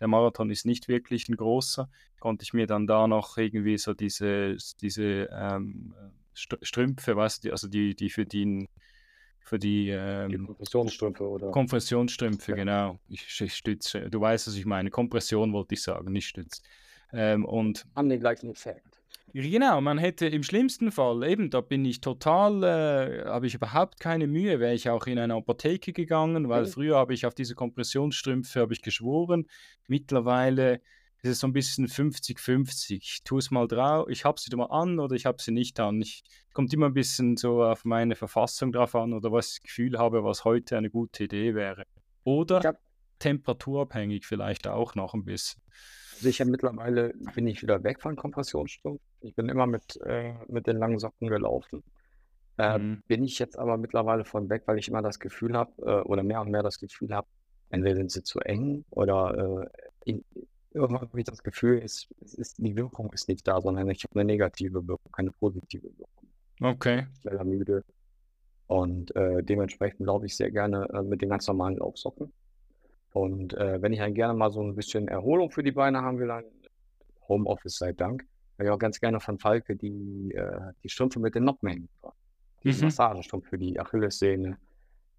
der 0.00 0.08
Marathon 0.08 0.50
ist 0.50 0.66
nicht 0.66 0.88
wirklich 0.88 1.28
ein 1.28 1.36
großer. 1.36 1.88
Konnte 2.20 2.42
ich 2.42 2.52
mir 2.52 2.66
dann 2.66 2.86
da 2.86 3.06
noch 3.08 3.38
irgendwie 3.38 3.78
so 3.78 3.94
diese, 3.94 4.56
diese 4.82 5.28
ähm, 5.32 5.94
St- 6.36 6.58
Strümpfe, 6.62 7.16
weißt 7.16 7.44
du, 7.44 7.50
also 7.52 7.66
die, 7.68 7.94
die 7.96 8.10
für 8.10 8.26
die, 8.26 8.68
für 9.40 9.58
die 9.58 9.86
die 9.86 9.90
ähm, 9.90 10.46
Kompressionsstrümpfe 10.46 11.28
oder. 11.28 11.50
Kompressionsstrümpfe, 11.52 12.52
Ja, 12.52 12.56
genau. 12.56 12.98
Ich, 13.08 13.40
ich 13.40 13.54
stütze, 13.54 14.10
du 14.10 14.20
weißt, 14.20 14.48
was 14.48 14.54
ich 14.54 14.66
meine. 14.66 14.90
Kompression 14.90 15.52
wollte 15.52 15.74
ich 15.74 15.82
sagen, 15.82 16.12
nicht 16.12 16.28
Stütz. 16.28 16.62
Ähm, 17.12 17.44
und 17.44 17.86
haben 17.96 18.08
den 18.08 18.20
gleichen 18.20 18.50
Effekt. 18.50 19.00
Genau, 19.34 19.80
man 19.82 19.98
hätte 19.98 20.26
im 20.26 20.42
schlimmsten 20.42 20.90
Fall, 20.90 21.22
eben, 21.28 21.50
da 21.50 21.60
bin 21.60 21.84
ich 21.84 22.00
total, 22.00 22.62
äh, 22.64 23.24
habe 23.26 23.46
ich 23.46 23.54
überhaupt 23.54 24.00
keine 24.00 24.26
Mühe, 24.26 24.58
wäre 24.58 24.72
ich 24.74 24.88
auch 24.88 25.06
in 25.06 25.18
eine 25.18 25.34
Apotheke 25.34 25.92
gegangen, 25.92 26.48
weil 26.48 26.62
Okay. 26.62 26.72
früher 26.72 26.96
habe 26.96 27.12
ich 27.12 27.26
auf 27.26 27.34
diese 27.34 27.54
Kompressionsstrümpfe 27.54 28.60
habe 28.60 28.72
ich 28.72 28.80
geschworen. 28.80 29.46
Mittlerweile 29.86 30.80
ist 31.22 31.30
es 31.30 31.40
so 31.40 31.46
ein 31.46 31.52
bisschen 31.52 31.88
50-50. 31.88 32.96
Ich 33.02 33.22
tue 33.24 33.40
es 33.40 33.50
mal 33.50 33.68
drauf, 33.68 34.08
ich 34.08 34.24
habe 34.24 34.40
sie 34.40 34.54
mal 34.56 34.66
an 34.66 34.98
oder 34.98 35.14
ich 35.14 35.26
habe 35.26 35.42
sie 35.42 35.50
nicht 35.52 35.78
an. 35.78 36.00
Ich 36.00 36.22
kommt 36.54 36.72
immer 36.72 36.86
ein 36.86 36.94
bisschen 36.94 37.36
so 37.36 37.62
auf 37.62 37.84
meine 37.84 38.14
Verfassung 38.16 38.72
drauf 38.72 38.94
an 38.94 39.12
oder 39.12 39.30
was 39.30 39.48
ich 39.48 39.54
das 39.56 39.62
Gefühl 39.62 39.98
habe, 39.98 40.24
was 40.24 40.44
heute 40.44 40.76
eine 40.76 40.90
gute 40.90 41.24
Idee 41.24 41.54
wäre. 41.54 41.84
Oder 42.24 42.60
temperaturabhängig 43.18 44.26
vielleicht 44.26 44.66
auch 44.66 44.94
noch 44.94 45.14
ein 45.14 45.24
bisschen. 45.24 45.60
Also 46.18 46.28
ich 46.28 46.40
habe 46.40 46.50
mittlerweile 46.50 47.14
bin 47.34 47.46
ich 47.46 47.62
wieder 47.62 47.82
weg 47.84 48.00
von 48.02 48.16
Kompressionsstrümpfen. 48.16 49.00
Ich 49.20 49.34
bin 49.36 49.48
immer 49.48 49.66
mit, 49.66 49.98
äh, 50.04 50.34
mit 50.48 50.66
den 50.66 50.76
langen 50.78 50.98
Socken 50.98 51.28
gelaufen. 51.28 51.84
Äh, 52.58 52.78
Mhm. 52.78 53.02
bin 53.06 53.22
ich 53.24 53.38
jetzt 53.38 53.56
aber 53.58 53.76
mittlerweile 53.76 54.24
von 54.24 54.48
weg, 54.50 54.64
weil 54.66 54.78
ich 54.78 54.88
immer 54.88 55.02
das 55.02 55.20
Gefühl 55.20 55.54
habe, 55.56 55.72
äh, 55.82 56.02
oder 56.08 56.24
mehr 56.24 56.40
und 56.40 56.50
mehr 56.50 56.62
das 56.64 56.78
Gefühl 56.80 57.14
habe, 57.14 57.28
entweder 57.70 57.94
sind 57.96 58.10
sie 58.10 58.22
zu 58.24 58.40
eng 58.40 58.84
oder 58.90 59.62
äh, 60.04 60.10
in, 60.10 60.24
irgendwann 60.72 61.02
habe 61.08 61.20
ich 61.20 61.26
das 61.26 61.42
Gefühl, 61.42 61.80
es, 61.84 62.08
es 62.20 62.34
ist, 62.34 62.58
die 62.58 62.76
Wirkung 62.76 63.12
ist 63.12 63.28
nicht 63.28 63.46
da, 63.46 63.60
sondern 63.60 63.88
ich 63.90 64.02
habe 64.04 64.18
eine 64.18 64.24
negative 64.24 64.86
Wirkung, 64.88 65.12
keine 65.12 65.30
positive 65.32 65.84
Wirkung. 65.98 66.28
Okay. 66.60 67.06
Schneller 67.20 67.44
müde. 67.44 67.84
Und 68.66 69.14
äh, 69.16 69.42
dementsprechend 69.42 70.06
laufe 70.06 70.26
ich 70.26 70.36
sehr 70.36 70.50
gerne 70.50 70.88
äh, 70.92 71.02
mit 71.02 71.22
den 71.22 71.30
ganz 71.30 71.46
normalen 71.46 71.76
Laufsocken. 71.78 72.32
Und 73.12 73.54
äh, 73.54 73.80
wenn 73.82 73.92
ich 73.92 73.98
dann 74.00 74.14
gerne 74.14 74.34
mal 74.34 74.50
so 74.50 74.62
ein 74.62 74.74
bisschen 74.76 75.08
Erholung 75.08 75.50
für 75.50 75.62
die 75.62 75.72
Beine 75.72 76.02
haben 76.02 76.18
will, 76.18 76.28
dann 76.28 76.44
Homeoffice 77.28 77.76
sei 77.78 77.92
Dank, 77.92 78.24
habe 78.58 78.64
ich 78.64 78.70
auch 78.70 78.78
ganz 78.78 79.00
gerne 79.00 79.20
von 79.20 79.38
Falke 79.38 79.76
die, 79.76 80.32
äh, 80.34 80.72
die 80.82 80.88
Strümpfe 80.88 81.20
mit 81.20 81.34
den 81.34 81.44
Noppen 81.44 81.88
Diese 82.64 82.80
Mhm. 82.80 82.86
Massagestrumpf 82.86 83.48
für 83.48 83.58
die 83.58 83.78
Achillessehne. 83.80 84.58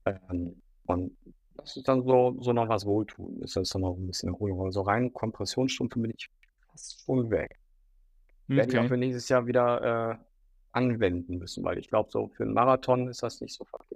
Ähm, 0.06 0.62
und 0.88 1.18
das 1.56 1.76
ist 1.78 1.88
dann 1.88 2.04
so, 2.04 2.38
so 2.42 2.54
noch 2.54 2.70
was 2.70 2.86
Wohltun. 2.86 3.42
Ist 3.42 3.56
das 3.56 3.70
dann 3.70 3.82
noch 3.84 3.96
ein 3.98 4.08
bisschen 4.08 4.30
Erholung. 4.30 4.62
Also 4.66 4.82
rein 4.82 5.14
Kompressionsstrümpfe 5.14 6.00
bin 6.00 6.12
ich 6.16 6.30
fast 6.72 7.02
schon 7.06 7.30
weg. 7.32 7.60
Werde 8.54 8.72
ich 8.72 8.80
auch 8.80 8.82
Okay. 8.82 8.88
für 8.88 8.98
nächstes 8.98 9.30
Jahr 9.30 9.46
wieder 9.48 10.12
äh, 10.14 10.18
anwenden 10.72 11.38
müssen, 11.40 11.64
weil 11.64 11.78
ich 11.80 11.88
glaube, 11.90 12.10
so 12.12 12.30
für 12.30 12.44
einen 12.44 12.54
Marathon 12.54 13.08
ist 13.08 13.24
das 13.24 13.42
nicht 13.42 13.54
so 13.56 13.66
verkehrt. 13.66 13.89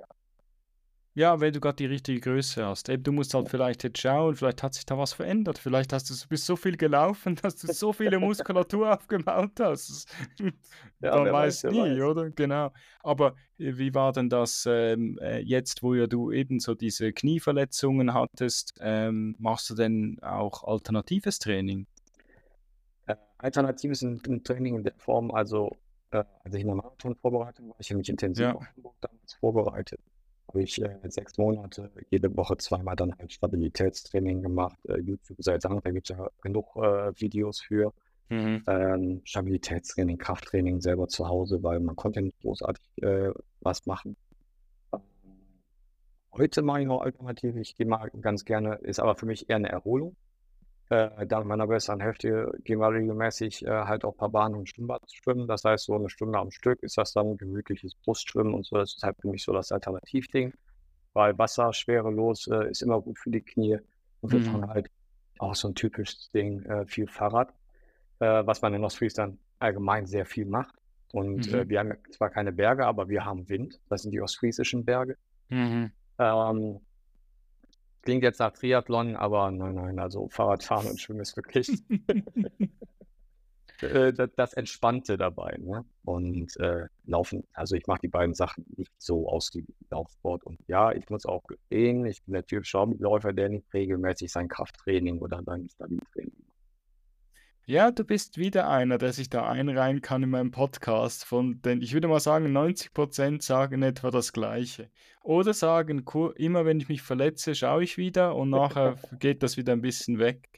Ja, 1.15 1.39
wenn 1.39 1.54
du 1.54 1.60
gerade 1.60 1.76
die 1.76 1.86
richtige 1.86 2.19
Größe 2.19 2.65
hast. 2.65 2.89
Eben, 2.89 3.04
du 3.04 3.12
musst 3.12 3.36
halt 3.36 3.47
vielleicht 3.47 3.84
jetzt 3.84 3.99
schauen, 4.02 4.36
vielleicht 4.36 4.63
hat 4.63 4.73
sich 4.73 4.84
da 4.86 4.97
was 4.97 5.13
verändert. 5.13 5.60
Vielleicht 5.60 5.93
hast 5.93 6.10
du, 6.10 6.28
bist 6.28 6.45
so 6.47 6.56
viel 6.56 6.76
gelaufen, 6.76 7.36
dass 7.41 7.56
du 7.58 7.71
so 7.71 7.93
viele 7.93 8.17
Muskulatur 8.19 8.93
aufgebaut 8.97 9.52
hast. 9.60 10.08
Ja, 11.02 11.17
Man 11.17 11.34
weiß, 11.34 11.65
weiß 11.65 11.71
nie, 11.73 11.80
weiß. 11.82 12.02
oder? 12.02 12.30
Genau. 12.30 12.71
Aber 13.02 13.36
äh, 13.60 13.78
wie 13.78 13.93
war 13.93 14.13
denn 14.13 14.30
das 14.30 14.65
ähm, 14.67 15.19
äh, 15.21 15.39
jetzt, 15.39 15.84
wo 15.84 15.93
ja 15.93 16.08
du 16.08 16.32
eben 16.32 16.60
so 16.62 16.76
diese 16.76 17.12
Knieverletzungen 17.12 18.13
hattest? 18.13 18.73
Ähm, 18.80 19.36
machst 19.38 19.69
du 19.69 19.76
denn 19.76 20.17
auch 20.21 20.63
alternatives 20.63 21.39
Training? 21.39 21.88
Äh, 23.06 23.15
Alternativ 23.38 23.91
ist 23.91 24.02
ein, 24.04 24.21
ein 24.28 24.43
Training 24.45 24.76
in 24.78 24.84
der 24.86 24.93
Form, 24.97 25.30
also 25.32 25.76
äh, 26.12 26.23
als 26.45 26.56
ich 26.56 26.62
in 26.62 26.67
der 26.67 26.76
Marathon-Vorbereitung 26.78 27.67
war, 27.69 27.76
ich 27.80 27.89
habe 27.89 27.97
mich 27.97 28.08
intensiv 28.10 28.45
Ja. 28.45 28.56
auf 28.56 28.65
Hamburg 28.76 28.95
damals 29.02 29.34
vorbereitet, 29.34 29.99
habe 30.53 30.63
ich 30.63 30.81
äh, 30.81 30.99
sechs 31.09 31.37
Monate 31.37 31.91
jede 32.09 32.35
Woche 32.37 32.57
zweimal 32.57 32.95
dann 32.95 33.17
halt 33.17 33.33
Stabilitätstraining 33.33 34.41
gemacht. 34.43 34.77
Äh, 34.87 34.99
YouTube 34.99 35.37
sei 35.39 35.57
Dank, 35.57 35.83
da 35.83 35.91
gibt 35.91 36.09
es 36.09 36.17
ja 36.17 36.29
genug 36.41 36.75
äh, 36.75 37.11
Videos 37.19 37.61
für. 37.61 37.91
Mhm. 38.29 38.63
Ähm, 38.67 39.21
Stabilitätstraining, 39.25 40.17
Krafttraining 40.17 40.79
selber 40.81 41.07
zu 41.07 41.27
Hause, 41.27 41.61
weil 41.63 41.79
man 41.79 41.95
konnte 41.95 42.21
nicht 42.21 42.39
großartig 42.41 42.83
äh, 43.01 43.31
was 43.61 43.85
machen. 43.85 44.15
Heute 46.31 46.61
mache 46.61 46.81
ich 46.81 46.87
noch 46.87 47.01
Alternative, 47.01 47.59
ich 47.59 47.75
gehe 47.75 47.85
mal 47.85 48.09
ganz 48.21 48.45
gerne, 48.45 48.75
ist 48.75 48.99
aber 48.99 49.15
für 49.15 49.25
mich 49.25 49.49
eher 49.49 49.57
eine 49.57 49.69
Erholung. 49.69 50.15
Äh, 50.89 51.25
dank 51.27 51.45
meiner 51.45 51.67
besseren 51.67 52.01
Hälfte 52.01 52.51
gehen 52.63 52.79
wir 52.79 52.89
regelmäßig 52.91 53.65
äh, 53.65 53.69
halt 53.69 54.03
auch 54.05 54.13
ein 54.13 54.17
paar 54.17 54.29
Bahnen 54.29 54.55
und 54.55 54.69
Schwimmbad 54.69 55.01
schwimmen. 55.11 55.47
Das 55.47 55.63
heißt, 55.63 55.85
so 55.85 55.95
eine 55.95 56.09
Stunde 56.09 56.37
am 56.39 56.51
Stück 56.51 56.83
ist 56.83 56.97
das 56.97 57.13
dann 57.13 57.37
gemütliches 57.37 57.95
Brustschwimmen 57.95 58.53
und 58.53 58.65
so. 58.65 58.77
Das 58.77 58.95
ist 58.95 59.03
halt 59.03 59.17
für 59.21 59.29
mich 59.29 59.43
so 59.43 59.53
das 59.53 59.71
Alternativding. 59.71 60.53
Weil 61.13 61.37
Wasser 61.37 61.73
schwerelos 61.73 62.47
äh, 62.47 62.69
ist 62.69 62.81
immer 62.81 63.01
gut 63.01 63.17
für 63.19 63.29
die 63.31 63.41
Knie. 63.41 63.77
Und 64.21 64.31
wir 64.33 64.39
Mhm. 64.39 64.43
fahren 64.43 64.67
halt 64.69 64.89
auch 65.39 65.55
so 65.55 65.67
ein 65.69 65.75
typisches 65.75 66.29
Ding, 66.31 66.63
äh, 66.65 66.85
viel 66.85 67.07
Fahrrad, 67.07 67.53
äh, 68.19 68.45
was 68.45 68.61
man 68.61 68.73
in 68.73 68.83
Ostfriesland 68.83 69.39
allgemein 69.59 70.05
sehr 70.05 70.25
viel 70.25 70.45
macht. 70.45 70.75
Und 71.11 71.47
äh, 71.49 71.63
Mhm. 71.65 71.69
wir 71.69 71.79
haben 71.79 71.93
zwar 72.11 72.29
keine 72.29 72.51
Berge, 72.51 72.85
aber 72.85 73.09
wir 73.09 73.25
haben 73.25 73.47
Wind. 73.49 73.79
Das 73.89 74.01
sind 74.03 74.11
die 74.11 74.21
ostfriesischen 74.21 74.85
Berge. 74.85 75.17
Mhm. 75.49 75.91
Ähm, 76.19 76.79
klingt 78.03 78.23
jetzt 78.23 78.39
nach 78.39 78.51
Triathlon, 78.51 79.15
aber 79.15 79.49
nein, 79.49 79.75
nein, 79.75 79.99
also 79.99 80.27
Fahrradfahren 80.29 80.87
und 80.87 80.99
Schwimmen 81.01 81.21
ist 81.21 81.35
wirklich 81.35 81.69
äh, 83.81 84.13
das, 84.13 84.29
das 84.35 84.53
Entspannte 84.53 85.17
dabei. 85.17 85.57
Ne? 85.59 85.85
Und 86.03 86.55
äh, 86.59 86.87
Laufen, 87.05 87.47
also 87.53 87.75
ich 87.75 87.87
mache 87.87 88.01
die 88.03 88.09
beiden 88.09 88.35
Sachen 88.35 88.65
nicht 88.77 88.91
so 88.97 89.27
ausgiebig 89.27 89.75
wie 89.79 89.87
Laufsport. 89.89 90.43
Und 90.43 90.59
ja, 90.67 90.91
ich 90.91 91.09
muss 91.09 91.25
auch 91.25 91.43
gehen, 91.69 92.05
ich 92.05 92.23
bin 92.23 92.33
der 92.33 92.45
typische 92.45 92.79
Hobbyläufer, 92.79 93.33
der 93.33 93.49
nicht 93.49 93.73
regelmäßig 93.73 94.31
sein 94.31 94.47
Krafttraining 94.47 95.19
oder 95.19 95.41
sein 95.43 95.69
Stabiltraining 95.69 96.33
macht. 96.45 96.52
Ja, 97.65 97.91
du 97.91 98.04
bist 98.04 98.38
wieder 98.38 98.67
einer, 98.69 98.97
der 98.97 99.13
sich 99.13 99.30
da 99.30 99.47
einreihen 99.47 100.02
kann 100.02 100.21
in 100.21 100.32
meinem 100.32 100.52
Podcast. 100.52 101.23
Von 101.23 101.62
den, 101.62 101.82
ich 101.82 101.93
würde 101.93 102.10
mal 102.10 102.19
sagen, 102.19 102.47
90% 102.47 103.41
sagen 103.41 103.84
etwa 103.84 104.12
das 104.12 104.34
Gleiche. 104.34 104.89
Oder 105.23 105.54
sagen, 105.54 106.04
immer 106.36 106.65
wenn 106.65 106.82
ich 106.82 106.89
mich 106.89 107.02
verletze, 107.02 107.56
schaue 107.56 107.86
ich 107.86 107.97
wieder 107.97 108.36
und 108.36 108.49
nachher 108.49 108.97
geht 109.19 109.43
das 109.43 109.56
wieder 109.56 109.71
ein 109.71 109.82
bisschen 109.82 110.19
weg. 110.19 110.49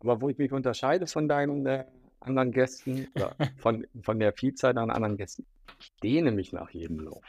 Aber 0.00 0.22
wo 0.22 0.30
ich 0.30 0.38
mich 0.38 0.50
unterscheide 0.50 1.06
von 1.06 1.28
deinen 1.28 1.66
äh, 1.66 1.84
anderen 2.20 2.50
Gästen 2.50 3.08
von, 3.58 3.86
von 4.00 4.18
der 4.18 4.32
Vielzahl 4.32 4.78
an 4.78 4.90
anderen 4.90 5.18
Gästen, 5.18 5.44
ich 5.78 5.92
dehne 6.02 6.30
mich 6.32 6.54
nach 6.54 6.70
jedem 6.70 7.00
Lauf. 7.00 7.24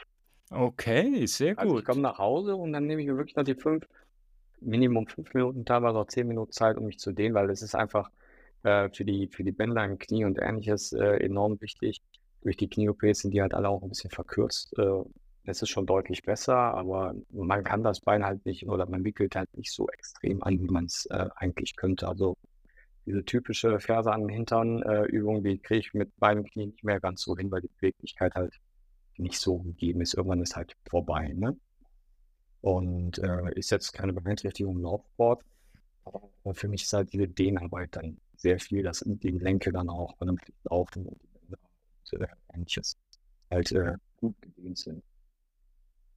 Okay, 0.50 1.26
sehr 1.26 1.58
Also 1.58 1.76
ich 1.76 1.84
gut. 1.84 1.84
komme 1.84 2.00
nach 2.00 2.16
Hause 2.16 2.56
und 2.56 2.72
dann 2.72 2.86
nehme 2.86 3.02
ich 3.02 3.08
mir 3.08 3.18
wirklich 3.18 3.36
noch 3.36 3.44
die 3.44 3.54
fünf, 3.54 3.86
Minimum 4.62 5.06
fünf 5.08 5.34
Minuten, 5.34 5.66
teilweise 5.66 5.98
auch 5.98 6.06
zehn 6.06 6.26
Minuten 6.26 6.52
Zeit, 6.52 6.78
um 6.78 6.86
mich 6.86 6.98
zu 6.98 7.12
dehnen, 7.12 7.34
weil 7.34 7.50
es 7.50 7.60
ist 7.60 7.74
einfach 7.74 8.10
äh, 8.62 8.88
für 8.90 9.04
die, 9.04 9.28
für 9.28 9.44
die 9.44 9.52
Bänder 9.52 9.88
Knie 9.96 10.24
und 10.24 10.38
ähnliches 10.40 10.92
äh, 10.92 11.16
enorm 11.24 11.60
wichtig. 11.60 12.02
Durch 12.42 12.56
die 12.56 12.68
Knie-OPs 12.68 13.20
sind 13.20 13.32
die 13.32 13.42
halt 13.42 13.54
alle 13.54 13.68
auch 13.68 13.82
ein 13.82 13.90
bisschen 13.90 14.10
verkürzt. 14.10 14.76
Äh, 14.78 15.02
es 15.44 15.62
ist 15.62 15.70
schon 15.70 15.86
deutlich 15.86 16.22
besser, 16.22 16.56
aber 16.56 17.14
man 17.30 17.64
kann 17.64 17.82
das 17.82 18.00
Bein 18.00 18.24
halt 18.24 18.44
nicht 18.46 18.68
oder 18.68 18.86
man 18.86 19.04
wickelt 19.04 19.36
halt 19.36 19.48
nicht 19.56 19.72
so 19.72 19.88
extrem 19.88 20.42
an, 20.42 20.60
wie 20.60 20.68
man 20.68 20.84
es 20.84 21.06
äh, 21.06 21.28
eigentlich 21.36 21.76
könnte. 21.76 22.08
Also 22.08 22.36
diese 23.06 23.24
typische 23.24 23.80
Ferse 23.80 24.12
an 24.12 24.22
den 24.22 24.28
Hintern 24.28 24.82
äh, 24.82 25.04
Übung, 25.04 25.42
die 25.42 25.58
kriege 25.58 25.80
ich 25.80 25.94
mit 25.94 26.14
beiden 26.18 26.44
Knien 26.44 26.70
nicht 26.70 26.84
mehr 26.84 27.00
ganz 27.00 27.22
so 27.22 27.36
hin, 27.36 27.50
weil 27.50 27.62
die 27.62 27.70
Beweglichkeit 27.80 28.34
halt 28.34 28.54
nicht 29.16 29.38
so 29.38 29.58
gegeben 29.58 30.00
ist. 30.00 30.14
Irgendwann 30.14 30.42
ist 30.42 30.56
halt 30.56 30.76
vorbei. 30.88 31.32
Ne? 31.34 31.56
Und 32.60 33.18
äh, 33.18 33.52
ist 33.54 33.70
jetzt 33.70 33.92
keine 33.92 34.12
Beeinträchtigung 34.12 34.76
im 34.76 34.82
Laufsport. 34.82 35.42
Aber 36.04 36.54
für 36.54 36.68
mich 36.68 36.82
ist 36.82 36.92
halt 36.92 37.12
diese 37.12 37.28
Dehnarbeit 37.28 37.96
dann 37.96 38.18
sehr 38.40 38.58
viel, 38.58 38.82
dass 38.82 39.04
die 39.06 39.32
Gelenke 39.32 39.72
dann 39.72 39.88
auch 39.88 40.16
vernünftig 40.16 40.54
laufen 40.64 41.06
und, 41.06 41.20
äh, 42.12 42.26
ähnliches 42.54 42.96
halt 43.50 43.72
äh, 43.72 43.94
gut 44.16 44.34
gedehnt 44.40 44.78
sind. 44.78 45.02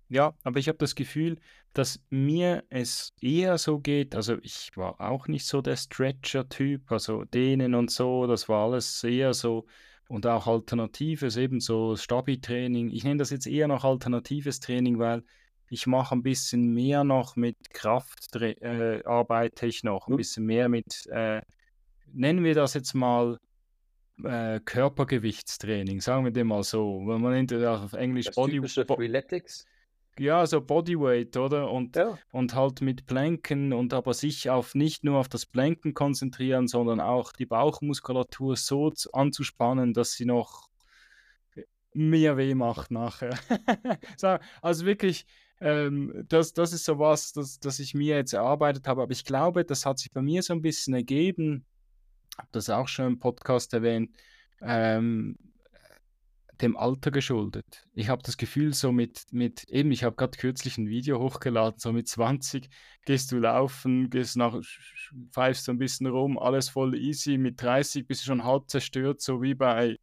Ja, 0.10 0.34
aber 0.44 0.60
ich 0.60 0.68
habe 0.68 0.78
das 0.78 0.96
Gefühl, 0.96 1.40
dass 1.74 2.00
mir 2.10 2.64
es 2.70 3.14
eher 3.20 3.58
so 3.58 3.80
geht, 3.80 4.16
also 4.16 4.38
ich 4.44 4.70
war 4.76 5.02
auch 5.02 5.28
nicht 5.28 5.46
so 5.46 5.62
der 5.62 5.76
Stretcher-Typ, 5.76 6.92
also 6.92 7.24
Dehnen 7.26 7.74
und 7.74 7.90
so, 7.90 8.28
das 8.28 8.48
war 8.48 8.66
alles 8.66 9.04
eher 9.04 9.34
so 9.34 9.66
und 10.08 10.28
auch 10.28 10.46
Alternatives, 10.46 11.38
eben 11.38 11.60
so 11.60 11.96
Stabi-Training. 11.96 12.92
Ich 12.92 13.04
nenne 13.04 13.18
das 13.18 13.32
jetzt 13.32 13.48
eher 13.48 13.68
noch 13.68 13.84
alternatives 13.84 14.60
Training, 14.60 15.00
weil 15.00 15.24
ich 15.70 15.88
mache 15.88 16.14
ein 16.14 16.22
bisschen 16.22 16.74
mehr 16.74 17.04
noch 17.04 17.36
mit 17.36 17.72
Kraft, 17.72 18.36
äh, 18.36 19.02
arbeite 19.06 19.66
ich 19.66 19.84
noch, 19.84 20.08
ein 20.08 20.18
bisschen 20.18 20.46
mehr 20.46 20.70
mit, 20.70 21.08
äh, 21.08 21.42
nennen 22.14 22.44
wir 22.44 22.56
das 22.56 22.74
jetzt 22.74 22.94
mal 22.94 23.38
äh, 24.24 24.60
Körpergewichtstraining, 24.62 26.02
sagen 26.02 26.24
wir 26.26 26.32
dem 26.32 26.48
mal 26.48 26.64
so. 26.64 27.02
Weil 27.06 27.20
man 27.20 27.34
nennt 27.34 27.52
das 27.52 27.82
auf 27.82 27.94
Englisch 27.94 28.28
Das 28.28 28.36
Body, 28.36 28.60
Bo 28.60 28.96
Freeletics. 28.96 29.66
ja, 30.20 30.46
so 30.46 30.62
Bodyweight, 30.62 31.36
oder? 31.38 31.72
Und, 31.72 31.96
Ja. 31.96 32.18
und 32.32 32.54
halt 32.54 32.82
mit 32.82 33.06
Planken 33.08 33.74
und 33.74 33.94
aber 33.94 34.14
sich 34.14 34.50
auf 34.50 34.76
nicht 34.76 35.04
nur 35.04 35.18
auf 35.20 35.28
das 35.30 35.46
Planken 35.46 35.94
konzentrieren, 35.94 36.68
sondern 36.68 37.00
auch 37.00 37.34
die 37.34 37.46
Bauchmuskulatur 37.48 38.56
so 38.56 38.92
zu, 38.92 39.12
anzuspannen, 39.14 39.94
dass 39.94 40.14
sie 40.14 40.26
noch 40.26 40.70
mehr 41.94 42.38
weh 42.38 42.56
macht 42.56 42.92
nachher. 42.92 43.38
so, 44.18 44.38
also 44.62 44.86
wirklich, 44.86 45.26
ähm, 45.62 46.26
das, 46.28 46.54
das 46.54 46.74
ist 46.74 46.86
so 46.86 47.00
was, 47.00 47.34
das, 47.34 47.60
das 47.60 47.80
ich 47.80 47.94
mir 47.94 48.16
jetzt 48.18 48.34
erarbeitet 48.34 48.88
habe. 48.88 49.02
Aber 49.04 49.12
ich 49.12 49.26
glaube, 49.26 49.64
das 49.64 49.86
hat 49.86 50.00
sich 50.00 50.12
bei 50.12 50.22
mir 50.22 50.42
so 50.44 50.54
ein 50.54 50.62
bisschen 50.62 50.94
ergeben, 50.94 51.66
habe 52.38 52.50
das 52.52 52.70
auch 52.70 52.88
schon 52.88 53.08
im 53.08 53.20
Podcast 53.20 53.74
erwähnt, 53.74 54.12
ähm, 54.62 55.38
dem 56.62 56.78
Alter 56.78 57.12
geschuldet. 57.12 57.86
Ich 57.94 58.10
habe 58.10 58.24
das 58.24 58.38
Gefühl, 58.38 58.74
so 58.74 58.92
mit, 58.92 59.26
mit 59.32 59.66
eben, 59.70 59.92
ich 59.92 60.04
habe 60.04 60.16
gerade 60.16 60.38
kürzlich 60.38 60.78
ein 60.78 60.88
Video 60.88 61.20
hochgeladen, 61.20 61.80
so 61.80 61.92
mit 61.92 62.08
20 62.08 62.70
gehst 63.06 63.32
du 63.32 63.40
laufen, 63.40 64.10
gehst 64.10 64.38
nach, 64.38 64.60
pfeifst 65.32 65.66
so 65.66 65.72
ein 65.72 65.78
bisschen 65.78 66.08
rum, 66.08 66.38
alles 66.38 66.70
voll 66.70 66.96
easy, 66.96 67.38
mit 67.38 67.62
30 67.62 68.08
bist 68.08 68.22
du 68.22 68.28
schon 68.28 68.44
halb 68.44 68.70
zerstört, 68.70 69.22
so 69.22 69.42
wie 69.42 69.56
bei, 69.56 69.98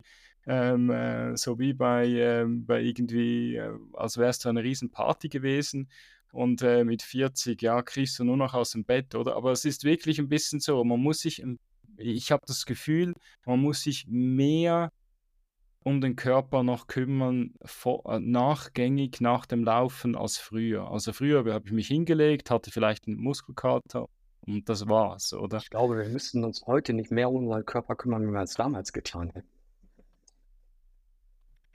ähm, 0.47 0.91
äh, 0.91 1.37
so 1.37 1.59
wie 1.59 1.73
bei, 1.73 2.07
ähm, 2.09 2.67
bei 2.67 2.83
irgendwie, 2.83 3.57
äh, 3.57 3.73
als 3.95 4.19
wärst 4.19 4.45
du 4.45 4.49
eine 4.49 4.63
riesen 4.63 4.91
Party 4.91 5.29
gewesen 5.29 5.89
und 6.33 6.63
äh, 6.63 6.85
mit 6.85 7.03
40, 7.03 7.63
ja, 7.63 7.81
kriegst 7.83 8.19
du 8.19 8.25
nur 8.25 8.37
noch 8.37 8.55
aus 8.55 8.73
dem 8.73 8.85
Bett, 8.85 9.15
oder? 9.15 9.37
Aber 9.37 9.53
es 9.53 9.65
ist 9.65 9.85
wirklich 9.85 10.19
ein 10.19 10.29
bisschen 10.29 10.61
so, 10.61 10.83
man 10.85 11.01
muss 11.01 11.21
sich, 11.21 11.43
ich 12.01 12.33
habe 12.33 12.43
das 12.47 12.67
Gefühl, 12.67 13.15
man 13.45 13.61
muss 13.61 13.83
sich 13.83 14.07
mehr 14.09 14.93
um 15.83 16.01
den 16.01 16.17
Körper 16.17 16.63
noch 16.63 16.87
kümmern, 16.87 17.55
vor, 17.65 18.05
äh, 18.07 18.21
nachgängig 18.21 19.21
nach 19.21 19.47
dem 19.47 19.65
Laufen 19.65 20.15
als 20.15 20.37
früher. 20.37 20.91
Also 20.91 21.13
früher 21.13 21.45
habe 21.53 21.67
ich 21.67 21.73
mich 21.73 21.89
hingelegt, 21.89 22.51
hatte 22.51 22.71
vielleicht 22.71 23.07
einen 23.07 23.17
Muskelkater 23.17 24.09
und 24.43 24.69
das 24.69 24.89
war's, 24.89 25.33
oder? 25.33 25.59
Ich 25.59 25.71
glaube, 25.71 25.97
wir 25.97 26.09
müssten 26.09 26.45
uns 26.45 26.67
heute 26.67 26.93
nicht 26.93 27.11
mehr 27.11 27.31
um 27.31 27.45
unseren 27.45 27.65
Körper 27.65 27.97
kümmern, 27.97 28.27
wie 28.27 28.33
wir 28.33 28.43
es 28.43 28.55
damals 28.55 28.93
getan 28.93 29.31
hätten. 29.31 29.49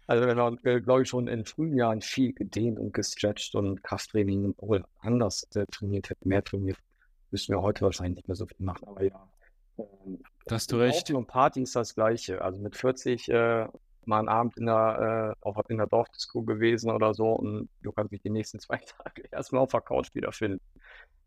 Also 0.08 0.28
wenn 0.28 0.38
man, 0.38 0.60
äh, 0.64 0.82
glaube 0.82 1.02
ich, 1.02 1.10
schon 1.10 1.28
in 1.28 1.46
frühen 1.46 1.76
Jahren 1.76 2.02
viel 2.02 2.32
gedehnt 2.34 2.78
und 2.78 2.94
gestretcht 2.94 3.56
und 3.56 3.84
Krafttraining 3.84 4.54
oder 4.58 4.88
anders 5.00 5.48
äh, 5.56 5.66
trainiert 5.72 6.12
hätten, 6.12 6.30
mehr 6.30 6.44
trainiert, 6.44 6.78
müssten 7.32 7.54
wir 7.54 7.62
heute 7.62 7.82
wahrscheinlich 7.82 8.18
nicht 8.18 8.28
mehr 8.28 8.36
so 8.36 8.46
viel 8.46 8.64
machen. 8.64 8.88
Aber 8.88 9.04
ja, 9.04 9.28
da 9.78 10.56
hast 10.56 10.72
du 10.72 10.78
recht. 10.78 11.10
und 11.12 11.28
Party 11.28 11.62
ist 11.62 11.76
das 11.76 11.96
Gleiche. 11.96 12.42
Also 12.42 12.60
mit 12.60 12.76
40 12.76 13.30
äh, 13.30 13.68
mal 14.06 14.20
einen 14.20 14.30
Abend 14.30 14.58
in 14.58 14.68
der, 14.68 15.36
äh, 15.42 15.46
auf, 15.46 15.58
in 15.70 15.78
der 15.78 15.88
Dorfdisco 15.88 16.44
gewesen 16.44 16.92
oder 16.92 17.14
so 17.14 17.30
und 17.34 17.70
du 17.82 17.92
kannst 17.92 18.12
mich 18.12 18.22
die 18.22 18.30
nächsten 18.30 18.60
zwei 18.60 18.78
Tage 18.78 19.24
erstmal 19.32 19.62
auf 19.62 19.72
der 19.72 19.82
Couch 19.82 20.14
wiederfinden. 20.14 20.62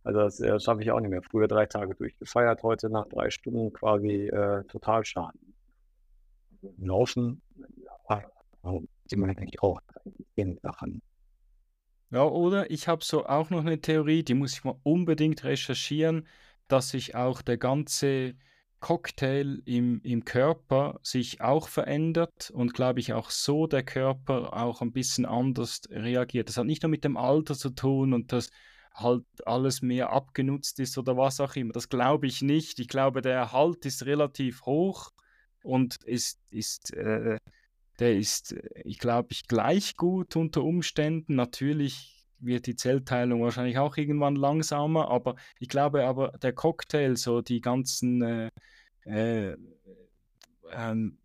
Also 0.04 0.20
das 0.20 0.40
äh, 0.40 0.58
schaffe 0.60 0.82
ich 0.82 0.90
auch 0.90 1.00
nicht 1.00 1.10
mehr. 1.10 1.22
Früher 1.22 1.48
drei 1.48 1.66
Tage 1.66 1.94
durchgefeiert, 1.94 2.62
heute 2.62 2.88
nach 2.88 3.06
drei 3.08 3.30
Stunden 3.30 3.72
quasi 3.72 4.28
äh, 4.28 4.64
total 4.64 5.04
schaden. 5.04 5.54
Laufen, 6.78 7.42
ja, 8.08 8.80
die 9.10 9.16
man 9.16 9.30
eigentlich 9.30 9.62
auch 9.62 9.80
jeden 10.36 10.60
Tag 10.60 10.82
an. 10.82 11.02
Ja, 12.10 12.24
oder 12.24 12.70
ich 12.70 12.88
habe 12.88 13.04
so 13.04 13.26
auch 13.26 13.50
noch 13.50 13.60
eine 13.60 13.80
Theorie, 13.80 14.22
die 14.22 14.34
muss 14.34 14.54
ich 14.54 14.64
mal 14.64 14.76
unbedingt 14.82 15.44
recherchieren, 15.44 16.26
dass 16.68 16.90
sich 16.90 17.14
auch 17.14 17.42
der 17.42 17.58
ganze 17.58 18.34
Cocktail 18.80 19.60
im, 19.64 20.00
im 20.02 20.24
Körper 20.24 21.00
sich 21.02 21.40
auch 21.40 21.68
verändert 21.68 22.50
und 22.50 22.74
glaube 22.74 23.00
ich 23.00 23.12
auch 23.12 23.30
so 23.30 23.66
der 23.66 23.82
Körper 23.82 24.52
auch 24.54 24.82
ein 24.82 24.92
bisschen 24.92 25.26
anders 25.26 25.82
reagiert. 25.90 26.48
Das 26.48 26.56
hat 26.56 26.66
nicht 26.66 26.82
nur 26.82 26.90
mit 26.90 27.04
dem 27.04 27.16
Alter 27.16 27.54
zu 27.54 27.70
tun 27.70 28.12
und 28.12 28.32
dass 28.32 28.50
halt 28.94 29.24
alles 29.44 29.82
mehr 29.82 30.10
abgenutzt 30.10 30.78
ist 30.80 30.96
oder 30.98 31.16
was 31.16 31.40
auch 31.40 31.56
immer. 31.56 31.72
Das 31.72 31.88
glaube 31.88 32.26
ich 32.26 32.42
nicht. 32.42 32.78
Ich 32.78 32.88
glaube, 32.88 33.20
der 33.20 33.34
Erhalt 33.34 33.84
ist 33.84 34.06
relativ 34.06 34.62
hoch 34.62 35.10
und 35.62 35.96
ist, 36.04 36.38
ist 36.50 36.92
äh, 36.94 37.38
der 37.98 38.16
ist, 38.16 38.54
ich 38.84 38.98
glaube, 38.98 39.28
ich 39.32 39.48
gleich 39.48 39.96
gut 39.96 40.36
unter 40.36 40.62
Umständen. 40.62 41.34
Natürlich 41.34 42.17
wird 42.40 42.66
die 42.66 42.76
Zellteilung 42.76 43.42
wahrscheinlich 43.42 43.78
auch 43.78 43.96
irgendwann 43.96 44.36
langsamer, 44.36 45.08
aber 45.10 45.36
ich 45.58 45.68
glaube 45.68 46.04
aber, 46.04 46.32
der 46.42 46.52
Cocktail, 46.52 47.16
so 47.16 47.40
die 47.40 47.60
ganzen, 47.60 48.22
äh, 48.22 48.50
äh, 49.04 49.56
ähm, 50.72 51.18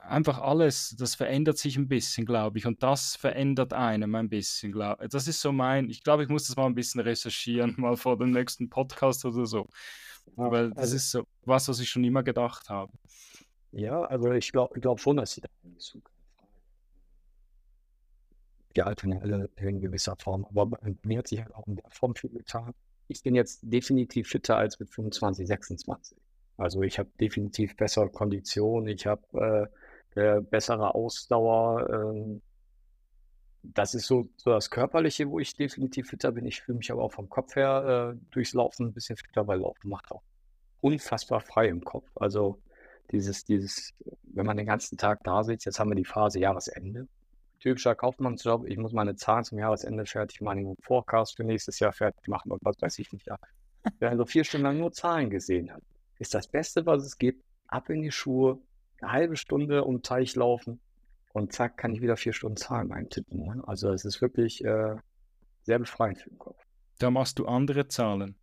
einfach 0.00 0.40
alles, 0.40 0.94
das 0.98 1.14
verändert 1.14 1.58
sich 1.58 1.76
ein 1.76 1.88
bisschen, 1.88 2.26
glaube 2.26 2.58
ich, 2.58 2.66
und 2.66 2.82
das 2.82 3.16
verändert 3.16 3.72
einem 3.72 4.14
ein 4.14 4.28
bisschen, 4.28 4.72
glaube 4.72 5.08
Das 5.08 5.28
ist 5.28 5.40
so 5.40 5.52
mein, 5.52 5.88
ich 5.88 6.02
glaube, 6.02 6.22
ich 6.22 6.28
muss 6.28 6.46
das 6.46 6.56
mal 6.56 6.66
ein 6.66 6.74
bisschen 6.74 7.00
recherchieren, 7.00 7.74
mal 7.78 7.96
vor 7.96 8.18
dem 8.18 8.30
nächsten 8.30 8.68
Podcast 8.68 9.24
oder 9.24 9.46
so, 9.46 9.68
ja, 10.36 10.50
weil 10.50 10.70
das 10.70 10.78
also, 10.78 10.96
ist 10.96 11.10
so 11.10 11.24
was, 11.44 11.68
was 11.68 11.80
ich 11.80 11.88
schon 11.88 12.04
immer 12.04 12.22
gedacht 12.22 12.68
habe. 12.68 12.92
Ja, 13.72 14.02
also 14.02 14.30
ich 14.32 14.52
glaube 14.52 14.76
ich 14.76 14.82
glaub 14.82 15.00
schon, 15.00 15.16
dass 15.16 15.32
sie 15.32 15.40
da 15.40 15.48
hinzukommen 15.62 16.13
die 18.76 18.82
Alternelle 18.82 19.50
in 19.56 19.80
gewisser 19.80 20.16
Form. 20.16 20.46
Aber 20.46 20.78
mir 21.02 21.18
hat 21.18 21.28
sich 21.28 21.40
halt 21.42 21.54
auch 21.54 21.66
in 21.66 21.76
der 21.76 21.90
Form 21.90 22.14
viel 22.14 22.30
getan. 22.30 22.74
Ich 23.08 23.22
bin 23.22 23.34
jetzt 23.34 23.60
definitiv 23.62 24.28
fitter 24.28 24.56
als 24.56 24.78
mit 24.80 24.90
25, 24.90 25.46
26. 25.46 26.16
Also 26.56 26.82
ich 26.82 26.98
habe 26.98 27.10
definitiv 27.20 27.76
bessere 27.76 28.08
Kondition, 28.08 28.86
ich 28.86 29.06
habe 29.06 29.68
äh, 30.14 30.36
äh, 30.36 30.40
bessere 30.40 30.94
Ausdauer. 30.94 31.90
Äh, 31.90 32.40
das 33.62 33.94
ist 33.94 34.06
so, 34.06 34.28
so 34.36 34.50
das 34.50 34.70
Körperliche, 34.70 35.28
wo 35.28 35.38
ich 35.38 35.56
definitiv 35.56 36.10
fitter 36.10 36.32
bin. 36.32 36.46
Ich 36.46 36.60
fühle 36.60 36.78
mich 36.78 36.92
aber 36.92 37.02
auch 37.02 37.12
vom 37.12 37.28
Kopf 37.28 37.56
her 37.56 38.14
äh, 38.14 38.20
durchs 38.30 38.52
Laufen 38.52 38.88
ein 38.88 38.92
bisschen 38.92 39.16
fitter, 39.16 39.46
weil 39.46 39.60
Laufen 39.60 39.88
macht 39.88 40.10
auch 40.10 40.22
unfassbar 40.80 41.40
frei 41.40 41.68
im 41.68 41.82
Kopf. 41.82 42.08
Also 42.14 42.60
dieses, 43.10 43.44
dieses, 43.44 43.94
wenn 44.22 44.46
man 44.46 44.56
den 44.56 44.66
ganzen 44.66 44.98
Tag 44.98 45.20
da 45.24 45.42
sitzt, 45.44 45.66
jetzt 45.66 45.80
haben 45.80 45.90
wir 45.90 45.94
die 45.94 46.04
Phase 46.04 46.38
Jahresende, 46.40 47.08
typischer 47.64 47.94
Kaufmannsjob. 47.94 48.66
Ich 48.66 48.76
muss 48.76 48.92
meine 48.92 49.16
Zahlen 49.16 49.42
zum 49.42 49.58
Jahresende 49.58 50.04
fertig 50.04 50.42
machen, 50.42 50.58
einen 50.58 50.76
Forecast 50.82 51.36
für 51.36 51.44
nächstes 51.44 51.78
Jahr 51.78 51.92
fertig 51.92 52.28
machen 52.28 52.52
und 52.52 52.62
was 52.62 52.76
weiß 52.80 52.98
ich 52.98 53.10
nicht. 53.10 53.26
Ja. 53.26 53.38
Wer 53.98 54.10
also 54.10 54.26
vier 54.26 54.44
Stunden 54.44 54.66
lang 54.66 54.78
nur 54.78 54.92
Zahlen 54.92 55.30
gesehen 55.30 55.72
hat, 55.72 55.82
ist 56.18 56.34
das 56.34 56.46
Beste, 56.46 56.84
was 56.84 57.02
es 57.02 57.16
gibt. 57.16 57.42
Ab 57.68 57.88
in 57.88 58.02
die 58.02 58.10
Schuhe, 58.10 58.58
eine 59.00 59.12
halbe 59.12 59.36
Stunde 59.36 59.84
um 59.84 60.02
Teich 60.02 60.36
laufen 60.36 60.78
und 61.32 61.54
zack, 61.54 61.78
kann 61.78 61.94
ich 61.94 62.02
wieder 62.02 62.18
vier 62.18 62.34
Stunden 62.34 62.58
Zahlen 62.58 62.92
eintippen. 62.92 63.46
Ne? 63.46 63.62
Also 63.66 63.90
es 63.90 64.04
ist 64.04 64.20
wirklich 64.20 64.62
äh, 64.62 64.96
sehr 65.62 65.78
befreiend 65.78 66.18
für 66.18 66.28
den 66.28 66.38
Kopf. 66.38 66.62
Da 66.98 67.10
machst 67.10 67.38
du 67.38 67.46
andere 67.46 67.88
Zahlen. 67.88 68.36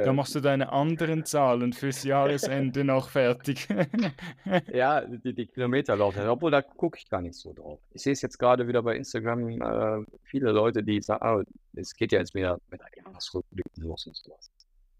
Da 0.00 0.10
Äh, 0.10 0.12
machst 0.12 0.34
du 0.34 0.40
deine 0.40 0.72
anderen 0.72 1.24
Zahlen 1.24 1.72
fürs 1.72 2.02
Jahresende 2.02 2.84
noch 2.84 3.10
fertig. 3.10 3.68
ja, 4.72 5.02
die, 5.06 5.34
die 5.34 5.46
Kilometerlauf, 5.46 6.16
obwohl 6.16 6.50
da 6.50 6.62
gucke 6.62 6.98
ich 6.98 7.08
gar 7.08 7.20
nicht 7.20 7.34
so 7.36 7.52
drauf. 7.52 7.80
Ich 7.90 8.02
sehe 8.02 8.12
es 8.12 8.22
jetzt 8.22 8.38
gerade 8.38 8.66
wieder 8.68 8.82
bei 8.82 8.96
Instagram, 8.96 9.48
äh, 9.60 10.04
viele 10.24 10.52
Leute, 10.52 10.82
die 10.82 11.00
sagen, 11.02 11.22
ah, 11.24 11.42
es 11.74 11.94
geht 11.94 12.12
ja 12.12 12.18
jetzt 12.20 12.34
wieder 12.34 12.58
mit 12.70 12.80
der 12.80 13.04
Jahresrückblicken 13.04 13.82
los 13.84 14.06
und 14.06 14.16
sowas. 14.16 14.50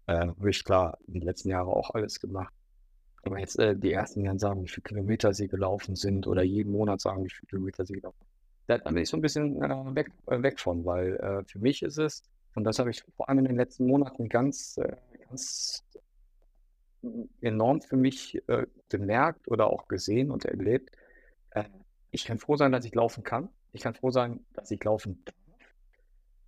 Äh, 0.07 0.27
habe 0.27 0.49
ich 0.49 0.63
klar 0.63 0.97
in 1.07 1.15
den 1.15 1.23
letzten 1.23 1.49
Jahren 1.49 1.67
auch 1.69 1.91
alles 1.91 2.19
gemacht. 2.19 2.53
Aber 3.23 3.39
jetzt 3.39 3.57
äh, 3.59 3.75
die 3.75 3.93
ersten, 3.93 4.21
die 4.21 4.27
dann 4.27 4.39
sagen, 4.39 4.63
wie 4.63 4.67
viele 4.67 4.83
Kilometer 4.83 5.33
sie 5.33 5.47
gelaufen 5.47 5.95
sind 5.95 6.27
oder 6.27 6.43
jeden 6.43 6.71
Monat 6.71 7.01
sagen, 7.01 7.23
wie 7.25 7.29
viele 7.29 7.47
Kilometer 7.47 7.85
sie 7.85 7.93
gelaufen 7.95 8.17
sind. 8.19 8.29
Da, 8.67 8.77
da 8.79 8.91
bin 8.91 9.03
ich 9.03 9.09
so 9.09 9.17
ein 9.17 9.21
bisschen 9.21 9.61
äh, 9.61 9.95
weg, 9.95 10.11
äh, 10.27 10.41
weg 10.41 10.59
von, 10.59 10.85
weil 10.85 11.15
äh, 11.17 11.43
für 11.45 11.59
mich 11.59 11.83
ist 11.83 11.97
es, 11.97 12.23
und 12.55 12.63
das 12.63 12.79
habe 12.79 12.91
ich 12.91 13.03
vor 13.15 13.29
allem 13.29 13.39
in 13.39 13.45
den 13.45 13.55
letzten 13.55 13.87
Monaten 13.87 14.29
ganz, 14.29 14.77
äh, 14.77 14.95
ganz 15.27 15.83
enorm 17.41 17.81
für 17.81 17.97
mich 17.97 18.41
äh, 18.47 18.65
gemerkt 18.89 19.47
oder 19.47 19.67
auch 19.67 19.87
gesehen 19.87 20.31
und 20.31 20.45
erlebt. 20.45 20.91
Äh, 21.51 21.65
ich 22.11 22.25
kann 22.25 22.37
froh 22.37 22.55
sein, 22.55 22.71
dass 22.71 22.85
ich 22.85 22.93
laufen 22.93 23.23
kann. 23.23 23.49
Ich 23.71 23.81
kann 23.81 23.95
froh 23.95 24.11
sein, 24.11 24.45
dass 24.53 24.69
ich 24.69 24.83
laufen 24.83 25.23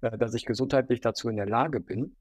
darf, 0.01 0.17
dass 0.17 0.35
ich 0.35 0.45
gesundheitlich 0.45 1.01
dazu 1.01 1.27
in 1.27 1.37
der 1.37 1.47
Lage 1.47 1.79
bin. 1.79 2.15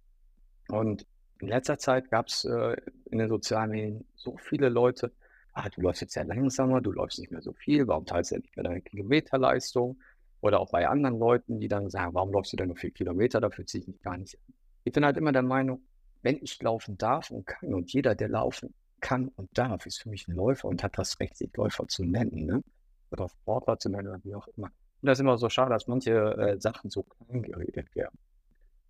Und 0.69 1.07
in 1.41 1.49
letzter 1.49 1.77
Zeit 1.77 2.11
gab 2.11 2.29
es 2.29 2.45
in 2.45 3.19
den 3.19 3.29
sozialen 3.29 3.71
Medien 3.71 4.07
so 4.15 4.39
viele 4.39 4.71
Leute, 4.71 5.13
ah, 5.53 5.69
du 5.69 5.83
läufst 5.83 6.01
jetzt 6.01 6.15
ja 6.15 6.23
langsamer, 6.23 6.81
du 6.81 6.93
läufst 6.93 7.19
nicht 7.19 7.33
mehr 7.33 7.43
so 7.43 7.53
viel, 7.53 7.87
warum 7.87 8.07
teilst 8.07 8.31
du 8.31 8.37
nicht 8.37 8.57
mehr 8.57 8.65
deine 8.65 8.81
Kilometerleistung? 8.81 9.99
Oder 10.45 10.61
auch 10.61 10.71
bei 10.71 10.87
anderen 10.87 11.19
Leuten, 11.19 11.59
die 11.59 11.69
dann 11.69 11.89
sagen, 11.89 12.13
warum 12.13 12.31
läufst 12.31 12.53
du 12.53 12.59
denn 12.59 12.67
nur 12.67 12.77
vier 12.77 12.91
Kilometer, 12.91 13.41
dafür 13.41 13.65
ziehe 13.65 13.81
ich 13.81 13.89
mich 13.89 14.03
gar 14.03 14.19
nicht 14.19 14.37
an. 14.37 14.55
Ich 14.85 14.93
bin 14.93 15.03
halt 15.03 15.17
immer 15.17 15.33
der 15.33 15.43
Meinung, 15.43 15.81
wenn 16.21 16.37
ich 16.43 16.63
laufen 16.63 16.99
darf 16.99 17.31
und 17.31 17.47
kann 17.47 17.73
und 17.73 17.91
jeder, 17.91 18.15
der 18.15 18.29
laufen 18.29 18.75
kann 19.01 19.29
und 19.37 19.49
darf, 19.57 19.87
ist 19.87 20.03
für 20.03 20.11
mich 20.11 20.29
ein 20.29 20.35
Läufer 20.35 20.69
und 20.69 20.83
hat 20.83 20.99
das 20.99 21.19
Recht, 21.19 21.39
sich 21.39 21.51
Läufer 21.57 21.89
zu 21.89 22.05
nennen, 22.05 22.45
ne? 22.45 22.63
Oder 23.11 23.31
Sportler 23.31 23.79
zu 23.79 23.89
nennen 23.89 24.09
oder 24.09 24.23
wie 24.23 24.35
auch 24.35 24.47
immer. 24.49 24.67
Und 24.67 25.07
das 25.07 25.17
ist 25.17 25.21
immer 25.23 25.39
so 25.39 25.49
schade, 25.49 25.71
dass 25.71 25.87
manche 25.87 26.13
äh, 26.13 26.61
Sachen 26.61 26.91
so 26.91 27.05
klein 27.05 27.41
geredet 27.41 27.95
werden. 27.95 28.19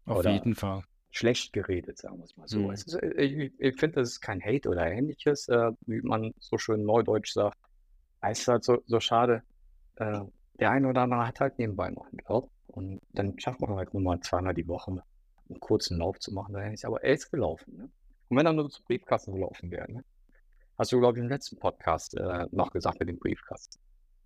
Auf 0.06 0.18
Oder 0.18 0.32
jeden 0.32 0.56
Fall. 0.56 0.82
schlecht 1.12 1.52
geredet, 1.52 1.98
sagen 1.98 2.18
wir 2.18 2.24
es 2.24 2.36
mal 2.36 2.48
so. 2.48 2.58
Mhm. 2.58 2.70
Es 2.72 2.82
ist, 2.82 2.94
äh, 2.94 3.22
ich 3.22 3.52
ich 3.58 3.78
finde, 3.78 4.00
das 4.00 4.08
ist 4.08 4.20
kein 4.20 4.42
Hate 4.42 4.68
oder 4.68 4.90
ähnliches, 4.90 5.46
äh, 5.48 5.70
wie 5.86 6.00
man 6.02 6.34
so 6.40 6.58
schön 6.58 6.84
neudeutsch 6.84 7.32
sagt. 7.32 7.58
Es 8.22 8.40
ist 8.40 8.48
halt 8.48 8.64
so, 8.64 8.82
so 8.86 8.98
schade. 8.98 9.44
Äh, 9.94 10.22
der 10.60 10.70
eine 10.70 10.88
oder 10.88 11.02
andere 11.02 11.26
hat 11.26 11.40
halt 11.40 11.58
nebenbei 11.58 11.90
noch 11.90 12.06
einen 12.06 12.20
Job 12.28 12.50
und 12.66 13.00
dann 13.12 13.38
schafft 13.38 13.60
man 13.60 13.74
halt 13.76 13.92
nur 13.94 14.02
mal 14.02 14.20
zweimal 14.20 14.54
die 14.54 14.68
Woche 14.68 15.02
einen 15.48 15.60
kurzen 15.60 15.98
Lauf 15.98 16.18
zu 16.18 16.32
machen. 16.32 16.54
Dann 16.54 16.72
ist 16.72 16.84
aber 16.84 17.02
er 17.02 17.14
ist 17.14 17.30
gelaufen. 17.30 17.76
Ne? 17.76 17.90
Und 18.28 18.36
wenn 18.36 18.46
er 18.46 18.52
nur 18.52 18.70
zu 18.70 18.82
Briefkasten 18.84 19.34
gelaufen 19.34 19.70
wäre, 19.70 19.90
ne? 19.90 20.04
Hast 20.76 20.90
du, 20.90 20.98
glaube 20.98 21.18
ich, 21.18 21.22
im 21.22 21.28
letzten 21.28 21.56
Podcast 21.56 22.16
äh, 22.16 22.46
noch 22.50 22.72
gesagt 22.72 22.98
mit 22.98 23.08
dem 23.08 23.18
Briefkasten. 23.18 23.78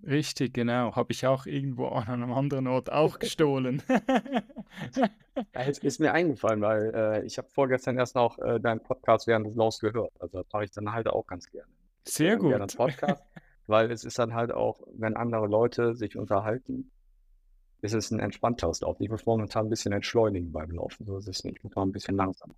Richtig, 0.06 0.54
genau. 0.54 0.94
Habe 0.94 1.12
ich 1.12 1.26
auch 1.26 1.46
irgendwo 1.46 1.88
an 1.88 2.08
einem 2.08 2.32
anderen 2.32 2.66
Ort 2.68 2.90
auch 2.90 3.18
gestohlen. 3.18 3.82
Jetzt 5.54 5.84
ist 5.84 6.00
mir 6.00 6.12
eingefallen, 6.12 6.60
weil 6.60 6.94
äh, 6.94 7.24
ich 7.24 7.36
habe 7.38 7.48
vorgestern 7.50 7.98
erst 7.98 8.14
noch 8.14 8.38
äh, 8.38 8.60
deinen 8.60 8.82
Podcast 8.82 9.26
während 9.26 9.46
des 9.46 9.56
Laufs 9.56 9.80
gehört. 9.80 10.12
Also 10.20 10.42
das 10.42 10.46
mache 10.52 10.64
ich 10.64 10.70
dann 10.70 10.92
halt 10.92 11.08
auch 11.08 11.26
ganz 11.26 11.50
gerne. 11.50 11.70
Sehr 12.04 12.38
höre 12.38 12.48
gerne 12.48 12.66
gut. 12.66 12.76
Podcast, 12.76 13.22
weil 13.68 13.90
es 13.92 14.04
ist 14.04 14.18
dann 14.18 14.34
halt 14.34 14.50
auch, 14.50 14.80
wenn 14.94 15.14
andere 15.16 15.46
Leute 15.46 15.94
sich 15.94 16.16
unterhalten, 16.16 16.90
ist 17.80 17.94
es 17.94 18.10
ein 18.10 18.18
entspannteres 18.18 18.80
Laufen. 18.80 19.04
Ich 19.04 19.10
muss 19.10 19.26
momentan 19.26 19.66
ein 19.66 19.70
bisschen 19.70 19.92
entschleunigen 19.92 20.50
beim 20.50 20.70
Laufen. 20.70 21.06
So 21.06 21.18
ist 21.18 21.28
es 21.28 21.44
nicht. 21.44 21.58
Ich 21.58 21.64
muss 21.64 21.76
mal 21.76 21.82
ein 21.82 21.92
bisschen 21.92 22.16
langsamer. 22.16 22.54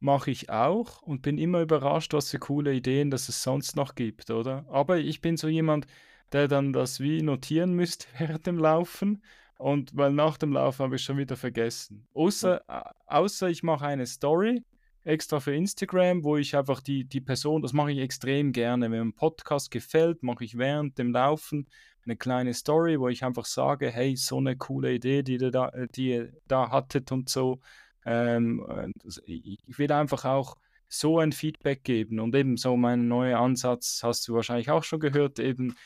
Mache 0.00 0.30
ich 0.30 0.48
auch 0.48 1.02
und 1.02 1.22
bin 1.22 1.38
immer 1.38 1.60
überrascht, 1.60 2.14
was 2.14 2.30
für 2.30 2.38
coole 2.38 2.72
Ideen 2.72 3.10
das 3.10 3.28
es 3.28 3.42
sonst 3.42 3.76
noch 3.76 3.94
gibt, 3.94 4.30
oder? 4.30 4.64
Aber 4.68 4.98
ich 4.98 5.20
bin 5.20 5.36
so 5.36 5.48
jemand, 5.48 5.86
der 6.32 6.48
dann 6.48 6.72
das 6.72 7.00
wie 7.00 7.20
notieren 7.22 7.74
müsste 7.74 8.06
während 8.18 8.46
dem 8.46 8.58
Laufen 8.58 9.22
und 9.58 9.96
weil 9.96 10.12
nach 10.12 10.38
dem 10.38 10.52
Laufen 10.52 10.84
habe 10.84 10.96
ich 10.96 11.02
schon 11.02 11.18
wieder 11.18 11.36
vergessen. 11.36 12.06
Außer, 12.14 12.62
äh, 12.68 12.82
außer 13.06 13.48
ich 13.48 13.62
mache 13.62 13.86
eine 13.86 14.06
Story 14.06 14.62
extra 15.04 15.40
für 15.40 15.54
Instagram, 15.54 16.24
wo 16.24 16.36
ich 16.36 16.56
einfach 16.56 16.80
die, 16.80 17.04
die 17.04 17.20
Person, 17.20 17.62
das 17.62 17.72
mache 17.72 17.92
ich 17.92 17.98
extrem 17.98 18.52
gerne. 18.52 18.90
Wenn 18.90 19.00
ein 19.00 19.12
Podcast 19.12 19.70
gefällt, 19.70 20.22
mache 20.22 20.44
ich 20.44 20.56
während 20.58 20.98
dem 20.98 21.12
Laufen 21.12 21.66
eine 22.04 22.16
kleine 22.16 22.54
Story, 22.54 22.98
wo 22.98 23.08
ich 23.08 23.24
einfach 23.24 23.44
sage, 23.44 23.90
hey, 23.90 24.16
so 24.16 24.38
eine 24.38 24.56
coole 24.56 24.94
Idee, 24.94 25.22
die 25.22 25.34
ihr 25.34 25.50
da, 25.50 25.70
die 25.94 26.10
ihr 26.10 26.32
da 26.48 26.70
hattet 26.70 27.12
und 27.12 27.28
so. 27.28 27.60
Ähm, 28.04 28.64
äh, 28.68 28.90
ich 29.26 29.78
will 29.78 29.92
einfach 29.92 30.24
auch 30.24 30.56
so 30.88 31.18
ein 31.18 31.32
Feedback 31.32 31.82
geben 31.84 32.20
und 32.20 32.34
eben 32.34 32.56
so 32.56 32.76
mein 32.76 33.08
neuer 33.08 33.40
Ansatz, 33.40 34.00
hast 34.02 34.28
du 34.28 34.34
wahrscheinlich 34.34 34.70
auch 34.70 34.84
schon 34.84 35.00
gehört, 35.00 35.38
eben 35.38 35.76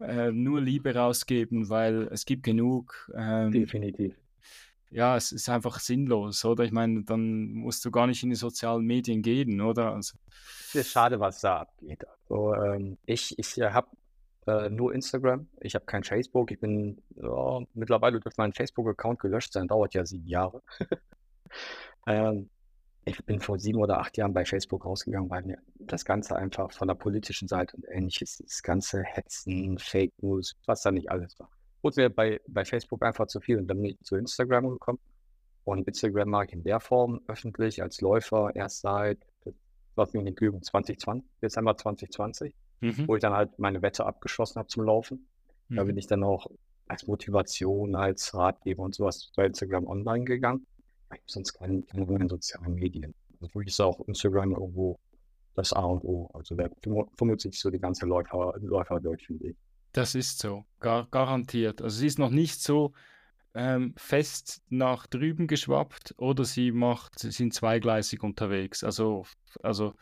äh, 0.00 0.30
nur 0.30 0.60
Liebe 0.60 0.94
rausgeben, 0.94 1.68
weil 1.68 2.08
es 2.12 2.24
gibt 2.24 2.42
genug. 2.42 3.10
Ähm, 3.16 3.50
Definitiv. 3.50 4.14
Ja, 4.92 5.16
es 5.16 5.32
ist 5.32 5.48
einfach 5.48 5.80
sinnlos, 5.80 6.44
oder? 6.44 6.64
Ich 6.64 6.72
meine, 6.72 7.02
dann 7.04 7.52
musst 7.52 7.84
du 7.84 7.90
gar 7.90 8.06
nicht 8.06 8.22
in 8.22 8.30
die 8.30 8.36
sozialen 8.36 8.84
Medien 8.84 9.22
gehen, 9.22 9.60
oder? 9.60 9.94
Also, 9.94 10.16
Es 10.68 10.74
ist 10.74 10.90
schade, 10.90 11.18
was 11.18 11.40
da 11.40 11.60
abgeht. 11.60 12.04
Also, 12.28 12.54
ähm, 12.54 12.98
ich 13.06 13.38
ich 13.38 13.60
habe 13.60 13.88
äh, 14.46 14.68
nur 14.68 14.94
Instagram. 14.94 15.48
Ich 15.60 15.74
habe 15.74 15.86
kein 15.86 16.04
Facebook. 16.04 16.50
Ich 16.50 16.60
bin 16.60 17.00
ja, 17.16 17.60
mittlerweile 17.74 18.20
durch 18.20 18.36
meinen 18.36 18.52
Facebook-Account 18.52 19.20
gelöscht 19.20 19.52
sein. 19.52 19.68
Dauert 19.68 19.94
ja 19.94 20.04
sieben 20.04 20.26
Jahre. 20.26 20.62
ähm, 22.06 22.50
ich 23.04 23.24
bin 23.24 23.40
vor 23.40 23.58
sieben 23.58 23.80
oder 23.80 23.98
acht 23.98 24.16
Jahren 24.16 24.32
bei 24.32 24.44
Facebook 24.44 24.84
rausgegangen, 24.84 25.30
weil 25.30 25.42
mir 25.42 25.58
das 25.78 26.04
Ganze 26.04 26.36
einfach 26.36 26.70
von 26.72 26.86
der 26.86 26.94
politischen 26.94 27.48
Seite 27.48 27.76
und 27.76 27.84
ähnliches, 27.88 28.38
das 28.38 28.62
ganze 28.62 29.02
Hetzen, 29.02 29.78
Fake 29.78 30.12
News, 30.22 30.54
was 30.66 30.82
da 30.82 30.92
nicht 30.92 31.10
alles 31.10 31.38
war, 31.40 31.50
wurde 31.82 32.02
mir 32.02 32.10
bei, 32.10 32.40
bei 32.46 32.64
Facebook 32.64 33.02
einfach 33.02 33.26
zu 33.26 33.40
viel 33.40 33.58
und 33.58 33.66
dann 33.66 33.80
bin 33.80 33.90
ich 33.90 34.00
zu 34.02 34.16
Instagram 34.16 34.70
gekommen. 34.70 34.98
Und 35.64 35.86
Instagram 35.86 36.28
mag 36.28 36.48
ich 36.48 36.54
in 36.54 36.64
der 36.64 36.80
Form 36.80 37.20
öffentlich 37.28 37.82
als 37.82 38.00
Läufer 38.00 38.50
erst 38.54 38.80
seit, 38.80 39.18
lass 39.96 40.12
mich 40.12 40.24
nicht 40.24 40.40
lügen, 40.40 40.62
2020, 40.62 41.28
Dezember 41.40 41.76
2020, 41.76 42.54
mhm, 42.80 43.06
wo 43.06 43.14
ich 43.14 43.20
dann 43.20 43.32
halt 43.32 43.58
meine 43.58 43.80
Wette 43.82 44.04
abgeschlossen 44.04 44.58
habe 44.58 44.68
zum 44.68 44.84
Laufen. 44.84 45.28
Da 45.68 45.84
bin 45.84 45.94
mhm. 45.94 45.98
ich 45.98 46.06
dann 46.06 46.24
auch 46.24 46.48
als 46.88 47.06
Motivation, 47.06 47.94
als 47.94 48.34
Ratgeber 48.34 48.82
und 48.82 48.94
sowas 48.94 49.30
bei 49.36 49.46
Instagram 49.46 49.86
online 49.86 50.24
gegangen. 50.24 50.66
Ich 51.06 51.20
habe 51.20 51.22
sonst 51.26 51.52
keine, 51.54 51.82
keine 51.82 52.02
anderen 52.02 52.28
sozialen 52.28 52.74
Medien. 52.74 53.14
Also 53.40 53.54
wirklich 53.54 53.72
ist 53.72 53.80
auch 53.80 54.00
Instagram 54.06 54.52
irgendwo 54.52 54.98
das 55.54 55.72
A 55.72 55.84
und 55.84 56.04
O. 56.04 56.30
Also 56.34 56.54
da 56.54 56.64
vermu- 56.82 57.08
vermutlich 57.16 57.58
so 57.58 57.70
die 57.70 57.78
ganze 57.78 58.06
Läufer, 58.06 58.54
Läufer 58.60 59.00
deutschen 59.00 59.40
Weg. 59.40 59.56
Das 59.92 60.14
ist 60.14 60.38
so, 60.38 60.64
gar, 60.80 61.06
garantiert. 61.10 61.82
Also 61.82 61.98
sie 61.98 62.06
ist 62.06 62.18
noch 62.18 62.30
nicht 62.30 62.62
so 62.62 62.92
ähm, 63.54 63.94
fest 63.96 64.62
nach 64.68 65.06
drüben 65.06 65.46
geschwappt 65.46 66.14
oder 66.16 66.44
sie 66.44 66.72
macht, 66.72 67.18
sie 67.18 67.30
sind 67.30 67.52
zweigleisig 67.52 68.22
unterwegs. 68.22 68.82
Also, 68.82 69.26
also 69.62 69.94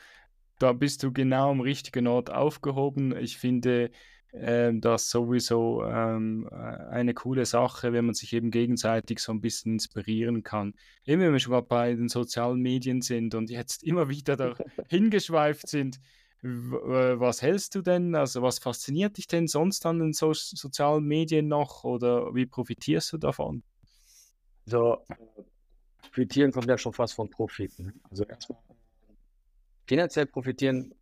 da 0.59 0.73
bist 0.73 1.03
du 1.03 1.13
genau 1.13 1.51
am 1.51 1.61
richtigen 1.61 2.07
Ort 2.07 2.31
aufgehoben. 2.31 3.17
Ich 3.17 3.39
finde 3.39 3.91
ähm, 4.33 4.81
das 4.81 5.11
sowieso 5.11 5.85
ähm, 5.85 6.49
äh, 6.51 6.55
eine 6.55 7.15
coole 7.15 7.45
Sache, 7.47 7.93
wenn 7.93 8.05
man 8.05 8.15
sich 8.15 8.33
eben 8.33 8.51
gegenseitig 8.51 9.19
so 9.19 9.33
ein 9.33 9.41
bisschen 9.41 9.73
inspirieren 9.73 10.43
kann. 10.45 10.75
Eben 11.05 11.23
wenn 11.23 11.33
wir 11.33 11.41
schon 11.41 11.53
mal 11.53 11.63
bei 11.63 11.95
den 11.95 12.09
sozialen 12.09 12.61
Medien 12.61 13.03
sind 13.03 13.35
und 13.35 13.51
jetzt 13.51 13.83
immer 13.83 14.09
wieder 14.09 14.37
da 14.37 14.55
hingeschweift 14.89 15.69
sind. 15.69 15.99
Äh, 16.43 16.49
Was 16.49 17.43
hältst 17.43 17.75
du 17.75 17.83
denn? 17.83 18.15
Also 18.15 18.43
was 18.43 18.59
fasziniert 18.59 19.19
dich 19.19 19.27
denn 19.27 19.47
sonst 19.47 19.85
an 19.87 19.99
den 19.99 20.13
so 20.13 20.33
sozialen 20.33 21.05
Medien 21.05 21.49
noch 21.49 21.85
oder 21.85 22.35
wie 22.35 22.47
profitierst 22.47 23.13
du 23.13 23.19
davon? 23.19 23.63
So, 24.65 25.05
äh, 25.09 25.15
profitieren 26.03 26.53
kommt 26.53 26.67
ja 26.67 26.79
schon 26.79 26.93
fast 26.93 27.15
von 27.15 27.29
Profit. 27.29 27.79
Ne? 27.79 27.93
Also 28.11 28.25
erstmal 28.25 28.59
finanziell 29.87 30.27
profitieren 30.27 30.95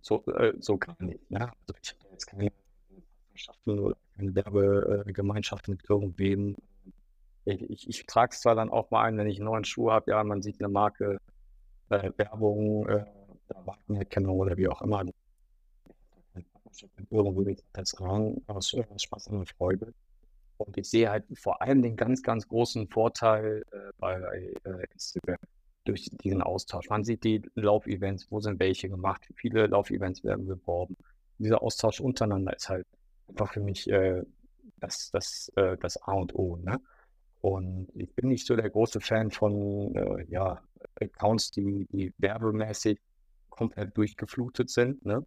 so, 0.00 0.24
äh, 0.26 0.54
so 0.58 0.78
gar 0.78 0.96
nicht. 1.02 1.30
Ne? 1.30 1.40
Also 1.40 1.74
ich 1.82 1.90
habe 1.90 2.12
jetzt 2.12 2.26
keine 2.26 2.50
Partnerschaften 3.32 3.78
oder 3.78 3.96
keine 4.16 4.34
Werbegemeinschaft 4.34 5.68
mit 5.68 5.82
irgendwem. 5.88 6.56
Ich, 7.44 7.62
ich, 7.62 7.88
ich 7.88 8.06
trage 8.06 8.32
es 8.32 8.40
zwar 8.40 8.54
dann 8.54 8.70
auch 8.70 8.90
mal 8.90 9.02
ein, 9.02 9.18
wenn 9.18 9.26
ich 9.26 9.38
einen 9.38 9.46
neuen 9.46 9.64
Schuh 9.64 9.90
habe, 9.90 10.12
ja, 10.12 10.22
man 10.22 10.42
sieht 10.42 10.60
eine 10.60 10.68
Marke, 10.68 11.18
äh, 11.88 12.10
Werbung, 12.16 12.88
äh, 12.88 13.04
Markenerkennung 13.64 14.38
oder 14.38 14.56
wie 14.56 14.68
auch 14.68 14.82
immer. 14.82 15.04
Irgendwo 17.10 17.44
Restaurant 17.76 18.42
aus 18.48 18.74
Spaß 18.96 19.28
und 19.28 19.48
Freude. 19.48 19.92
Und 20.56 20.76
ich 20.78 20.88
sehe 20.88 21.10
halt 21.10 21.24
vor 21.34 21.60
allem 21.60 21.82
den 21.82 21.96
ganz, 21.96 22.22
ganz 22.22 22.46
großen 22.48 22.88
Vorteil 22.88 23.64
äh, 23.72 23.76
bei 23.98 24.20
äh, 24.64 24.84
Instagram 24.92 25.38
durch 25.84 26.10
diesen 26.22 26.42
Austausch. 26.42 26.88
Man 26.88 27.04
sieht 27.04 27.24
die 27.24 27.42
Laufevents, 27.54 28.30
wo 28.30 28.40
sind 28.40 28.60
welche 28.60 28.88
gemacht, 28.88 29.24
wie 29.28 29.34
viele 29.34 29.66
Laufevents 29.66 30.22
werden 30.22 30.46
beworben. 30.46 30.96
Dieser 31.38 31.62
Austausch 31.62 32.00
untereinander 32.00 32.54
ist 32.54 32.68
halt 32.68 32.86
einfach 33.28 33.52
für 33.52 33.60
mich 33.60 33.90
äh, 33.90 34.22
das, 34.76 35.10
das, 35.10 35.50
äh, 35.56 35.76
das 35.78 36.00
A 36.02 36.12
und 36.12 36.34
O. 36.34 36.56
Ne? 36.56 36.80
Und 37.40 37.88
ich 37.94 38.14
bin 38.14 38.28
nicht 38.28 38.46
so 38.46 38.54
der 38.54 38.70
große 38.70 39.00
Fan 39.00 39.30
von 39.30 39.94
äh, 39.96 40.24
ja, 40.28 40.62
Accounts, 41.00 41.50
die, 41.50 41.86
die 41.90 42.12
werbemäßig 42.18 43.00
komplett 43.52 43.96
durchgeflutet 43.96 44.70
sind, 44.70 45.04
ne? 45.04 45.24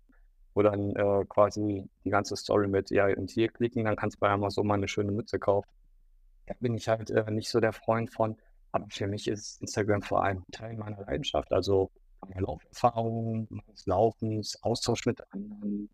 Wo 0.54 0.62
dann 0.62 0.96
äh, 0.96 1.26
quasi 1.28 1.90
die 2.04 2.10
ganze 2.10 2.36
Story 2.36 2.68
mit, 2.68 2.90
ja, 2.90 3.08
und 3.08 3.30
hier 3.30 3.50
klicken, 3.50 3.86
dann 3.86 3.96
kannst 3.96 4.18
du 4.18 4.20
bei 4.22 4.30
Amazon 4.30 4.68
mal 4.68 4.76
eine 4.76 4.88
schöne 4.88 5.12
Mütze 5.12 5.38
kaufen. 5.38 5.70
Da 6.46 6.54
bin 6.60 6.76
ich 6.76 6.88
halt 6.88 7.10
äh, 7.12 7.30
nicht 7.32 7.50
so 7.50 7.60
der 7.60 7.74
Freund 7.74 8.12
von. 8.12 8.38
Aber 8.72 8.88
für 8.90 9.08
mich 9.08 9.28
ist 9.28 9.62
Instagram 9.62 10.02
vor 10.02 10.24
allem 10.24 10.44
Teil 10.52 10.76
meiner 10.76 11.02
Leidenschaft. 11.02 11.52
Also 11.52 11.92
meine 12.22 12.42
Lauferfahrung, 12.42 13.48
meines 13.50 13.86
Laufens, 13.86 14.62
Austausch 14.64 15.06
mit 15.06 15.22
anderen, 15.32 15.90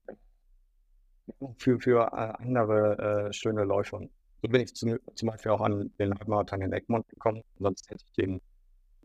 für, 1.58 1.80
für 1.80 2.08
äh, 2.12 2.44
andere 2.44 3.28
äh, 3.30 3.34
schöne 3.34 3.64
Läufe. 3.64 4.10
So 4.42 4.48
bin 4.48 4.62
ich 4.62 4.76
zum, 4.76 4.98
zum 5.16 5.30
Beispiel 5.30 5.52
auch 5.52 5.62
an 5.62 5.92
den 6.00 6.18
Halbmarathon 6.18 6.62
in 6.62 6.74
Egmont 6.74 7.08
gekommen. 7.08 7.44
Sonst 7.60 7.90
hätte 7.90 8.04
ich 8.06 8.14
den 8.14 8.42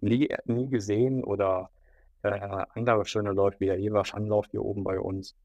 nie, 0.01 0.29
nie 0.47 0.69
gesehen 0.69 1.25
oder 1.25 1.71
äh, 2.23 2.67
andere 2.75 3.05
schöne 3.07 3.33
Läufe 3.33 3.61
wie 3.61 3.67
der 3.67 3.79
Jever 3.79 4.05
Schanlauf 4.05 4.47
hier 4.51 4.63
oben 4.63 4.85
bei 4.85 4.99
uns. 4.99 5.37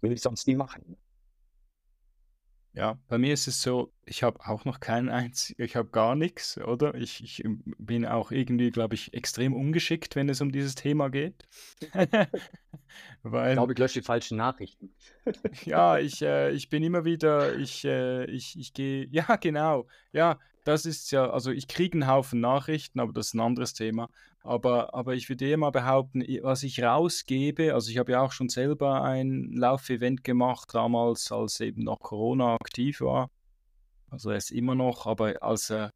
Will 0.00 0.12
ich 0.12 0.20
sonst 0.20 0.46
nie 0.46 0.56
machen. 0.56 0.96
Ja, 2.76 2.98
bei 3.08 3.16
mir 3.16 3.32
ist 3.32 3.48
es 3.48 3.62
so, 3.62 3.90
ich 4.04 4.22
habe 4.22 4.38
auch 4.46 4.66
noch 4.66 4.80
keinen 4.80 5.08
einzigen, 5.08 5.62
ich 5.62 5.76
habe 5.76 5.88
gar 5.88 6.14
nichts, 6.14 6.58
oder? 6.58 6.94
Ich, 6.94 7.24
ich 7.24 7.42
bin 7.78 8.04
auch 8.04 8.30
irgendwie, 8.30 8.70
glaube 8.70 8.94
ich, 8.94 9.14
extrem 9.14 9.54
ungeschickt, 9.54 10.14
wenn 10.14 10.28
es 10.28 10.42
um 10.42 10.52
dieses 10.52 10.74
Thema 10.74 11.08
geht. 11.08 11.48
Weil, 13.22 13.48
ich 13.48 13.54
glaube, 13.54 13.72
ich 13.72 13.78
lösche 13.78 14.00
die 14.00 14.04
falschen 14.04 14.36
Nachrichten. 14.36 14.94
ja, 15.64 15.96
ich, 15.96 16.20
äh, 16.20 16.50
ich 16.50 16.68
bin 16.68 16.82
immer 16.82 17.06
wieder, 17.06 17.56
ich, 17.56 17.82
äh, 17.86 18.26
ich, 18.26 18.58
ich 18.58 18.74
gehe, 18.74 19.06
ja, 19.10 19.36
genau, 19.36 19.86
ja, 20.12 20.38
das 20.66 20.84
ist 20.84 21.12
ja, 21.12 21.30
also 21.30 21.52
ich 21.52 21.68
kriege 21.68 21.94
einen 21.94 22.08
Haufen 22.08 22.40
Nachrichten, 22.40 22.98
aber 22.98 23.12
das 23.12 23.28
ist 23.28 23.34
ein 23.34 23.40
anderes 23.40 23.72
Thema. 23.72 24.10
Aber, 24.42 24.94
aber 24.94 25.14
ich 25.14 25.28
würde 25.28 25.56
mal 25.56 25.70
behaupten, 25.70 26.24
was 26.42 26.64
ich 26.64 26.82
rausgebe, 26.82 27.72
also 27.72 27.90
ich 27.90 27.98
habe 27.98 28.12
ja 28.12 28.20
auch 28.20 28.32
schon 28.32 28.48
selber 28.48 29.02
ein 29.02 29.52
Laufevent 29.52 30.24
gemacht, 30.24 30.74
damals, 30.74 31.30
als 31.30 31.60
eben 31.60 31.84
noch 31.84 32.00
Corona 32.00 32.56
aktiv 32.56 33.00
war. 33.00 33.30
Also 34.10 34.30
er 34.30 34.38
ist 34.38 34.50
immer 34.50 34.74
noch, 34.74 35.06
aber 35.06 35.40
als 35.40 35.70
er 35.70 35.92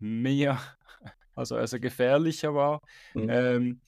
mehr, 0.00 0.58
also 1.34 1.56
als 1.56 1.74
er 1.74 1.80
gefährlicher 1.80 2.54
war. 2.54 2.80
Mhm. 3.12 3.28
Ähm, 3.28 3.80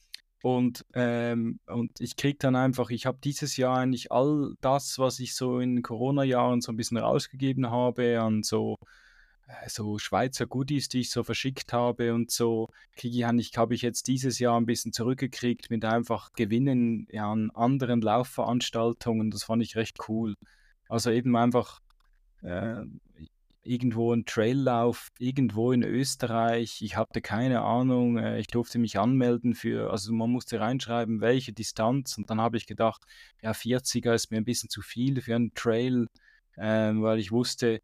und, 0.43 0.85
ähm, 0.93 1.59
und 1.65 1.99
ich 1.99 2.15
kriege 2.15 2.37
dann 2.37 2.55
einfach, 2.55 2.91
ich 2.91 3.07
habe 3.07 3.17
dieses 3.23 3.57
Jahr 3.57 3.79
eigentlich 3.79 4.11
all 4.11 4.53
das, 4.61 4.99
was 4.99 5.19
ich 5.19 5.33
so 5.33 5.59
in 5.59 5.81
Corona-Jahren 5.81 6.61
so 6.61 6.71
ein 6.71 6.75
bisschen 6.77 6.97
rausgegeben 6.97 7.71
habe, 7.71 8.21
an 8.21 8.43
so 8.43 8.77
so 9.67 9.97
Schweizer 9.99 10.47
Goodies, 10.47 10.89
die 10.89 11.01
ich 11.01 11.11
so 11.11 11.23
verschickt 11.23 11.73
habe 11.73 12.13
und 12.13 12.31
so, 12.31 12.69
eigentlich, 12.97 13.57
habe 13.57 13.75
ich 13.75 13.81
jetzt 13.81 14.07
dieses 14.07 14.39
Jahr 14.39 14.59
ein 14.59 14.65
bisschen 14.65 14.93
zurückgekriegt 14.93 15.69
mit 15.69 15.85
einfach 15.85 16.33
Gewinnen 16.33 17.07
ja, 17.11 17.31
an 17.31 17.51
anderen 17.51 18.01
Laufveranstaltungen. 18.01 19.31
Das 19.31 19.43
fand 19.43 19.61
ich 19.61 19.75
recht 19.75 20.09
cool. 20.09 20.35
Also 20.87 21.11
eben 21.11 21.35
einfach 21.35 21.79
äh, 22.41 22.83
irgendwo 23.65 24.13
ein 24.13 24.25
Traillauf, 24.25 25.09
irgendwo 25.19 25.71
in 25.71 25.83
Österreich. 25.83 26.81
Ich 26.81 26.97
hatte 26.97 27.21
keine 27.21 27.61
Ahnung. 27.61 28.17
Äh, 28.17 28.39
ich 28.39 28.47
durfte 28.47 28.79
mich 28.79 28.99
anmelden 28.99 29.55
für, 29.55 29.91
also 29.91 30.13
man 30.13 30.31
musste 30.31 30.59
reinschreiben, 30.59 31.21
welche 31.21 31.53
Distanz. 31.53 32.17
Und 32.17 32.29
dann 32.29 32.39
habe 32.39 32.57
ich 32.57 32.67
gedacht, 32.67 33.03
ja, 33.41 33.51
40er 33.51 34.13
ist 34.13 34.31
mir 34.31 34.37
ein 34.37 34.45
bisschen 34.45 34.69
zu 34.69 34.81
viel 34.81 35.21
für 35.21 35.35
einen 35.35 35.53
Trail, 35.53 36.07
äh, 36.55 36.93
weil 36.93 37.19
ich 37.19 37.31
wusste, 37.31 37.81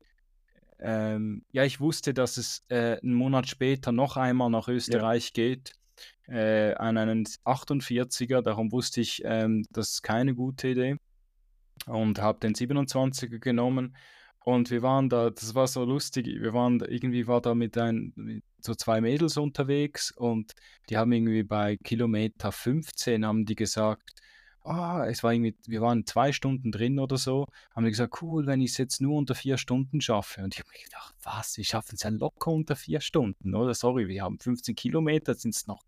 ähm, 0.82 1.46
ja, 1.52 1.64
ich 1.64 1.80
wusste, 1.80 2.14
dass 2.14 2.38
es 2.38 2.64
äh, 2.70 2.98
einen 3.02 3.14
Monat 3.14 3.48
später 3.48 3.92
noch 3.92 4.18
einmal 4.18 4.50
nach 4.50 4.68
Österreich 4.68 5.28
ja. 5.28 5.32
geht, 5.34 5.74
äh, 6.28 6.74
an 6.74 6.98
einen 6.98 7.26
48er. 7.26 8.42
Darum 8.42 8.72
wusste 8.72 9.02
ich, 9.02 9.22
ähm, 9.24 9.66
das 9.72 9.92
ist 9.92 10.02
keine 10.02 10.34
gute 10.34 10.70
Idee. 10.70 10.98
Und 11.86 12.20
habe 12.20 12.40
den 12.40 12.54
27er 12.54 13.40
genommen. 13.40 13.96
Und 14.44 14.72
wir 14.72 14.82
waren 14.82 15.08
da, 15.08 15.30
das 15.30 15.54
war 15.54 15.68
so 15.68 15.84
lustig, 15.84 16.26
wir 16.26 16.54
waren 16.54 16.80
da, 16.80 16.88
irgendwie 16.88 17.28
war 17.28 17.42
da 17.42 17.54
mit, 17.54 17.78
ein, 17.78 18.12
mit 18.16 18.44
so 18.60 18.74
zwei 18.74 19.00
Mädels 19.00 19.38
unterwegs 19.38 20.12
und 20.12 20.54
die 20.90 20.98
haben 20.98 21.12
irgendwie 21.12 21.44
bei 21.44 21.78
Kilometer 21.78 22.52
15 22.52 23.24
haben 23.24 23.46
die 23.46 23.54
gesagt, 23.54 24.14
ah, 24.64 25.06
es 25.08 25.24
war 25.24 25.34
irgendwie, 25.34 25.56
wir 25.68 25.82
waren 25.82 26.06
zwei 26.06 26.32
Stunden 26.32 26.72
drin 26.72 27.00
oder 27.00 27.18
so, 27.18 27.48
haben 27.76 27.84
wir 27.84 27.92
gesagt, 27.92 28.22
cool, 28.22 28.46
wenn 28.46 28.62
ich 28.62 28.72
es 28.72 28.78
jetzt 28.78 29.02
nur 29.02 29.18
unter 29.18 29.36
vier 29.36 29.58
Stunden 29.58 30.02
schaffe. 30.02 30.44
Und 30.44 30.54
ich 30.54 30.60
habe 30.60 30.70
mir 30.70 30.84
gedacht, 30.84 31.16
was, 31.24 31.58
wir 31.58 31.66
schaffen 31.66 31.96
es 31.96 32.04
ja 32.04 32.10
locker 32.10 32.52
unter 32.52 32.76
vier 32.76 33.02
Stunden, 33.02 33.56
oder? 33.56 33.74
Sorry, 33.74 34.08
wir 34.08 34.24
haben 34.24 34.40
15 34.40 34.76
Kilometer, 34.76 35.34
jetzt 35.34 35.42
sind 35.42 35.56
es 35.56 35.68
noch, 35.68 35.84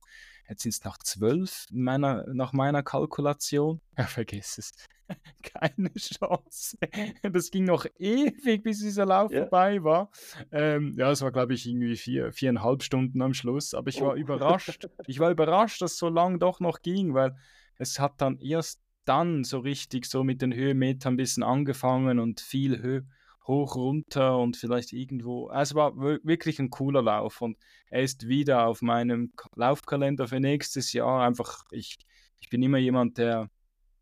jetzt 0.50 0.64
sind 0.64 0.74
es 0.74 0.84
noch 0.84 0.98
zwölf 0.98 1.68
meiner, 1.72 2.26
nach 2.34 2.54
meiner 2.54 2.84
Kalkulation. 2.84 3.82
Ja, 3.98 4.06
vergiss 4.06 4.58
es. 4.58 4.72
Keine 5.44 5.94
Chance. 5.94 6.78
Das 7.22 7.52
ging 7.52 7.66
noch 7.66 7.86
ewig, 8.00 8.64
bis 8.64 8.80
dieser 8.80 9.06
Lauf 9.06 9.32
yeah. 9.32 9.42
vorbei 9.42 9.84
war. 9.84 10.10
Ähm, 10.52 10.96
ja, 10.98 11.12
es 11.12 11.22
war, 11.22 11.32
glaube 11.32 11.54
ich, 11.54 11.68
irgendwie 11.68 11.96
vier, 11.96 12.32
viereinhalb 12.32 12.82
Stunden 12.82 13.22
am 13.22 13.36
Schluss. 13.36 13.76
Aber 13.76 13.90
ich 13.90 14.02
war 14.02 14.14
oh. 14.14 14.16
überrascht. 14.16 14.90
Ich 15.06 15.20
war 15.20 15.30
überrascht, 15.30 15.82
dass 15.82 15.94
es 15.94 15.98
so 16.00 16.10
lang 16.10 16.40
doch 16.40 16.60
noch 16.60 16.82
ging, 16.82 17.14
weil 17.14 17.36
es 17.78 18.00
hat 18.00 18.22
dann 18.22 18.38
erst 18.38 18.80
dann 19.06 19.44
so 19.44 19.60
richtig 19.60 20.06
so 20.06 20.24
mit 20.24 20.42
den 20.42 20.54
Höhenmetern 20.54 21.14
ein 21.14 21.18
bisschen 21.18 21.44
angefangen 21.44 22.20
und 22.20 22.40
viel 22.40 22.82
Höhe 22.82 23.06
hoch, 23.46 23.76
runter 23.76 24.38
und 24.38 24.56
vielleicht 24.56 24.94
irgendwo. 24.94 25.52
Es 25.52 25.76
war 25.76 25.98
wirklich 25.98 26.60
ein 26.60 26.70
cooler 26.70 27.02
Lauf 27.02 27.42
und 27.42 27.58
er 27.90 28.02
ist 28.02 28.28
wieder 28.28 28.68
auf 28.68 28.82
meinem 28.82 29.34
Laufkalender 29.56 30.28
für 30.28 30.40
nächstes 30.40 30.94
Jahr. 30.94 31.26
Einfach, 31.26 31.64
ich, 31.72 31.98
ich 32.40 32.50
bin 32.50 32.64
immer 32.64 32.78
jemand, 32.78 33.18
der 33.18 33.50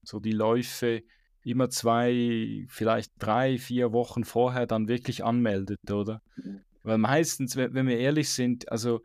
so 0.04 0.20
die 0.20 0.32
Läufe 0.32 1.02
immer 1.44 1.70
zwei, 1.70 2.66
vielleicht 2.70 3.12
drei, 3.18 3.58
vier 3.58 3.92
Wochen 3.94 4.24
vorher 4.24 4.68
dann 4.68 4.88
wirklich 4.88 5.24
anmeldet, 5.24 5.90
oder? 5.90 6.22
Weil 6.84 7.00
meistens, 7.00 7.56
wenn 7.56 7.88
wir 7.88 7.98
ehrlich 7.98 8.30
sind, 8.30 8.72
also 8.72 9.02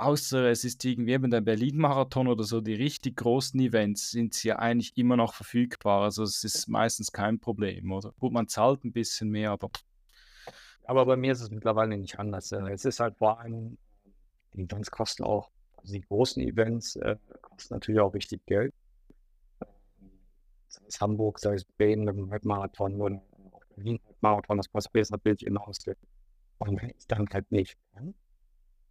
außer 0.00 0.50
es 0.50 0.64
ist 0.64 0.84
irgendwie 0.84 1.12
eben 1.12 1.30
der 1.30 1.40
Berlin-Marathon 1.40 2.28
oder 2.28 2.44
so, 2.44 2.60
die 2.60 2.74
richtig 2.74 3.16
großen 3.16 3.58
Events 3.60 4.10
sind 4.10 4.34
sie 4.34 4.52
eigentlich 4.52 4.96
immer 4.96 5.16
noch 5.16 5.34
verfügbar. 5.34 6.02
Also 6.02 6.22
es 6.22 6.44
ist 6.44 6.68
meistens 6.68 7.12
kein 7.12 7.38
Problem, 7.38 7.92
oder? 7.92 8.12
Gut, 8.18 8.32
man 8.32 8.48
zahlt 8.48 8.84
ein 8.84 8.92
bisschen 8.92 9.30
mehr, 9.30 9.50
aber. 9.50 9.70
Aber 10.84 11.06
bei 11.06 11.16
mir 11.16 11.32
ist 11.32 11.40
es 11.40 11.50
mittlerweile 11.50 11.96
nicht 11.96 12.18
anders. 12.18 12.52
Es 12.52 12.84
ist 12.84 13.00
halt 13.00 13.16
vor 13.16 13.38
allem, 13.38 13.78
die 14.54 14.62
Events 14.62 14.90
kosten 14.90 15.24
auch, 15.24 15.50
also 15.76 15.92
die 15.92 16.00
großen 16.00 16.42
Events 16.42 16.96
äh, 16.96 17.16
kosten 17.42 17.74
natürlich 17.74 18.00
auch 18.00 18.12
richtig 18.12 18.44
Geld. 18.46 18.74
Sei 20.68 20.82
es 20.88 21.00
Hamburg, 21.00 21.38
sei 21.38 21.54
es 21.54 21.64
Berlin 21.64 22.04
mit 22.04 22.16
dem 22.16 22.30
Halbmarathon 22.30 23.00
oder 23.00 23.22
auch 23.52 23.64
Berlin 23.76 24.00
Halbmarathon, 24.04 24.56
das 24.56 24.70
kostet 24.70 24.92
besser 24.92 25.18
Bild 25.18 25.42
immer 25.42 25.66
aus. 25.66 25.78
Und 26.58 26.82
wenn 26.82 26.90
ich 26.90 27.06
dann 27.06 27.28
halt 27.32 27.50
nicht 27.52 27.78
kann, 27.92 28.14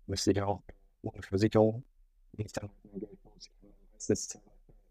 müsste 0.08 0.32
ich 0.32 0.42
auch 0.42 0.64
ohne 1.02 1.22
Versicherung, 1.22 1.84
bin 2.34 2.46
ich 2.46 2.54
dann 2.54 2.70
mehr 2.84 3.00
Geld 3.00 3.20
los. 3.24 3.50
Meistens 3.92 4.40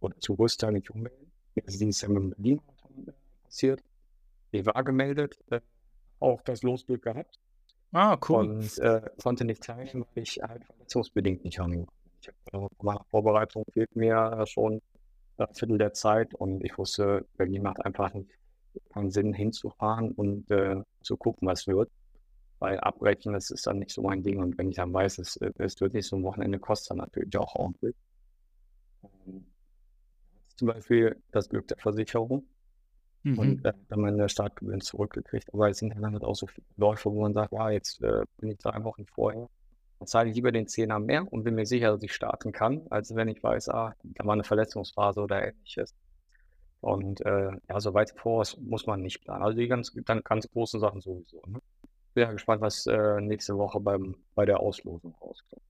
oder 0.00 0.18
zu 0.20 0.36
Großteil 0.36 0.72
nicht 0.72 0.90
ummelden. 0.90 1.30
Das 1.54 1.74
ist 1.74 1.80
dieses 1.80 2.00
Jahr 2.00 2.12
mit 2.12 2.36
Berlin 2.36 2.60
passiert. 3.44 3.82
Ich 4.50 4.64
war 4.64 4.82
gemeldet, 4.84 5.38
äh, 5.50 5.60
auch 6.20 6.40
das 6.42 6.62
Losglück 6.62 7.02
gehabt. 7.02 7.38
Ah, 7.92 8.18
cool. 8.28 8.48
Und 8.48 8.78
äh, 8.78 9.02
konnte 9.22 9.44
nicht 9.44 9.62
teilnehmen, 9.62 10.04
weil 10.14 10.22
ich 10.22 10.40
halt 10.42 10.64
verletzungsbedingt 10.64 11.44
nicht 11.44 11.58
angekommen 11.58 11.88
Ich 12.20 12.28
habe 12.52 12.66
äh, 12.66 12.84
meiner 12.84 13.04
Vorbereitung 13.10 13.64
fehlt 13.72 13.94
mir 13.96 14.44
schon 14.46 14.80
ein 15.38 15.54
Viertel 15.54 15.78
der 15.78 15.92
Zeit 15.94 16.34
und 16.34 16.64
ich 16.64 16.76
wusste, 16.76 17.26
Berlin 17.36 17.62
macht 17.62 17.84
einfach 17.84 18.12
nicht 18.12 18.30
keinen 18.92 19.10
Sinn 19.10 19.32
hinzufahren 19.32 20.12
und 20.12 20.50
äh, 20.50 20.82
zu 21.02 21.16
gucken, 21.16 21.48
was 21.48 21.66
wird. 21.66 21.90
Weil 22.58 22.78
abbrechen, 22.80 23.32
das 23.32 23.50
ist 23.50 23.66
dann 23.66 23.78
nicht 23.78 23.90
so 23.90 24.02
mein 24.02 24.22
Ding. 24.22 24.40
Und 24.40 24.58
wenn 24.58 24.70
ich 24.70 24.76
dann 24.76 24.92
weiß, 24.92 25.18
es, 25.18 25.36
es 25.36 25.80
wird 25.80 25.94
nicht 25.94 26.06
so 26.06 26.16
ein 26.16 26.24
Wochenende, 26.24 26.58
kostet 26.58 26.90
dann 26.90 26.98
natürlich 26.98 27.36
auch 27.38 27.54
ordentlich. 27.54 27.94
Ähm, 29.04 29.46
zum 30.56 30.68
Beispiel 30.68 31.22
das 31.30 31.48
Glück 31.48 31.68
der 31.68 31.76
Versicherung. 31.78 32.44
Mhm. 33.22 33.38
Und 33.38 33.64
äh, 33.64 33.72
dann 33.88 34.00
meine 34.00 34.28
Startgebühren 34.28 34.80
zurückgekriegt. 34.80 35.52
Aber 35.52 35.68
es 35.68 35.78
sind 35.78 35.94
dann 35.94 36.12
halt 36.12 36.24
auch 36.24 36.34
so 36.34 36.46
viele 36.46 36.66
Läufe, 36.76 37.10
wo 37.10 37.22
man 37.22 37.34
sagt, 37.34 37.52
ja, 37.52 37.70
jetzt 37.70 38.02
äh, 38.02 38.24
bin 38.38 38.50
ich 38.50 38.58
drei 38.58 38.82
Wochen 38.84 39.06
vorher. 39.06 39.48
Dann 39.98 40.06
zahle 40.06 40.30
ich 40.30 40.36
lieber 40.36 40.52
den 40.52 40.68
Zehner 40.68 40.98
mehr 40.98 41.30
und 41.32 41.42
bin 41.42 41.54
mir 41.54 41.66
sicher, 41.66 41.92
dass 41.92 42.02
ich 42.02 42.14
starten 42.14 42.52
kann, 42.52 42.86
als 42.90 43.14
wenn 43.14 43.28
ich 43.28 43.42
weiß, 43.42 43.68
ah, 43.70 43.94
da 44.02 44.24
war 44.24 44.34
eine 44.34 44.44
Verletzungsphase 44.44 45.20
oder 45.20 45.46
ähnliches. 45.48 45.94
Und 46.80 47.20
äh, 47.26 47.50
ja, 47.68 47.80
so 47.80 47.94
weit 47.94 48.12
voraus 48.16 48.56
muss 48.58 48.86
man 48.86 49.02
nicht 49.02 49.22
planen. 49.22 49.42
Also 49.42 49.58
die 49.58 49.66
ganz, 49.66 49.92
dann 50.04 50.22
ganz 50.22 50.48
großen 50.48 50.78
Sachen 50.78 51.00
sowieso. 51.00 51.42
Ne? 51.46 51.58
Bin 52.18 52.26
ja 52.26 52.32
gespannt, 52.32 52.60
was 52.60 52.86
äh, 52.86 53.20
nächste 53.20 53.56
Woche 53.56 53.78
beim, 53.78 54.16
bei 54.34 54.44
der 54.44 54.58
Auslosung 54.58 55.14
rauskommt. 55.22 55.62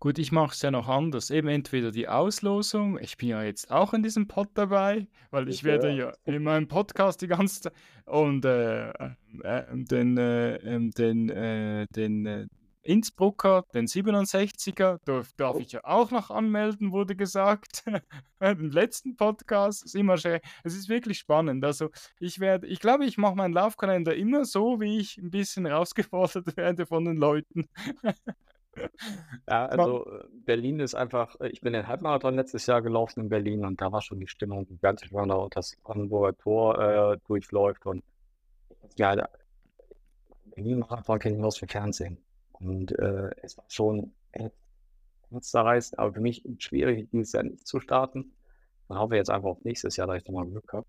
Gut, 0.00 0.18
ich 0.18 0.32
mache 0.32 0.52
es 0.54 0.62
ja 0.62 0.70
noch 0.70 0.88
anders. 0.88 1.30
Eben 1.30 1.48
entweder 1.48 1.90
die 1.90 2.08
Auslosung, 2.08 2.98
ich 2.98 3.18
bin 3.18 3.28
ja 3.28 3.42
jetzt 3.42 3.70
auch 3.70 3.92
in 3.92 4.02
diesem 4.02 4.26
Pod 4.26 4.48
dabei, 4.54 5.06
weil 5.30 5.48
ich 5.48 5.62
werde 5.62 5.90
ja 5.90 6.12
in 6.24 6.42
meinem 6.42 6.68
Podcast 6.68 7.20
die 7.20 7.26
ganze 7.26 7.62
Zeit 7.62 7.72
und 8.06 8.46
äh, 8.46 8.88
äh, 8.90 9.64
den, 9.72 10.16
äh, 10.16 10.56
ähm, 10.56 10.90
den, 10.90 11.28
äh, 11.28 11.86
den, 11.94 12.26
äh, 12.26 12.46
Innsbrucker, 12.84 13.64
den 13.74 13.86
67er, 13.86 14.98
darf, 15.04 15.32
darf 15.36 15.58
ich 15.58 15.72
ja 15.72 15.80
auch 15.84 16.10
noch 16.10 16.30
anmelden, 16.30 16.92
wurde 16.92 17.16
gesagt. 17.16 17.84
Im 18.40 18.70
letzten 18.70 19.16
Podcast 19.16 19.84
ist 19.84 19.94
immer 19.94 20.16
schön. 20.18 20.40
Es 20.62 20.74
ist 20.74 20.88
wirklich 20.88 21.18
spannend. 21.18 21.64
Also 21.64 21.90
ich 22.20 22.40
werde, 22.40 22.66
ich 22.66 22.80
glaube, 22.80 23.06
ich 23.06 23.16
mache 23.16 23.34
meinen 23.34 23.54
Laufkalender 23.54 24.14
immer 24.14 24.44
so, 24.44 24.80
wie 24.80 24.98
ich 24.98 25.16
ein 25.18 25.30
bisschen 25.30 25.66
herausgefordert 25.66 26.56
werde 26.56 26.86
von 26.86 27.04
den 27.04 27.16
Leuten. 27.16 27.68
Ja, 29.48 29.66
also 29.66 30.04
Berlin 30.44 30.80
ist 30.80 30.96
einfach, 30.96 31.36
ich 31.40 31.60
bin 31.60 31.74
den 31.74 31.86
Halbmarathon 31.86 32.34
letztes 32.34 32.66
Jahr 32.66 32.82
gelaufen 32.82 33.20
in 33.20 33.28
Berlin 33.28 33.64
und 33.64 33.80
da 33.80 33.92
war 33.92 34.02
schon 34.02 34.18
die 34.18 34.26
Stimmung 34.26 34.66
gigantisch, 34.66 35.12
wenn 35.12 35.20
man 35.20 35.28
da 35.28 35.46
das 35.48 35.76
Brandenburger 35.84 36.36
Tor 36.36 37.12
äh, 37.12 37.18
durchläuft 37.24 37.86
und 37.86 38.02
ja, 38.96 39.28
Berlin-Marathon 40.56 41.18
kenne 41.20 41.34
ich 41.34 41.38
nur 41.38 41.48
aus 41.48 41.58
dem 41.58 41.68
Fernsehen. 41.68 42.18
Und 42.60 42.98
äh, 42.98 43.30
es 43.42 43.56
war 43.56 43.64
schon 43.68 44.12
herzzerreißend, 45.30 45.98
aber 45.98 46.14
für 46.14 46.20
mich 46.20 46.44
schwierig, 46.58 47.08
dieses 47.10 47.32
Jahr 47.32 47.42
nicht 47.42 47.66
zu 47.66 47.80
starten. 47.80 48.32
Dann 48.88 48.98
hoffe 48.98 49.14
ich 49.14 49.18
jetzt 49.18 49.30
einfach 49.30 49.50
auf 49.50 49.64
nächstes 49.64 49.96
Jahr, 49.96 50.06
dass 50.06 50.22
ich 50.22 50.28
nochmal 50.28 50.46
Glück 50.46 50.72
habe. 50.72 50.86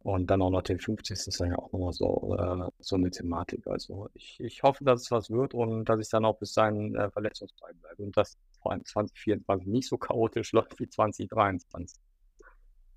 Und 0.00 0.28
dann 0.30 0.42
auch 0.42 0.50
noch 0.50 0.62
den 0.62 0.78
50. 0.78 1.26
ist 1.26 1.40
dann 1.40 1.50
ja 1.50 1.58
auch 1.58 1.72
nochmal 1.72 1.92
so, 1.92 2.36
äh, 2.38 2.70
so 2.78 2.96
eine 2.96 3.10
Thematik. 3.10 3.66
Also 3.66 4.08
ich, 4.14 4.38
ich 4.40 4.62
hoffe, 4.62 4.84
dass 4.84 5.02
es 5.02 5.10
was 5.10 5.28
wird 5.30 5.54
und 5.54 5.84
dass 5.86 6.00
ich 6.00 6.08
dann 6.08 6.24
auch 6.24 6.38
bis 6.38 6.52
dahin 6.52 6.94
äh, 6.94 7.10
verletzungsfrei 7.10 7.72
bleibe 7.72 8.02
und 8.04 8.16
dass 8.16 8.36
vor 8.62 8.72
allem 8.72 8.84
2024 8.84 9.66
nicht 9.66 9.88
so 9.88 9.98
chaotisch 9.98 10.52
läuft 10.52 10.78
wie 10.78 10.88
2023. 10.88 12.00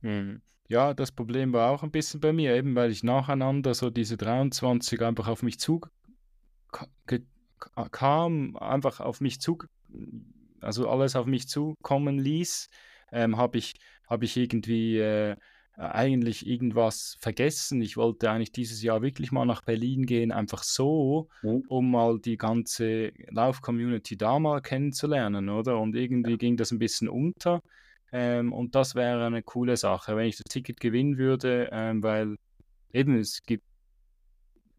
Hm. 0.01 0.41
Ja, 0.67 0.93
das 0.93 1.11
Problem 1.11 1.51
war 1.51 1.71
auch 1.71 1.83
ein 1.83 1.91
bisschen 1.91 2.21
bei 2.21 2.31
mir, 2.31 2.55
eben 2.55 2.75
weil 2.75 2.91
ich 2.91 3.03
nacheinander 3.03 3.73
so 3.73 3.89
diese 3.89 4.15
23 4.15 5.01
einfach 5.01 5.27
auf 5.27 5.43
mich 5.43 5.59
zu 5.59 5.81
kam, 7.91 8.55
einfach 8.57 8.99
auf 8.99 9.21
mich 9.21 9.39
zu, 9.41 9.57
also 10.61 10.89
alles 10.89 11.15
auf 11.15 11.25
mich 11.25 11.47
zukommen 11.47 12.19
ließ, 12.19 12.69
ähm, 13.11 13.37
habe 13.37 13.57
ich, 13.57 13.73
hab 14.07 14.23
ich 14.23 14.37
irgendwie 14.37 14.97
äh, 14.99 15.35
eigentlich 15.77 16.45
irgendwas 16.45 17.17
vergessen. 17.19 17.81
Ich 17.81 17.97
wollte 17.97 18.29
eigentlich 18.29 18.51
dieses 18.51 18.81
Jahr 18.83 19.01
wirklich 19.01 19.31
mal 19.31 19.45
nach 19.45 19.63
Berlin 19.63 20.05
gehen, 20.05 20.31
einfach 20.31 20.63
so, 20.63 21.29
mhm. 21.41 21.63
um 21.67 21.91
mal 21.91 22.19
die 22.19 22.37
ganze 22.37 23.13
Lauf-Community 23.29 24.17
da 24.17 24.39
mal 24.39 24.61
kennenzulernen, 24.61 25.49
oder? 25.49 25.79
Und 25.79 25.95
irgendwie 25.95 26.31
ja. 26.31 26.37
ging 26.37 26.57
das 26.57 26.71
ein 26.71 26.79
bisschen 26.79 27.09
unter. 27.09 27.61
Ähm, 28.11 28.51
und 28.51 28.75
das 28.75 28.95
wäre 28.95 29.25
eine 29.25 29.41
coole 29.41 29.77
Sache, 29.77 30.15
wenn 30.15 30.27
ich 30.27 30.37
das 30.37 30.43
Ticket 30.49 30.79
gewinnen 30.79 31.17
würde, 31.17 31.69
ähm, 31.71 32.03
weil 32.03 32.35
eben 32.91 33.17
es 33.17 33.41
gibt 33.43 33.63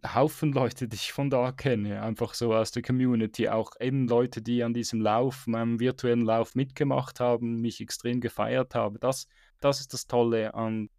Haufen 0.05 0.53
Leute, 0.53 0.89
die 0.89 0.97
ich 0.97 1.13
von 1.13 1.31
da 1.31 1.53
kenne, 1.53 2.03
einfach 2.03 2.35
so 2.35 2.55
aus 2.55 2.73
der 2.73 2.83
Community, 2.83 3.49
auch 3.49 3.73
eben 3.81 4.09
Leute, 4.09 4.43
die 4.43 4.65
an 4.65 4.75
diesem 4.75 5.01
Lauf, 5.01 5.47
meinem 5.47 5.79
virtuellen 5.79 6.25
Lauf 6.25 6.55
mitgemacht 6.55 7.21
haben, 7.21 7.61
mich 7.61 7.81
extrem 7.81 8.21
gefeiert 8.21 8.75
haben. 8.75 8.99
Das, 9.01 9.29
das 9.61 9.81
ist 9.81 9.93
das 9.93 10.07
Tolle 10.07 10.55
an, 10.55 10.91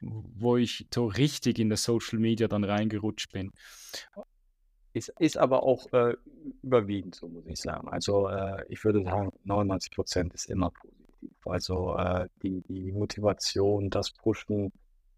wo 0.00 0.56
ich 0.56 0.88
so 0.92 1.06
richtig 1.06 1.58
in 1.58 1.68
der 1.68 1.78
Social 1.78 2.18
Media 2.18 2.48
dann 2.48 2.64
reingerutscht 2.64 3.32
bin. 3.32 3.52
Ist, 4.92 5.12
ist 5.20 5.36
aber 5.36 5.62
auch 5.62 5.92
äh, 5.92 6.16
überwiegend 6.62 7.14
so, 7.14 7.28
muss 7.28 7.46
ich 7.46 7.60
sagen. 7.60 7.88
Also 7.88 8.28
äh, 8.28 8.64
ich 8.68 8.84
würde 8.84 9.04
sagen, 9.04 9.30
99 9.44 9.92
Prozent 9.92 10.34
ist 10.34 10.50
immer 10.50 10.70
positiv. 10.70 11.00
Also 11.44 11.96
äh, 11.96 12.28
die, 12.42 12.62
die 12.62 12.90
Motivation, 12.90 13.90
das 13.90 14.10
Pushen, 14.10 14.72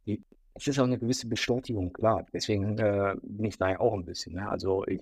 die, 0.04 0.22
es 0.54 0.66
ist 0.66 0.78
auch 0.78 0.84
eine 0.84 0.98
gewisse 0.98 1.26
Bestätigung, 1.28 1.92
klar. 1.92 2.26
Deswegen 2.32 2.78
äh, 2.78 3.14
bin 3.22 3.46
ich 3.46 3.56
da 3.56 3.70
ja 3.70 3.80
auch 3.80 3.94
ein 3.94 4.04
bisschen. 4.04 4.34
Ne? 4.34 4.48
Also 4.48 4.86
ich, 4.86 5.00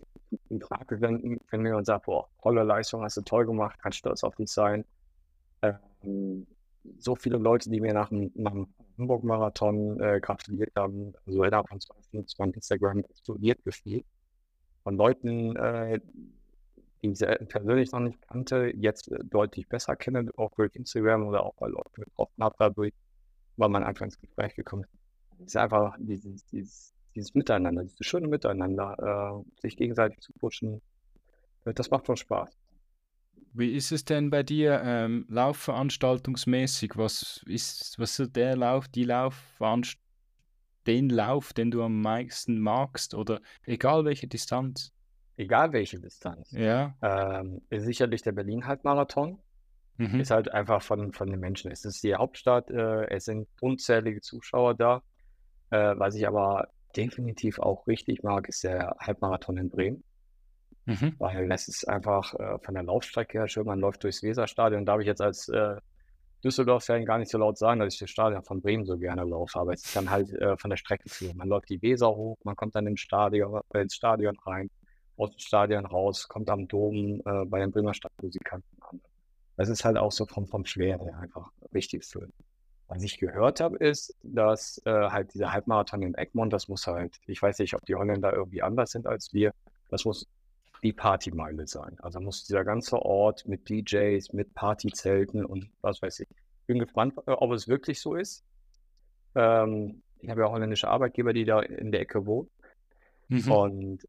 ich 0.49 0.65
frage, 0.65 1.01
wenn, 1.01 1.41
wenn 1.51 1.63
mir 1.63 1.71
jemand 1.71 1.87
sagt, 1.87 2.07
boah, 2.07 2.29
tolle 2.41 2.63
Leistung, 2.63 3.03
hast 3.03 3.17
du 3.17 3.23
toll 3.23 3.47
gemacht, 3.47 3.79
kannst 3.83 3.99
stolz 3.99 4.23
auf 4.23 4.37
dich 4.37 4.51
sein. 4.51 4.85
Ähm, 5.63 6.47
so 6.99 7.17
viele 7.17 7.37
Leute, 7.37 7.69
die 7.69 7.81
mir 7.81 7.93
nach 7.93 8.11
dem, 8.11 8.31
nach 8.35 8.53
dem 8.53 8.69
Hamburg-Marathon 8.97 10.01
äh, 10.01 10.21
gratuliert 10.21 10.73
haben, 10.77 11.13
also 11.27 11.43
innerhalb 11.43 11.69
von 11.69 11.81
zwei 11.81 12.01
Stunden 12.03 12.27
mein 12.39 12.51
Instagram 12.53 13.01
explodiert 13.01 13.65
gefühlt. 13.65 14.05
Von 14.85 14.97
Leuten, 14.97 15.57
äh, 15.57 16.01
die 17.03 17.11
ich 17.11 17.19
persönlich 17.49 17.91
noch 17.93 18.01
nicht 18.01 18.21
kannte, 18.29 18.73
jetzt 18.77 19.11
äh, 19.11 19.19
deutlich 19.25 19.69
besser 19.69 19.97
kenne, 19.97 20.31
auch 20.37 20.53
durch 20.53 20.75
Instagram 20.77 21.27
oder 21.27 21.45
auch 21.45 21.55
bei 21.55 21.67
Leuten 21.67 22.03
getroffen 22.03 22.43
habe 22.43 22.93
weil 23.57 23.69
man 23.69 23.83
einfach 23.83 24.07
ins 24.07 24.19
Gespräch 24.19 24.55
gekommen 24.55 24.85
ist 24.85 25.00
ist 25.45 25.57
einfach 25.57 25.97
dieses, 25.99 26.45
dieses, 26.47 26.95
dieses 27.14 27.34
Miteinander, 27.34 27.82
dieses 27.82 28.07
schöne 28.07 28.28
Miteinander, 28.28 29.43
äh, 29.47 29.61
sich 29.61 29.76
gegenseitig 29.76 30.20
zu 30.20 30.32
pushen. 30.34 30.80
Äh, 31.64 31.74
das 31.74 31.91
macht 31.91 32.07
schon 32.07 32.16
Spaß. 32.16 32.57
Wie 33.53 33.74
ist 33.74 33.91
es 33.91 34.05
denn 34.05 34.30
bei 34.30 34.43
dir 34.45 34.80
ähm, 34.84 35.26
laufveranstaltungsmäßig? 35.28 36.93
Was 36.97 37.43
ist, 37.47 37.99
was 37.99 38.18
ist 38.18 38.36
der 38.36 38.57
Lauf, 38.57 38.86
die 38.86 39.05
Laufveranstaltung, 39.05 40.11
den 40.86 41.11
Lauf, 41.11 41.53
den 41.53 41.70
du 41.70 41.82
am 41.82 42.01
meisten 42.01 42.59
magst 42.59 43.14
oder 43.14 43.41
egal 43.64 44.05
welche 44.05 44.26
Distanz? 44.26 44.93
Egal 45.36 45.72
welche 45.72 45.99
Distanz. 45.99 46.51
Ja. 46.53 46.95
Ähm, 47.03 47.62
ist 47.70 47.84
sicherlich 47.84 48.22
der 48.22 48.32
Berlin-Halbmarathon. 48.32 49.38
Mhm. 49.97 50.20
Ist 50.20 50.30
halt 50.30 50.51
einfach 50.53 50.82
von, 50.82 51.12
von 51.12 51.30
den 51.30 51.41
Menschen. 51.41 51.70
Es 51.70 51.84
ist 51.84 52.03
die 52.03 52.14
Hauptstadt, 52.14 52.70
äh, 52.70 53.07
es 53.09 53.26
sind 53.26 53.49
unzählige 53.61 54.20
Zuschauer 54.20 54.74
da. 54.74 55.03
Äh, 55.71 55.95
was 55.97 56.14
ich 56.14 56.27
aber 56.27 56.68
definitiv 56.97 57.59
auch 57.59 57.87
richtig 57.87 58.23
mag, 58.23 58.49
ist 58.49 58.64
der 58.64 58.97
Halbmarathon 58.99 59.57
in 59.57 59.71
Bremen. 59.71 60.05
Mhm. 60.87 61.14
Weil 61.18 61.49
das 61.49 61.68
ist 61.68 61.89
einfach 61.89 62.35
äh, 62.35 62.59
von 62.59 62.75
der 62.75 62.83
Laufstrecke 62.83 63.39
her 63.39 63.49
schön. 63.49 63.66
Man 63.66 63.81
läuft 63.81 64.03
durchs 64.03 64.23
Weserstadion. 64.23 64.87
Darf 64.87 65.01
ich 65.01 65.07
jetzt 65.07 65.21
als 65.21 65.49
äh, 65.49 65.77
Düsseldorf-Fan 66.43 67.05
gar 67.05 67.18
nicht 67.18 67.31
so 67.31 67.39
laut 67.39 67.59
sagen, 67.59 67.81
dass 67.81 67.95
ich 67.95 68.01
das 68.01 68.11
Stadion 68.11 68.43
von 68.43 68.61
Bremen 68.62 68.85
so 68.87 68.97
gerne 68.97 69.25
laufe. 69.25 69.59
Aber 69.59 69.73
es 69.73 69.85
ist 69.85 69.95
dann 69.95 70.11
halt 70.11 70.31
äh, 70.33 70.57
von 70.57 70.71
der 70.71 70.77
Strecke 70.77 71.09
zu. 71.09 71.33
Man 71.35 71.49
läuft 71.49 71.68
die 71.68 71.81
Weser 71.83 72.09
hoch, 72.09 72.39
man 72.45 72.57
kommt 72.57 72.75
dann 72.75 72.87
ins 72.87 73.01
Stadion, 73.01 73.61
äh, 73.75 73.83
ins 73.83 73.95
Stadion 73.95 74.37
rein, 74.47 74.71
aus 75.16 75.31
dem 75.31 75.39
Stadion 75.39 75.87
raus, 75.87 76.29
kommt 76.29 76.49
am 76.49 76.66
Dom 76.66 77.21
äh, 77.25 77.45
bei 77.45 77.61
den 77.61 77.71
Bremer 77.71 77.95
Stadtmusikanten 77.95 78.79
an. 78.83 79.01
Das 79.57 79.68
ist 79.68 79.85
halt 79.85 79.99
auch 79.99 80.12
so 80.12 80.25
vom, 80.25 80.47
vom 80.47 80.64
Schwere 80.64 81.14
einfach 81.14 81.51
richtig 81.75 82.05
schön. 82.05 82.33
Was 82.91 83.05
ich 83.05 83.18
gehört 83.18 83.61
habe, 83.61 83.76
ist, 83.76 84.16
dass 84.24 84.82
äh, 84.84 84.91
halt 84.91 85.32
dieser 85.32 85.53
Halbmarathon 85.53 86.03
in 86.03 86.16
Egmont, 86.16 86.53
das 86.53 86.66
muss 86.66 86.88
halt, 86.88 87.20
ich 87.26 87.41
weiß 87.41 87.61
nicht, 87.61 87.74
ob 87.74 87.86
die 87.86 87.95
Holländer 87.95 88.32
irgendwie 88.32 88.62
anders 88.62 88.91
sind 88.91 89.07
als 89.07 89.32
wir, 89.32 89.55
das 89.91 90.05
muss 90.05 90.26
die 90.82 90.93
Partymeile 90.93 91.68
sein. 91.68 91.97
Also 92.01 92.18
muss 92.18 92.47
dieser 92.47 92.64
ganze 92.64 93.01
Ort 93.01 93.47
mit 93.47 93.68
DJs, 93.68 94.32
mit 94.32 94.55
Partyzelten 94.55 95.45
und 95.45 95.70
was 95.82 96.03
weiß 96.03 96.18
ich. 96.18 96.28
Bin 96.66 96.80
gespannt, 96.80 97.14
äh, 97.28 97.30
ob 97.30 97.53
es 97.53 97.68
wirklich 97.68 98.01
so 98.01 98.16
ist. 98.16 98.43
Ähm, 99.36 100.03
ich 100.18 100.28
habe 100.28 100.41
ja 100.41 100.51
holländische 100.51 100.88
Arbeitgeber, 100.88 101.32
die 101.32 101.45
da 101.45 101.61
in 101.61 101.93
der 101.93 102.01
Ecke 102.01 102.26
wohnen. 102.26 102.51
Mhm. 103.28 103.53
Und 103.53 104.09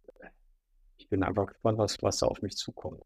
ich 0.98 1.08
bin 1.08 1.22
einfach 1.22 1.46
gespannt, 1.46 1.78
was, 1.78 2.02
was 2.02 2.18
da 2.18 2.26
auf 2.26 2.42
mich 2.42 2.58
zukommt. 2.58 3.04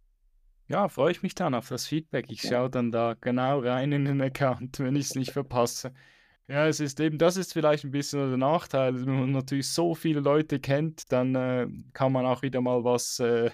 Ja, 0.68 0.90
freue 0.90 1.12
ich 1.12 1.22
mich 1.22 1.36
dann 1.36 1.54
auf 1.54 1.70
das 1.70 1.86
Feedback. 1.86 2.26
Ich 2.30 2.42
schaue 2.42 2.70
dann 2.72 2.92
da 2.92 3.16
genau 3.20 3.60
rein 3.60 3.92
in 3.92 4.06
den 4.06 4.22
Account, 4.22 4.80
wenn 4.80 4.96
ich 4.96 5.08
es 5.08 5.16
nicht 5.16 5.32
verpasse. 5.32 5.94
Ja, 6.48 6.68
es 6.68 6.80
ist 6.80 7.00
eben, 7.00 7.18
das 7.18 7.38
ist 7.38 7.54
vielleicht 7.54 7.84
ein 7.84 7.92
bisschen 7.92 8.30
der 8.30 8.38
Nachteil. 8.38 8.96
Wenn 8.96 9.20
man 9.20 9.32
natürlich 9.32 9.70
so 9.72 9.96
viele 9.96 10.20
Leute 10.20 10.60
kennt, 10.60 11.12
dann 11.12 11.36
äh, 11.36 11.68
kann 11.94 12.12
man 12.12 12.26
auch 12.26 12.42
wieder 12.42 12.62
mal 12.62 12.84
was 12.84 13.20
äh, 13.20 13.52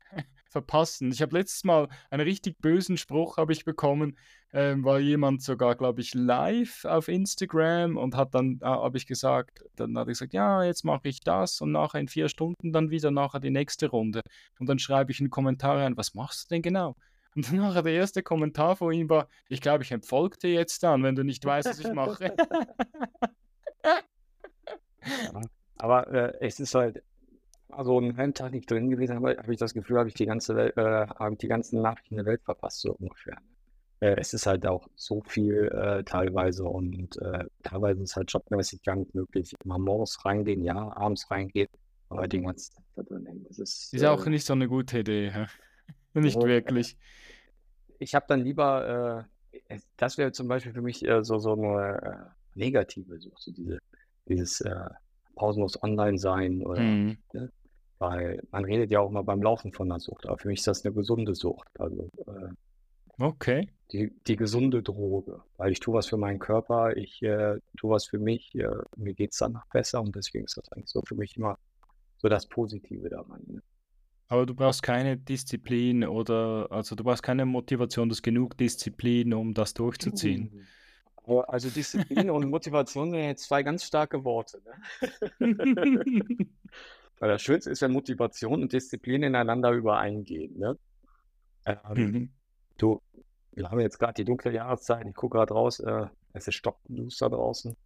verpassen. 0.48 1.12
Ich 1.12 1.20
habe 1.22 1.36
letztes 1.36 1.64
Mal 1.64 1.88
einen 2.10 2.26
richtig 2.26 2.58
bösen 2.58 2.96
Spruch 2.96 3.36
habe 3.36 3.52
ich 3.52 3.64
bekommen, 3.64 4.16
ähm, 4.56 4.84
war 4.84 4.98
jemand 4.98 5.42
sogar, 5.42 5.74
glaube 5.74 6.00
ich, 6.00 6.14
live 6.14 6.86
auf 6.86 7.08
Instagram 7.08 7.98
und 7.98 8.16
hat 8.16 8.34
dann, 8.34 8.58
äh, 8.62 8.64
habe 8.64 8.96
ich 8.96 9.06
gesagt, 9.06 9.62
dann 9.76 9.98
hat 9.98 10.06
er 10.06 10.12
gesagt, 10.12 10.32
ja, 10.32 10.64
jetzt 10.64 10.82
mache 10.82 11.08
ich 11.08 11.20
das 11.20 11.60
und 11.60 11.72
nachher 11.72 12.00
in 12.00 12.08
vier 12.08 12.30
Stunden 12.30 12.72
dann 12.72 12.88
wieder 12.88 13.10
nachher 13.10 13.38
die 13.38 13.50
nächste 13.50 13.88
Runde. 13.88 14.22
Und 14.58 14.66
dann 14.66 14.78
schreibe 14.78 15.12
ich 15.12 15.20
in 15.20 15.26
die 15.26 15.30
Kommentare 15.30 15.82
rein, 15.82 15.98
was 15.98 16.14
machst 16.14 16.50
du 16.50 16.54
denn 16.54 16.62
genau? 16.62 16.96
Und 17.34 17.46
dann 17.46 17.56
nachher 17.58 17.82
der 17.82 17.92
erste 17.92 18.22
Kommentar 18.22 18.76
von 18.76 18.94
ihm 18.94 19.10
war, 19.10 19.28
ich 19.50 19.60
glaube, 19.60 19.84
ich 19.84 19.92
entfolge 19.92 20.38
dir 20.38 20.54
jetzt 20.54 20.82
dann, 20.82 21.02
wenn 21.02 21.16
du 21.16 21.22
nicht 21.22 21.44
weißt, 21.44 21.68
was 21.68 21.78
ich 21.78 21.92
mache. 21.92 22.34
aber 25.76 26.06
äh, 26.14 26.32
es 26.40 26.60
ist 26.60 26.74
halt, 26.74 27.02
also 27.68 28.00
ein 28.00 28.12
Renntag 28.12 28.52
nicht 28.52 28.70
drin 28.70 28.88
gewesen, 28.88 29.16
habe, 29.16 29.36
habe 29.36 29.52
ich 29.52 29.58
das 29.58 29.74
Gefühl, 29.74 29.98
habe 29.98 30.08
ich 30.08 30.14
die 30.14 30.24
ganze 30.24 30.56
Welt, 30.56 30.78
äh, 30.78 31.08
habe 31.08 31.36
die 31.36 31.48
ganzen 31.48 31.82
Nachrichten 31.82 32.16
der 32.16 32.24
Welt 32.24 32.42
verpasst, 32.42 32.80
so 32.80 32.94
ungefähr 32.94 33.36
äh, 33.36 33.55
es 34.00 34.34
ist 34.34 34.46
halt 34.46 34.66
auch 34.66 34.88
so 34.94 35.22
viel 35.22 35.68
äh, 35.68 36.04
teilweise 36.04 36.64
und 36.64 37.16
äh, 37.22 37.44
teilweise 37.62 38.02
ist 38.02 38.16
halt 38.16 38.30
jobmäßig 38.30 38.82
gar 38.82 38.96
nicht 38.96 39.14
möglich. 39.14 39.54
Mal 39.64 39.78
morgens 39.78 40.24
reingehen, 40.24 40.62
ja, 40.62 40.94
abends 40.96 41.30
reingehen, 41.30 41.68
aber 42.08 42.28
die 42.28 42.40
ganze 42.40 42.72
Zeit 42.72 42.84
da 42.94 43.02
drin 43.02 43.44
Das 43.48 43.58
ist, 43.58 43.94
ist 43.94 44.04
auch 44.04 44.26
äh 44.26 44.30
nicht 44.30 44.44
so 44.44 44.52
eine 44.52 44.68
gute 44.68 44.98
Idee, 44.98 45.28
ja? 45.28 45.46
nicht 46.14 46.34
so, 46.34 46.46
wirklich. 46.46 46.96
Ich 47.98 48.14
habe 48.14 48.26
dann 48.28 48.40
lieber, 48.40 49.28
äh, 49.68 49.78
das 49.96 50.18
wäre 50.18 50.32
zum 50.32 50.48
Beispiel 50.48 50.72
für 50.72 50.82
mich 50.82 51.04
so, 51.22 51.38
so 51.38 51.52
eine 51.52 52.02
äh, 52.02 52.58
negative, 52.58 53.18
so, 53.18 53.30
so 53.36 53.50
diese, 53.52 53.78
dieses 54.28 54.62
pausenlos 55.36 55.82
online 55.82 56.18
sein 56.18 56.64
oder 56.66 56.80
mhm. 56.80 57.18
ne? 57.32 57.50
Weil 57.98 58.42
man 58.50 58.64
redet 58.64 58.90
ja 58.90 59.00
auch 59.00 59.10
mal 59.10 59.22
beim 59.22 59.42
Laufen 59.42 59.72
von 59.72 59.90
einer 59.90 60.00
Sucht, 60.00 60.26
aber 60.26 60.36
für 60.36 60.48
mich 60.48 60.58
ist 60.58 60.66
das 60.66 60.84
eine 60.84 60.94
gesunde 60.94 61.34
Sucht. 61.34 61.68
Also 61.78 62.10
äh, 62.26 62.50
Okay. 63.18 63.68
die, 63.92 64.12
die 64.26 64.36
gesunde 64.36 64.82
Droge. 64.82 65.42
Weil 65.56 65.72
ich 65.72 65.80
tue 65.80 65.94
was 65.94 66.06
für 66.08 66.16
meinen 66.16 66.38
Körper, 66.38 66.96
ich 66.96 67.22
äh, 67.22 67.58
tue 67.76 67.90
was 67.90 68.06
für 68.06 68.18
mich, 68.18 68.54
äh, 68.54 68.68
mir 68.96 69.14
geht 69.14 69.32
es 69.32 69.38
danach 69.38 69.66
besser 69.68 70.00
und 70.02 70.14
deswegen 70.14 70.44
ist 70.44 70.56
das 70.56 70.70
eigentlich 70.72 70.90
so 70.90 71.02
für 71.06 71.14
mich 71.14 71.36
immer 71.36 71.58
so 72.18 72.28
das 72.28 72.46
Positive 72.46 73.08
daran. 73.08 73.42
Ne? 73.46 73.62
Aber 74.28 74.44
du 74.44 74.54
brauchst 74.54 74.82
keine 74.82 75.16
Disziplin 75.16 76.04
oder, 76.04 76.66
also 76.70 76.96
du 76.96 77.04
brauchst 77.04 77.22
keine 77.22 77.46
Motivation, 77.46 78.08
das 78.08 78.18
ist 78.18 78.22
genug 78.22 78.56
Disziplin, 78.56 79.32
um 79.34 79.54
das 79.54 79.72
durchzuziehen. 79.74 80.66
Also 81.48 81.70
Disziplin 81.70 82.30
und 82.30 82.48
Motivation 82.48 83.10
sind 83.10 83.20
jetzt 83.20 83.44
zwei 83.44 83.62
ganz 83.62 83.84
starke 83.84 84.24
Worte. 84.24 84.62
Ne? 84.64 85.56
Weil 87.18 87.28
das 87.30 87.42
Schönste 87.42 87.70
ist, 87.70 87.82
wenn 87.82 87.92
Motivation 87.92 88.62
und 88.62 88.72
Disziplin 88.72 89.22
ineinander 89.22 89.70
übereingehen. 89.72 90.58
Ne? 90.58 90.78
Ähm, 91.64 91.76
Mhm. 91.94 92.30
Du, 92.76 93.00
wir 93.52 93.70
haben 93.70 93.80
jetzt 93.80 93.98
gerade 93.98 94.14
die 94.14 94.24
dunkle 94.24 94.52
Jahreszeit, 94.52 95.06
ich 95.06 95.14
gucke 95.14 95.38
gerade 95.38 95.54
raus, 95.54 95.80
äh, 95.80 96.06
es 96.32 96.48
ist 96.48 96.54
stockduster 96.54 97.30
draußen. 97.30 97.76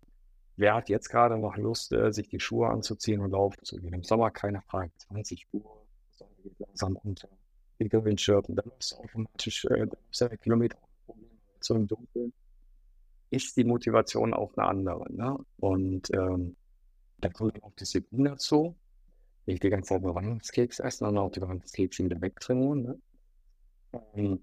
Wer 0.57 0.75
hat 0.75 0.89
jetzt 0.89 1.09
gerade 1.09 1.39
noch 1.39 1.57
Lust, 1.57 1.93
äh, 1.93 2.13
sich 2.13 2.29
die 2.29 2.41
Schuhe 2.41 2.69
anzuziehen 2.69 3.21
und 3.21 3.31
laufen 3.31 3.65
zu 3.65 3.77
gehen? 3.77 3.95
Im 3.95 4.03
Sommer 4.03 4.31
keine 4.31 4.61
Frage, 4.63 4.91
20 5.09 5.47
Uhr, 5.53 5.87
Sonne 6.11 6.31
geht 6.43 6.59
langsam 6.59 6.97
unter, 6.97 7.29
die 7.79 7.91
Windschirpen, 7.93 8.57
dann 8.57 8.67
du 8.67 8.97
automatisch, 8.97 9.65
äh, 9.67 9.87
dann 9.87 10.39
Kilometer 10.41 10.79
im 11.69 11.87
Dunkeln. 11.87 12.33
Ist 13.31 13.57
die 13.57 13.65
Motivation 13.65 14.35
auch 14.35 14.53
eine 14.57 14.67
andere, 14.67 15.13
ne? 15.13 15.39
Und 15.59 16.13
ähm, 16.13 16.57
dann 17.19 17.33
kommt 17.33 17.63
auch 17.63 17.73
Disziplin 17.75 18.25
dazu. 18.25 18.75
Nicht 19.47 19.63
die 19.63 19.71
ganze 19.71 19.91
Zeit 19.91 20.03
Weihnachtskeks 20.03 20.81
essen, 20.81 21.05
sondern 21.05 21.25
auch 21.25 21.31
die 21.31 21.41
Weihnachtskekse 21.41 22.05
wieder 22.05 22.21
wegtrainieren, 22.21 22.83
ne? 22.83 22.99
Ähm, 24.15 24.43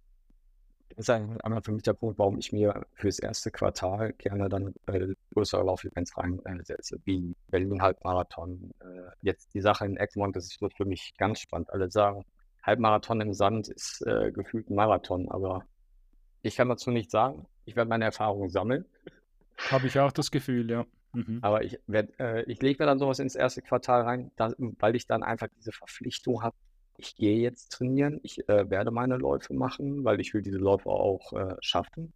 ist 0.98 1.10
einmal 1.10 1.62
für 1.62 1.72
mich 1.72 1.84
der 1.84 1.93
Punkt, 1.93 2.18
warum 2.18 2.38
ich 2.39 2.52
mir 2.52 2.86
fürs 2.93 3.20
erste 3.20 3.52
Quartal 3.52 4.14
gerne 4.14 4.50
dann 4.50 4.74
äh, 4.88 5.14
größere 5.34 5.64
Laufevents 5.64 6.18
reinsetze, 6.18 7.00
wie 7.06 7.36
Berlin-Halbmarathon. 7.50 8.72
Äh, 8.80 9.12
jetzt 9.22 9.54
die 9.54 9.62
Sache 9.62 9.86
in 9.86 9.98
Egmont, 9.98 10.36
das 10.36 10.45
ist 10.45 10.60
für 10.76 10.86
mich 10.86 11.14
ganz 11.18 11.39
spannend. 11.39 11.72
Alle 11.72 11.89
sagen, 11.91 12.26
Halbmarathon 12.64 13.22
im 13.22 13.34
Sand 13.34 13.70
ist 13.70 14.06
äh, 14.06 14.32
gefühlt 14.32 14.70
ein 14.70 14.76
Marathon, 14.76 15.30
aber 15.30 15.64
ich 16.41 16.56
kann 16.56 16.70
dazu 16.70 16.91
nichts 16.91 17.12
sagen. 17.12 17.45
Ich 17.66 17.76
werde 17.76 17.89
meine 17.89 18.06
Erfahrungen 18.06 18.50
sammeln, 18.50 18.86
Habe 19.70 19.88
ich 19.88 20.00
auch 20.00 20.12
das 20.12 20.32
Gefühl, 20.32 20.70
ja. 20.70 20.86
Mhm. 21.14 21.39
aber 21.41 21.64
ich 21.64 21.80
werd, 21.88 22.20
äh, 22.20 22.43
ich 22.43 22.62
lege 22.62 22.84
mir 22.84 22.88
dann 22.88 23.00
sowas 23.00 23.20
ins 23.20 23.36
erste 23.36 23.62
Quartal 23.62 24.02
rein, 24.02 24.32
da, 24.36 24.54
weil 24.58 24.95
ich 24.95 25.08
dann 25.08 25.24
einfach 25.24 25.48
diese 25.58 25.72
Verpflichtung 25.72 26.43
habe. 26.43 26.56
Ich 26.98 27.16
gehe 27.16 27.38
jetzt 27.38 27.70
trainieren, 27.70 28.20
ich 28.24 28.48
äh, 28.50 28.70
werde 28.70 28.91
meine 28.91 29.18
Läufe 29.18 29.54
machen, 29.54 30.04
weil 30.04 30.20
ich 30.20 30.34
will 30.34 30.41
diese 30.41 30.58
Läufe 30.58 30.89
auch 30.89 31.32
äh, 31.34 31.56
schaffen. 31.62 32.14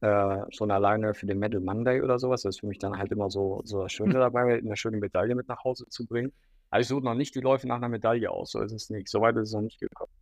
Äh, 0.00 0.44
schon 0.50 0.70
alleine 0.70 1.14
für 1.14 1.26
den 1.26 1.38
Medal 1.38 1.60
Monday 1.60 2.02
oder 2.02 2.18
sowas, 2.18 2.42
das 2.42 2.56
ist 2.56 2.60
für 2.60 2.66
mich 2.66 2.78
dann 2.78 2.96
halt 2.96 3.10
immer 3.10 3.30
so, 3.30 3.62
so 3.64 3.82
das 3.82 3.92
Schöne 3.92 4.14
dabei, 4.18 4.58
eine 4.58 4.76
schöne 4.76 4.98
Medaille 4.98 5.34
mit 5.34 5.48
nach 5.48 5.64
Hause 5.64 5.86
zu 5.88 6.06
bringen. 6.06 6.32
Also 6.70 6.82
ich 6.82 6.88
suche 6.88 7.04
noch 7.04 7.14
nicht 7.14 7.34
die 7.34 7.40
Läufe 7.40 7.66
nach 7.66 7.76
einer 7.76 7.88
Medaille 7.88 8.30
aus, 8.30 8.52
so 8.52 8.60
ist 8.60 8.72
es 8.72 8.90
nicht. 8.90 9.08
So 9.08 9.20
weit 9.20 9.36
ist 9.36 9.48
es 9.48 9.54
noch 9.54 9.62
nicht 9.62 9.80
gekommen. 9.80 10.12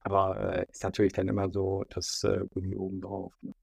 Aber 0.00 0.56
äh, 0.56 0.66
ist 0.70 0.82
natürlich 0.82 1.12
dann 1.12 1.28
immer 1.28 1.50
so 1.50 1.84
das 1.90 2.24
äh, 2.24 2.44
Gummi 2.52 2.76
oben 2.76 3.00
drauf. 3.00 3.32
Ne? 3.42 3.54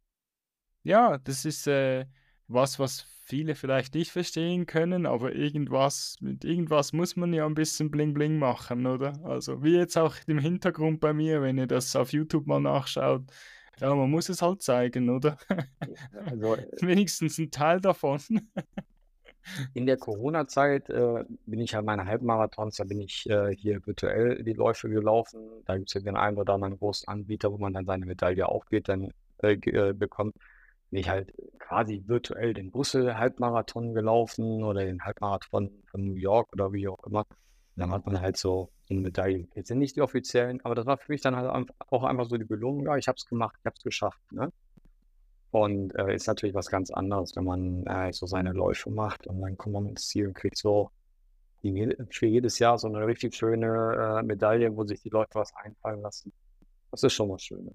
Ja, 0.83 1.17
das 1.17 1.45
ist 1.45 1.67
äh, 1.67 2.05
was, 2.49 2.79
was 2.79 3.05
viele 3.25 3.55
vielleicht 3.55 3.93
nicht 3.93 4.11
verstehen 4.11 4.65
können, 4.65 5.05
aber 5.05 5.33
irgendwas, 5.33 6.17
mit 6.19 6.43
irgendwas 6.43 6.93
muss 6.93 7.15
man 7.15 7.31
ja 7.31 7.45
ein 7.45 7.53
bisschen 7.53 7.91
Bling 7.91 8.13
Bling 8.13 8.39
machen, 8.39 8.87
oder? 8.87 9.13
Also 9.23 9.63
wie 9.63 9.75
jetzt 9.75 9.97
auch 9.97 10.15
im 10.25 10.39
Hintergrund 10.39 10.99
bei 10.99 11.13
mir, 11.13 11.41
wenn 11.41 11.59
ihr 11.59 11.67
das 11.67 11.95
auf 11.95 12.11
YouTube 12.11 12.47
mal 12.47 12.59
nachschaut. 12.59 13.23
Ja, 13.79 13.95
man 13.95 14.09
muss 14.09 14.27
es 14.27 14.41
halt 14.41 14.61
zeigen, 14.61 15.09
oder? 15.09 15.37
Also 16.25 16.57
Wenigstens 16.81 17.37
ein 17.37 17.51
Teil 17.51 17.79
davon. 17.79 18.19
in 19.73 19.85
der 19.85 19.97
Corona-Zeit 19.97 20.89
äh, 20.89 21.23
bin 21.45 21.61
ich 21.61 21.71
ja 21.71 21.81
meine 21.81 22.05
Halbmarathons, 22.05 22.77
da 22.77 22.83
bin 22.83 22.99
ich 22.99 23.29
äh, 23.29 23.55
hier 23.55 23.85
virtuell 23.85 24.43
die 24.43 24.53
Läufe 24.53 24.89
gelaufen. 24.89 25.39
Da 25.65 25.77
gibt 25.77 25.89
es 25.89 25.93
ja 25.93 26.01
den 26.01 26.17
einen 26.17 26.37
oder 26.37 26.53
anderen 26.53 26.77
großen 26.77 27.07
Anbieter, 27.07 27.51
wo 27.51 27.57
man 27.57 27.73
dann 27.73 27.85
seine 27.85 28.05
Medaille 28.05 28.49
auch 28.49 28.65
geht, 28.65 28.89
dann 28.89 29.11
äh, 29.41 29.53
äh, 29.53 29.93
bekommt. 29.93 30.35
Bin 30.91 30.99
ich 31.01 31.09
halt 31.09 31.33
quasi 31.59 32.03
virtuell 32.07 32.53
den 32.53 32.71
Brüssel-Halbmarathon 32.71 33.93
gelaufen 33.93 34.63
oder 34.63 34.83
den 34.83 35.03
Halbmarathon 35.03 35.71
von 35.85 36.03
New 36.03 36.15
York 36.15 36.51
oder 36.53 36.73
wie 36.73 36.87
auch 36.87 37.03
immer. 37.05 37.25
Dann 37.75 37.91
hat 37.91 38.05
man 38.05 38.19
halt 38.19 38.37
so 38.37 38.69
eine 38.89 39.01
Medaille. 39.01 39.47
Jetzt 39.55 39.67
sind 39.67 39.79
nicht 39.79 39.95
die 39.95 40.01
offiziellen, 40.01 40.59
aber 40.65 40.75
das 40.75 40.85
war 40.85 40.97
für 40.97 41.11
mich 41.11 41.21
dann 41.21 41.35
halt 41.35 41.71
auch 41.89 42.03
einfach 42.03 42.25
so 42.25 42.37
die 42.37 42.45
Belohnung. 42.45 42.85
Ja, 42.85 42.97
ich 42.97 43.07
habe 43.07 43.15
es 43.17 43.25
gemacht, 43.25 43.55
ich 43.59 43.65
habe 43.65 43.75
es 43.77 43.83
geschafft. 43.83 44.19
Ne? 44.31 44.51
Und 45.51 45.95
äh, 45.95 46.13
ist 46.13 46.27
natürlich 46.27 46.55
was 46.55 46.69
ganz 46.69 46.91
anderes, 46.91 47.35
wenn 47.35 47.45
man 47.45 47.85
äh, 47.85 48.11
so 48.11 48.25
seine 48.25 48.51
Läufe 48.51 48.89
macht 48.89 49.27
und 49.27 49.41
dann 49.41 49.57
kommt 49.57 49.73
man 49.73 49.87
ins 49.87 50.07
Ziel 50.07 50.27
und 50.27 50.33
kriegt 50.33 50.57
so 50.57 50.91
die, 51.63 51.95
für 52.11 52.27
jedes 52.27 52.59
Jahr 52.59 52.77
so 52.77 52.87
eine 52.87 53.05
richtig 53.05 53.35
schöne 53.35 54.19
äh, 54.19 54.23
Medaille, 54.23 54.75
wo 54.75 54.83
sich 54.85 55.01
die 55.01 55.09
Leute 55.09 55.31
was 55.35 55.53
einfallen 55.55 56.01
lassen. 56.01 56.31
Das 56.91 57.03
ist 57.03 57.13
schon 57.13 57.29
was 57.29 57.43
Schönes. 57.43 57.73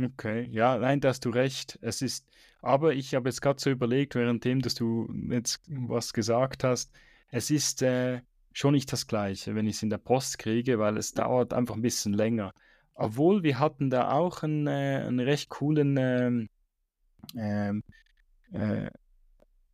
Okay, 0.00 0.48
ja, 0.50 0.78
nein, 0.78 1.00
da 1.00 1.08
hast 1.10 1.24
du 1.24 1.30
recht. 1.30 1.78
Es 1.82 2.00
ist, 2.00 2.26
aber 2.62 2.94
ich 2.94 3.14
habe 3.14 3.28
jetzt 3.28 3.42
gerade 3.42 3.60
so 3.60 3.70
überlegt, 3.70 4.14
währenddem, 4.14 4.62
dass 4.62 4.74
du 4.74 5.12
jetzt 5.28 5.60
was 5.68 6.12
gesagt 6.14 6.64
hast, 6.64 6.92
es 7.28 7.50
ist 7.50 7.82
äh, 7.82 8.22
schon 8.52 8.72
nicht 8.72 8.90
das 8.92 9.06
Gleiche, 9.06 9.54
wenn 9.54 9.66
ich 9.66 9.76
es 9.76 9.82
in 9.82 9.90
der 9.90 9.98
Post 9.98 10.38
kriege, 10.38 10.78
weil 10.78 10.96
es 10.96 11.12
dauert 11.12 11.52
einfach 11.52 11.74
ein 11.74 11.82
bisschen 11.82 12.14
länger. 12.14 12.54
Obwohl 12.94 13.42
wir 13.42 13.58
hatten 13.58 13.90
da 13.90 14.12
auch 14.12 14.42
einen, 14.42 14.66
äh, 14.66 15.04
einen 15.06 15.20
recht 15.20 15.50
coolen 15.50 15.96
ähm, 15.98 16.48
ähm, 17.36 17.82
äh, 18.52 18.90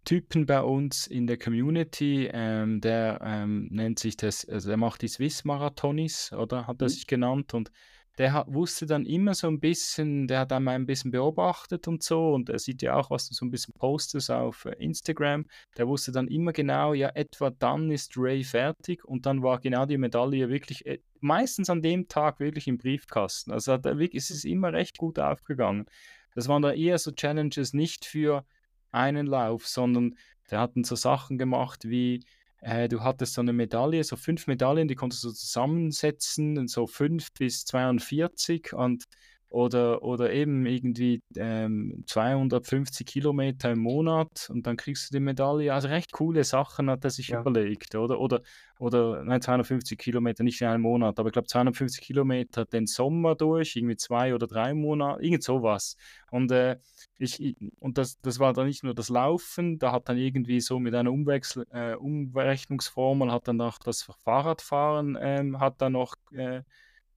Typen 0.05 0.47
bei 0.47 0.63
uns 0.63 1.07
in 1.07 1.27
der 1.27 1.39
Community, 1.39 2.29
ähm, 2.33 2.81
der 2.81 3.21
ähm, 3.23 3.69
nennt 3.71 3.99
sich 3.99 4.17
das, 4.17 4.49
also 4.49 4.69
der 4.69 4.79
macht 4.79 5.03
die 5.03 5.09
Swiss 5.09 5.45
Marathonis, 5.45 6.33
oder 6.33 6.67
hat 6.67 6.81
er 6.81 6.87
Mhm. 6.87 6.89
sich 6.89 7.07
genannt 7.07 7.55
und 7.55 7.71
der 8.19 8.33
hat, 8.33 8.53
wusste 8.53 8.85
dann 8.85 9.07
immer 9.07 9.33
so 9.35 9.47
ein 9.47 9.61
bisschen, 9.61 10.27
der 10.27 10.41
hat 10.41 10.53
einmal 10.53 10.75
ein 10.75 10.87
bisschen 10.87 11.13
beobachtet 11.13 11.87
und 11.87 12.03
so 12.03 12.35
und 12.35 12.49
er 12.49 12.59
sieht 12.59 12.83
ja 12.83 12.95
auch, 12.95 13.11
was 13.11 13.29
du 13.29 13.35
so 13.35 13.47
ein 13.47 13.51
bisschen 13.51 13.75
postest 13.75 14.31
auf 14.31 14.65
äh, 14.65 14.73
Instagram, 14.79 15.47
der 15.77 15.87
wusste 15.87 16.11
dann 16.11 16.27
immer 16.27 16.53
genau, 16.53 16.95
ja, 16.95 17.11
etwa 17.15 17.51
dann 17.51 17.91
ist 17.93 18.15
Ray 18.17 18.43
fertig 18.43 19.05
und 19.05 19.25
dann 19.25 19.43
war 19.43 19.61
genau 19.61 19.87
die 19.87 19.99
Medaille 19.99 20.49
wirklich, 20.49 20.85
äh, 20.85 20.99
meistens 21.21 21.71
an 21.71 21.81
dem 21.81 22.09
Tag 22.09 22.41
wirklich 22.41 22.67
im 22.67 22.77
Briefkasten. 22.77 23.53
Also 23.53 23.73
hat 23.73 23.87
er 23.87 23.99
wirklich, 23.99 24.25
es 24.25 24.31
ist 24.31 24.45
immer 24.45 24.73
recht 24.73 24.99
gut 24.99 25.19
aufgegangen. 25.19 25.87
Das 26.35 26.49
waren 26.49 26.63
da 26.63 26.73
eher 26.73 26.99
so 26.99 27.13
Challenges 27.13 27.73
nicht 27.73 28.05
für 28.05 28.45
einen 28.91 29.27
Lauf, 29.27 29.67
sondern 29.67 30.17
der 30.51 30.61
hat 30.61 30.77
dann 30.77 30.85
so 30.85 30.97
Sachen 30.97 31.39
gemacht 31.39 31.89
wie, 31.89 32.25
äh, 32.61 32.89
du 32.89 33.03
hattest 33.03 33.35
so 33.35 33.41
eine 33.41 33.53
Medaille, 33.53 34.03
so 34.05 34.17
fünf 34.17 34.47
Medaillen, 34.47 34.89
die 34.89 34.95
konntest 34.95 35.25
du 35.25 35.31
zusammensetzen, 35.31 36.69
so 36.69 36.87
fünf 36.87 37.33
bis 37.33 37.65
42 37.65 38.73
und 38.73 39.05
oder, 39.51 40.03
oder 40.03 40.33
eben 40.33 40.67
irgendwie 40.67 41.23
ähm, 41.37 42.03
250 42.07 43.07
Kilometer 43.07 43.73
im 43.73 43.79
Monat 43.79 44.49
und 44.53 44.67
dann 44.67 44.77
kriegst 44.77 45.09
du 45.11 45.17
die 45.17 45.21
Medaille. 45.25 45.73
Also 45.73 45.89
recht 45.89 46.13
coole 46.13 46.45
Sachen 46.45 46.91
hat 46.91 47.05
er 47.05 47.11
sich 47.11 47.29
Ja. 47.29 47.41
überlegt, 47.41 47.95
oder? 47.95 48.21
Oder, 48.21 48.43
oder 48.79 49.25
nein, 49.25 49.41
250 49.41 49.99
Kilometer, 49.99 50.45
nicht 50.45 50.61
in 50.61 50.69
einem 50.69 50.83
Monat, 50.83 51.19
aber 51.19 51.29
ich 51.29 51.33
glaube 51.33 51.49
250 51.49 52.03
Kilometer 52.03 52.67
den 52.67 52.87
Sommer 52.87 53.35
durch, 53.37 53.75
irgendwie 53.77 53.97
zwei 53.97 54.35
oder 54.35 54.47
drei 54.47 54.75
Monate, 54.75 55.23
irgend 55.23 55.43
sowas. 55.43 55.97
Und, 56.31 56.53
äh, 56.53 56.77
ich, 57.17 57.57
und 57.81 57.97
das, 57.99 58.21
das 58.21 58.39
war 58.39 58.53
dann 58.53 58.67
nicht 58.67 58.85
nur 58.85 58.95
das 58.95 59.09
Laufen, 59.09 59.79
da 59.79 59.93
hat 59.93 60.09
dann 60.09 60.19
irgendwie 60.19 60.61
so 60.61 60.79
mit 60.79 60.95
einer 60.95 61.11
Umwechsel, 61.11 61.67
äh, 61.73 61.95
Umrechnungsformel 61.95 63.33
hat 63.33 63.49
dann 63.49 63.61
auch 63.61 63.79
das 63.79 64.03
Fahrradfahren 64.25 65.17
ähm, 65.21 65.59
hat 65.59 65.81
dann 65.81 65.93
noch 65.93 66.15
äh, 66.33 66.63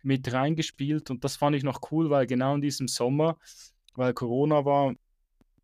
mit 0.04 0.32
reingespielt 0.32 1.10
und 1.10 1.24
das 1.24 1.36
fand 1.36 1.56
ich 1.56 1.64
noch 1.64 1.92
cool, 1.92 2.10
weil 2.10 2.28
genau 2.28 2.56
in 2.56 2.62
diesem 2.62 2.88
Sommer, 2.88 3.38
weil 3.96 4.14
Corona 4.14 4.66
war, 4.66 4.94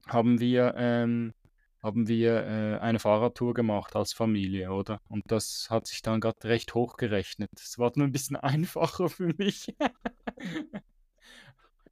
haben 0.08 0.40
wir, 0.40 0.74
ähm, 0.78 1.34
haben 1.82 2.08
wir 2.08 2.46
äh, 2.46 2.80
eine 2.80 3.00
Fahrradtour 3.00 3.54
gemacht 3.54 3.96
als 3.96 4.14
Familie, 4.14 4.72
oder? 4.72 5.00
Und 5.08 5.32
das 5.32 5.68
hat 5.70 5.88
sich 5.88 6.02
dann 6.02 6.22
gerade 6.22 6.44
recht 6.46 6.74
hochgerechnet. 6.74 7.52
Es 7.56 7.78
war 7.78 7.92
nur 7.96 8.08
ein 8.08 8.12
bisschen 8.12 8.36
einfacher 8.38 9.10
für 9.10 9.34
mich. 9.38 9.76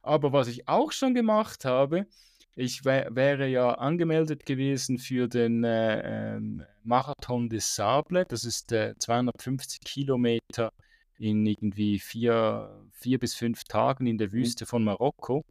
Aber 0.02 0.32
was 0.32 0.48
ich 0.48 0.68
auch 0.68 0.92
schon 0.92 1.14
gemacht 1.14 1.64
habe, 1.64 2.06
ich 2.54 2.84
wär, 2.84 3.14
wäre 3.14 3.48
ja 3.48 3.72
angemeldet 3.74 4.46
gewesen 4.46 4.98
für 4.98 5.28
den 5.28 5.62
äh, 5.62 6.36
ähm, 6.36 6.64
Marathon 6.84 7.50
des 7.50 7.74
Sable. 7.74 8.24
Das 8.24 8.44
ist 8.44 8.72
äh, 8.72 8.94
250 8.98 9.80
Kilometer 9.80 10.72
in 11.18 11.46
irgendwie 11.46 11.98
vier, 11.98 12.84
vier 12.92 13.18
bis 13.18 13.34
fünf 13.34 13.64
Tagen 13.64 14.06
in 14.06 14.18
der 14.18 14.28
Mhm. 14.28 14.32
Wüste 14.32 14.66
von 14.66 14.84
Marokko. 14.84 15.44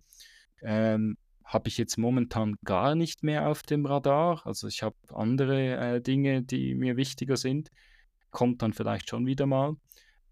Ähm, 0.61 1.18
habe 1.43 1.68
ich 1.70 1.78
jetzt 1.78 1.97
momentan 1.97 2.55
gar 2.66 2.95
nicht 2.95 3.24
mehr 3.24 3.47
auf 3.49 3.61
dem 3.63 3.86
Radar. 3.86 4.41
Also 4.45 4.68
ich 4.68 4.82
habe 4.84 4.95
andere 5.13 5.76
äh, 5.97 6.01
Dinge, 6.01 6.41
die 6.43 6.76
mir 6.76 6.97
wichtiger 6.97 7.38
sind. 7.38 7.70
kommt 8.32 8.61
dann 8.61 8.74
vielleicht 8.74 9.09
schon 9.09 9.26
wieder 9.26 9.45
mal. 9.45 9.76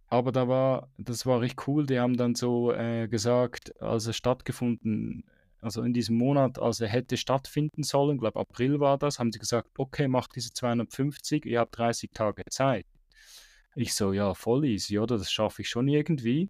Aber 0.08 0.32
da 0.32 0.48
war, 0.48 0.90
das 0.98 1.26
war 1.26 1.42
recht 1.42 1.68
cool. 1.68 1.86
Die 1.86 2.00
haben 2.00 2.18
dann 2.18 2.36
so 2.36 2.72
äh, 2.74 3.08
gesagt, 3.08 3.80
als 3.82 4.08
es 4.08 4.16
stattgefunden, 4.18 5.24
also 5.62 5.82
in 5.84 5.94
diesem 5.94 6.18
Monat, 6.18 6.60
als 6.60 6.82
er 6.82 6.90
hätte 6.90 7.18
stattfinden 7.18 7.84
sollen, 7.84 8.16
ich 8.16 8.20
glaube 8.22 8.40
April 8.40 8.80
war 8.80 8.98
das, 8.98 9.20
haben 9.20 9.32
sie 9.32 9.40
gesagt, 9.40 9.70
okay, 9.78 10.08
macht 10.08 10.36
diese 10.36 10.52
250, 10.54 11.46
ihr 11.46 11.60
habt 11.62 11.78
30 11.78 12.12
Tage 12.14 12.44
Zeit. 12.50 12.86
Ich 13.76 13.94
so, 13.96 14.14
ja, 14.14 14.34
voll 14.34 14.66
easy, 14.66 15.00
oder? 15.00 15.18
Das 15.18 15.32
schaffe 15.32 15.62
ich 15.64 15.70
schon 15.70 15.88
irgendwie. 15.88 16.50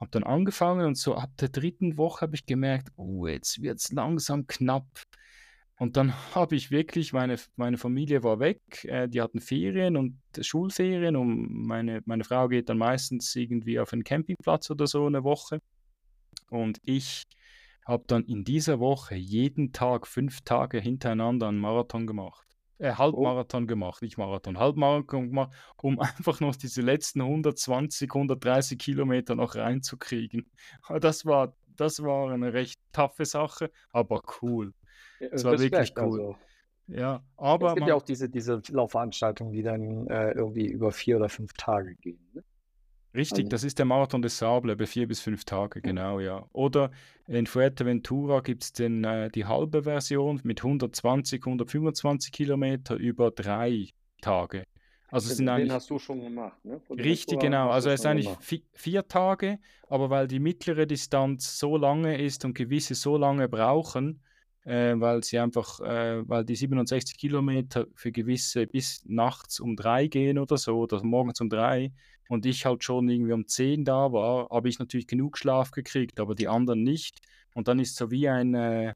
Habe 0.00 0.10
dann 0.10 0.24
angefangen 0.24 0.86
und 0.86 0.98
so 0.98 1.14
ab 1.14 1.30
der 1.38 1.48
dritten 1.48 1.96
Woche 1.96 2.22
habe 2.22 2.34
ich 2.34 2.44
gemerkt, 2.44 2.88
oh, 2.96 3.26
jetzt 3.26 3.62
wird 3.62 3.78
es 3.78 3.92
langsam 3.92 4.46
knapp. 4.46 4.86
Und 5.78 5.96
dann 5.96 6.12
habe 6.34 6.56
ich 6.56 6.70
wirklich, 6.70 7.12
meine, 7.12 7.36
meine 7.56 7.78
Familie 7.78 8.22
war 8.22 8.38
weg, 8.38 8.84
äh, 8.84 9.08
die 9.08 9.22
hatten 9.22 9.40
Ferien 9.40 9.96
und 9.96 10.20
Schulferien 10.40 11.16
und 11.16 11.52
meine, 11.52 12.02
meine 12.04 12.24
Frau 12.24 12.48
geht 12.48 12.68
dann 12.68 12.78
meistens 12.78 13.34
irgendwie 13.36 13.78
auf 13.78 13.92
einen 13.92 14.04
Campingplatz 14.04 14.70
oder 14.70 14.86
so 14.86 15.06
eine 15.06 15.24
Woche. 15.24 15.60
Und 16.50 16.78
ich 16.84 17.22
habe 17.86 18.04
dann 18.06 18.24
in 18.24 18.44
dieser 18.44 18.78
Woche 18.78 19.14
jeden 19.14 19.72
Tag 19.72 20.06
fünf 20.06 20.42
Tage 20.42 20.78
hintereinander 20.78 21.48
einen 21.48 21.58
Marathon 21.58 22.06
gemacht. 22.06 22.46
Äh, 22.82 22.94
Halbmarathon 22.94 23.62
oh. 23.62 23.66
gemacht, 23.66 24.02
nicht 24.02 24.18
Marathon, 24.18 24.58
Halbmarathon 24.58 25.28
gemacht, 25.28 25.52
um 25.80 26.00
einfach 26.00 26.40
noch 26.40 26.56
diese 26.56 26.82
letzten 26.82 27.20
120, 27.20 28.10
130 28.10 28.76
Kilometer 28.76 29.36
noch 29.36 29.54
reinzukriegen. 29.54 30.50
Das 31.00 31.24
war, 31.24 31.54
das 31.76 32.02
war 32.02 32.32
eine 32.32 32.52
recht 32.52 32.80
taffe 32.92 33.24
Sache, 33.24 33.70
aber 33.92 34.20
cool. 34.42 34.74
Es 35.20 35.44
war 35.44 35.60
wirklich 35.60 35.92
cool. 35.96 36.20
Also. 36.20 36.36
Ja, 36.88 37.22
aber. 37.36 37.68
Es 37.68 37.74
gibt 37.76 37.86
ja 37.86 37.94
auch 37.94 38.02
diese, 38.02 38.28
diese 38.28 38.60
Laufveranstaltungen, 38.68 39.52
die 39.52 39.62
dann 39.62 40.08
äh, 40.08 40.32
irgendwie 40.32 40.66
über 40.66 40.90
vier 40.90 41.18
oder 41.18 41.28
fünf 41.28 41.52
Tage 41.52 41.94
gehen. 41.94 42.18
Ne? 42.34 42.42
Richtig, 43.14 43.50
das 43.50 43.62
ist 43.62 43.78
der 43.78 43.84
Marathon 43.84 44.22
des 44.22 44.38
Sable, 44.38 44.72
über 44.72 44.86
vier 44.86 45.06
bis 45.06 45.20
fünf 45.20 45.44
Tage, 45.44 45.82
genau, 45.82 46.18
ja. 46.18 46.46
Oder 46.52 46.90
in 47.26 47.46
Fuerteventura 47.46 48.40
gibt 48.40 48.64
es 48.64 48.80
äh, 48.80 49.28
die 49.28 49.44
halbe 49.44 49.82
Version 49.82 50.40
mit 50.44 50.60
120, 50.60 51.42
125 51.42 52.32
Kilometer 52.32 52.96
über 52.96 53.30
drei 53.30 53.88
Tage. 54.22 54.64
Also 55.12 55.30
es 55.30 55.36
sind 55.36 55.46
den 55.46 55.54
eigentlich, 55.54 55.72
hast 55.72 55.90
du 55.90 55.98
schon 55.98 56.22
gemacht, 56.22 56.64
ne? 56.64 56.80
richtig, 56.88 57.38
genau. 57.38 57.68
Also 57.68 57.90
es 57.90 58.00
sind 58.00 58.12
eigentlich 58.12 58.30
vier, 58.40 58.60
vier 58.72 59.06
Tage, 59.06 59.58
aber 59.90 60.08
weil 60.08 60.26
die 60.26 60.38
mittlere 60.38 60.86
Distanz 60.86 61.58
so 61.58 61.76
lange 61.76 62.16
ist 62.16 62.46
und 62.46 62.54
gewisse 62.54 62.94
so 62.94 63.18
lange 63.18 63.46
brauchen, 63.46 64.22
äh, 64.64 64.94
weil 64.96 65.22
sie 65.22 65.38
einfach, 65.38 65.80
äh, 65.80 66.26
weil 66.26 66.46
die 66.46 66.56
67 66.56 67.18
Kilometer 67.18 67.88
für 67.94 68.10
gewisse 68.10 68.66
bis 68.66 69.02
nachts 69.04 69.60
um 69.60 69.76
drei 69.76 70.06
gehen 70.06 70.38
oder 70.38 70.56
so, 70.56 70.78
oder 70.78 71.04
morgens 71.04 71.42
um 71.42 71.50
drei 71.50 71.92
und 72.32 72.46
ich 72.46 72.64
halt 72.64 72.82
schon 72.82 73.10
irgendwie 73.10 73.34
um 73.34 73.46
zehn 73.46 73.84
da 73.84 74.10
war, 74.10 74.48
habe 74.48 74.70
ich 74.70 74.78
natürlich 74.78 75.06
genug 75.06 75.36
Schlaf 75.36 75.70
gekriegt, 75.70 76.18
aber 76.18 76.34
die 76.34 76.48
anderen 76.48 76.82
nicht. 76.82 77.20
Und 77.52 77.68
dann 77.68 77.78
ist 77.78 77.94
so 77.94 78.10
wie 78.10 78.26
ein, 78.26 78.54
äh, 78.54 78.94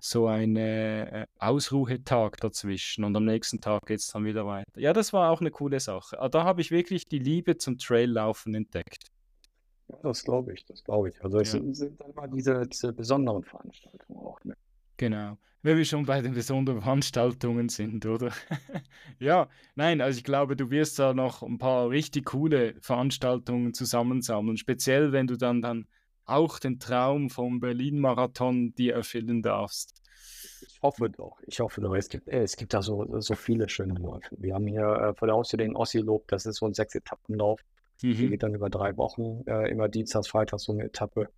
so 0.00 0.26
ein 0.26 0.56
äh, 0.56 1.26
Ausruhetag 1.38 2.38
dazwischen 2.40 3.04
und 3.04 3.14
am 3.14 3.26
nächsten 3.26 3.60
Tag 3.60 3.86
geht 3.86 4.00
es 4.00 4.08
dann 4.08 4.24
wieder 4.24 4.44
weiter. 4.44 4.68
Ja, 4.74 4.92
das 4.92 5.12
war 5.12 5.30
auch 5.30 5.40
eine 5.40 5.52
coole 5.52 5.78
Sache. 5.78 6.18
Aber 6.18 6.30
da 6.30 6.42
habe 6.42 6.62
ich 6.62 6.72
wirklich 6.72 7.06
die 7.06 7.20
Liebe 7.20 7.58
zum 7.58 7.78
Traillaufen 7.78 8.56
entdeckt. 8.56 9.06
Ja, 9.86 9.96
das 10.02 10.24
glaube 10.24 10.52
ich, 10.52 10.64
das 10.64 10.82
glaube 10.82 11.10
ich. 11.10 11.22
Also 11.22 11.38
es 11.38 11.52
ja. 11.52 11.60
sind, 11.60 11.76
sind 11.76 12.00
dann 12.00 12.12
mal 12.12 12.28
diese, 12.28 12.66
diese 12.66 12.92
besonderen 12.92 13.44
Veranstaltungen 13.44 14.18
auch. 14.18 14.42
Ne? 14.42 14.56
Genau. 14.96 15.38
Wenn 15.62 15.78
wir 15.78 15.84
schon 15.86 16.04
bei 16.04 16.20
den 16.20 16.34
besonderen 16.34 16.82
Veranstaltungen 16.82 17.70
sind, 17.70 18.04
oder? 18.04 18.32
ja, 19.18 19.48
nein, 19.74 20.02
also 20.02 20.18
ich 20.18 20.24
glaube, 20.24 20.56
du 20.56 20.70
wirst 20.70 20.98
da 20.98 21.14
noch 21.14 21.42
ein 21.42 21.56
paar 21.56 21.88
richtig 21.88 22.26
coole 22.26 22.74
Veranstaltungen 22.82 23.72
zusammensammeln, 23.72 24.58
speziell 24.58 25.12
wenn 25.12 25.26
du 25.26 25.36
dann, 25.36 25.62
dann 25.62 25.86
auch 26.26 26.58
den 26.58 26.80
Traum 26.80 27.30
vom 27.30 27.60
Berlin-Marathon 27.60 28.74
dir 28.74 28.94
erfüllen 28.94 29.42
darfst. 29.42 29.94
Ich 30.66 30.82
hoffe 30.82 31.08
doch, 31.08 31.38
ich 31.46 31.60
hoffe 31.60 31.80
doch. 31.80 31.94
Es 31.94 32.08
gibt, 32.08 32.28
es 32.28 32.56
gibt 32.56 32.74
da 32.74 32.82
so, 32.82 33.20
so 33.20 33.34
viele 33.34 33.68
schöne 33.68 33.94
Läufe. 33.94 34.36
Wir 34.38 34.54
haben 34.54 34.66
hier 34.66 34.84
äh, 34.84 35.14
vor 35.14 35.28
der 35.28 35.34
Haustür 35.36 35.58
den 35.58 35.76
Ossi-Lob, 35.76 36.28
das 36.28 36.44
ist 36.44 36.56
so 36.56 36.66
ein 36.66 36.74
Sechs-Etappen-Lauf. 36.74 37.60
Mhm. 38.02 38.18
Der 38.18 38.28
geht 38.28 38.42
dann 38.42 38.54
über 38.54 38.68
drei 38.68 38.96
Wochen, 38.98 39.42
äh, 39.46 39.70
immer 39.70 39.88
Dienstags, 39.88 40.28
Freitags 40.28 40.64
so 40.64 40.72
eine 40.72 40.84
Etappe. 40.84 41.30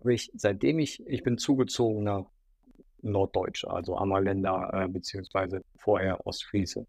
Aber 0.00 0.10
ich, 0.10 0.30
seitdem 0.34 0.78
ich, 0.78 1.02
ich 1.06 1.22
bin 1.22 1.36
zugezogener 1.36 2.26
Norddeutsche, 3.02 3.70
also 3.70 3.96
Ammerländer 3.96 4.70
äh, 4.72 4.88
beziehungsweise 4.88 5.62
vorher 5.76 6.26
Ostfriese. 6.26 6.86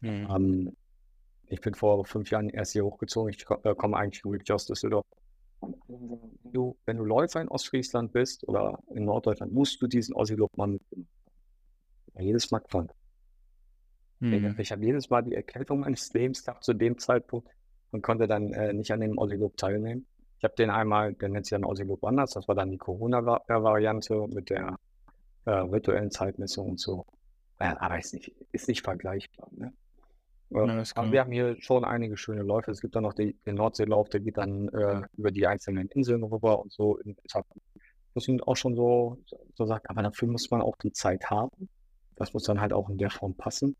Mhm. 0.00 0.28
Ähm, 0.30 0.76
ich 1.46 1.60
bin 1.60 1.74
vor 1.74 2.04
fünf 2.04 2.30
Jahren 2.30 2.48
erst 2.48 2.72
hier 2.72 2.84
hochgezogen. 2.84 3.30
Ich 3.30 3.44
äh, 3.64 3.74
komme 3.74 3.96
eigentlich 3.96 4.24
wirklich 4.24 4.50
aus 4.52 4.66
Düsseldorf. 4.66 5.04
Wenn 5.60 6.52
du, 6.52 6.76
wenn 6.86 6.96
du 6.96 7.04
Läufer 7.04 7.40
in 7.40 7.48
Ostfriesland 7.48 8.12
bist 8.12 8.46
oder 8.48 8.78
in 8.94 9.04
Norddeutschland, 9.04 9.52
musst 9.52 9.80
du 9.80 9.86
diesen 9.86 10.14
Ossi-Lob 10.14 10.56
mal 10.56 10.66
mitnehmen. 10.66 11.08
Jedes 12.18 12.50
Mal 12.50 12.60
krank. 12.60 12.90
Mhm. 14.20 14.56
Ich 14.58 14.72
habe 14.72 14.84
jedes 14.84 15.10
Mal 15.10 15.22
die 15.22 15.34
Erkältung 15.34 15.80
meines 15.80 16.12
Lebens 16.12 16.44
gehabt 16.44 16.64
zu 16.64 16.74
dem 16.74 16.98
Zeitpunkt 16.98 17.48
und 17.90 18.02
konnte 18.02 18.26
dann 18.26 18.52
äh, 18.52 18.72
nicht 18.72 18.90
an 18.92 19.00
dem 19.00 19.18
Ossi-Lob 19.18 19.56
teilnehmen. 19.56 20.06
Ich 20.38 20.44
habe 20.44 20.54
den 20.56 20.70
einmal, 20.70 21.14
der 21.14 21.28
nennt 21.28 21.46
sich 21.46 21.50
dann 21.50 21.64
Ossi-Lob 21.64 22.02
anders, 22.04 22.32
das 22.32 22.48
war 22.48 22.54
dann 22.54 22.70
die 22.70 22.78
Corona-Variante 22.78 24.26
mit 24.28 24.50
der 24.50 24.76
äh, 25.44 25.70
virtuellen 25.70 26.10
Zeitmessung 26.10 26.70
und 26.70 26.80
so. 26.80 27.06
Ja, 27.60 27.80
aber 27.80 27.98
ist 27.98 28.14
nicht, 28.14 28.32
ist 28.52 28.68
nicht 28.68 28.82
vergleichbar. 28.82 29.48
Ne? 29.52 29.72
Ja, 30.50 30.84
aber 30.94 31.12
wir 31.12 31.20
haben 31.20 31.32
hier 31.32 31.56
schon 31.60 31.84
einige 31.84 32.16
schöne 32.16 32.42
Läufe. 32.42 32.70
Es 32.70 32.80
gibt 32.80 32.94
dann 32.94 33.04
noch 33.04 33.14
die, 33.14 33.34
den 33.46 33.54
Nordseelauf, 33.54 34.08
der 34.10 34.20
geht 34.20 34.36
dann 34.36 34.68
äh, 34.68 35.02
über 35.16 35.30
die 35.30 35.46
einzelnen 35.46 35.88
Inseln 35.88 36.22
rüber 36.24 36.60
und 36.60 36.72
so 36.72 36.98
in 36.98 37.16
Etappen. 37.24 37.62
Das 38.14 38.24
sind 38.24 38.46
auch 38.46 38.56
schon 38.56 38.74
so, 38.74 39.18
so 39.54 39.64
sagt, 39.64 39.88
aber 39.88 40.02
dafür 40.02 40.28
muss 40.28 40.50
man 40.50 40.60
auch 40.60 40.76
die 40.76 40.92
Zeit 40.92 41.30
haben. 41.30 41.68
Das 42.16 42.34
muss 42.34 42.42
dann 42.42 42.60
halt 42.60 42.74
auch 42.74 42.90
in 42.90 42.98
der 42.98 43.10
Form 43.10 43.34
passen. 43.34 43.76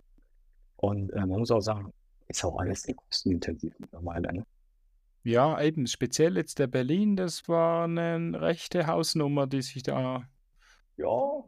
Und 0.77 1.11
äh, 1.11 1.27
man 1.27 1.41
muss 1.41 1.51
auch 1.51 1.61
sagen, 1.61 1.93
ist 2.29 2.45
auch 2.45 2.59
alles 2.59 2.83
sehr 2.83 2.95
kostenintensiv 2.95 3.75
mittlerweile. 3.79 4.33
Ne? 4.33 4.47
Ja, 5.25 5.61
eben, 5.61 5.87
speziell 5.87 6.37
jetzt 6.37 6.59
der 6.59 6.67
Berlin, 6.67 7.17
das 7.17 7.47
war 7.49 7.85
eine 7.85 8.41
rechte 8.41 8.87
Hausnummer, 8.87 9.47
die 9.47 9.63
sich 9.63 9.83
da 9.83 10.27
ja. 10.97 11.45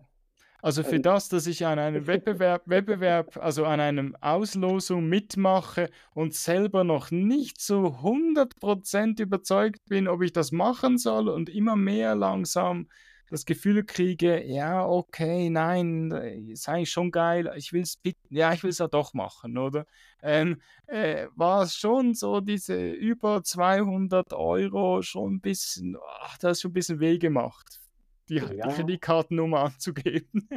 Also 0.65 0.83
für 0.83 0.99
das, 0.99 1.29
dass 1.29 1.47
ich 1.47 1.67
an 1.67 1.79
einem 1.79 2.07
Wettbewerb, 2.07 2.63
Wettbewerb, 2.65 3.37
also 3.37 3.67
an 3.67 3.81
einem 3.81 4.17
Auslosung 4.23 5.07
mitmache 5.11 5.91
und 6.15 6.33
selber 6.33 6.85
noch 6.85 7.11
nicht 7.11 7.61
so 7.61 7.99
100% 8.03 9.21
überzeugt 9.21 9.85
bin, 9.91 10.09
ob 10.09 10.23
ich 10.23 10.33
das 10.33 10.53
machen 10.53 10.97
soll 10.97 11.29
und 11.29 11.51
immer 11.51 11.77
mehr 11.77 12.15
langsam 12.15 12.89
das 13.29 13.45
Gefühl 13.45 13.85
kriege, 13.85 14.43
ja, 14.43 14.87
okay, 14.87 15.51
nein, 15.51 16.11
ist 16.49 16.67
eigentlich 16.67 16.91
schon 16.91 17.11
geil, 17.11 17.53
ich 17.59 17.75
will 17.75 17.83
es 17.83 18.01
ja, 18.31 18.55
ich 18.55 18.63
will 18.63 18.71
es 18.71 18.79
ja 18.79 18.89
doch 18.89 19.13
machen, 19.13 19.59
oder? 19.59 19.85
Ähm, 20.23 20.63
äh, 20.87 21.27
war 21.37 21.65
es 21.65 21.75
schon 21.75 22.15
so, 22.15 22.41
diese 22.41 22.91
über 22.91 23.43
200 23.45 24.33
Euro 24.33 25.03
schon 25.03 25.35
ein 25.35 25.41
bisschen, 25.43 25.99
ach, 26.23 26.39
das 26.39 26.53
ist 26.53 26.63
schon 26.63 26.71
ein 26.71 26.75
bisschen 26.75 27.01
weh 27.01 27.19
gemacht 27.19 27.84
die, 28.29 28.37
ja. 28.37 28.69
die 28.69 28.75
Kreditkartennummer 28.75 29.61
anzugeben. 29.61 30.49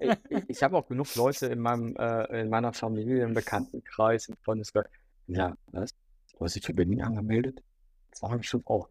ich, 0.00 0.48
ich 0.48 0.62
habe 0.62 0.76
auch 0.76 0.86
genug 0.86 1.14
Leute 1.14 1.46
in 1.46 1.60
meinem 1.60 1.96
äh, 1.96 2.42
in 2.42 2.48
meiner 2.48 2.72
Familie, 2.72 3.24
im 3.24 3.34
Bekanntenkreis, 3.34 4.28
im 4.28 4.36
Freundeskreis. 4.42 4.86
Ja, 5.26 5.56
was? 5.72 5.94
Du 6.32 6.44
hast 6.44 6.56
dich 6.56 6.64
für 6.64 6.74
Berlin 6.74 7.02
angemeldet? 7.02 7.62
Das 8.10 8.22
ich 8.38 8.48
schon 8.48 8.62
auch. 8.66 8.88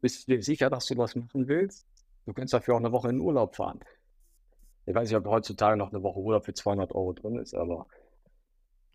Bist 0.00 0.26
du 0.26 0.34
dir 0.34 0.42
sicher, 0.42 0.70
dass 0.70 0.86
du 0.86 0.96
was 0.96 1.14
machen 1.14 1.46
willst? 1.46 1.86
Du 2.26 2.32
könntest 2.32 2.54
dafür 2.54 2.74
auch 2.74 2.80
eine 2.80 2.92
Woche 2.92 3.10
in 3.10 3.20
Urlaub 3.20 3.56
fahren. 3.56 3.80
Ich 4.86 4.94
weiß 4.94 5.08
nicht, 5.08 5.16
ob 5.16 5.26
heutzutage 5.26 5.76
noch 5.76 5.92
eine 5.92 6.02
Woche 6.02 6.18
Urlaub 6.18 6.44
für 6.44 6.54
200 6.54 6.92
Euro 6.92 7.12
drin 7.12 7.36
ist, 7.36 7.54
aber. 7.54 7.86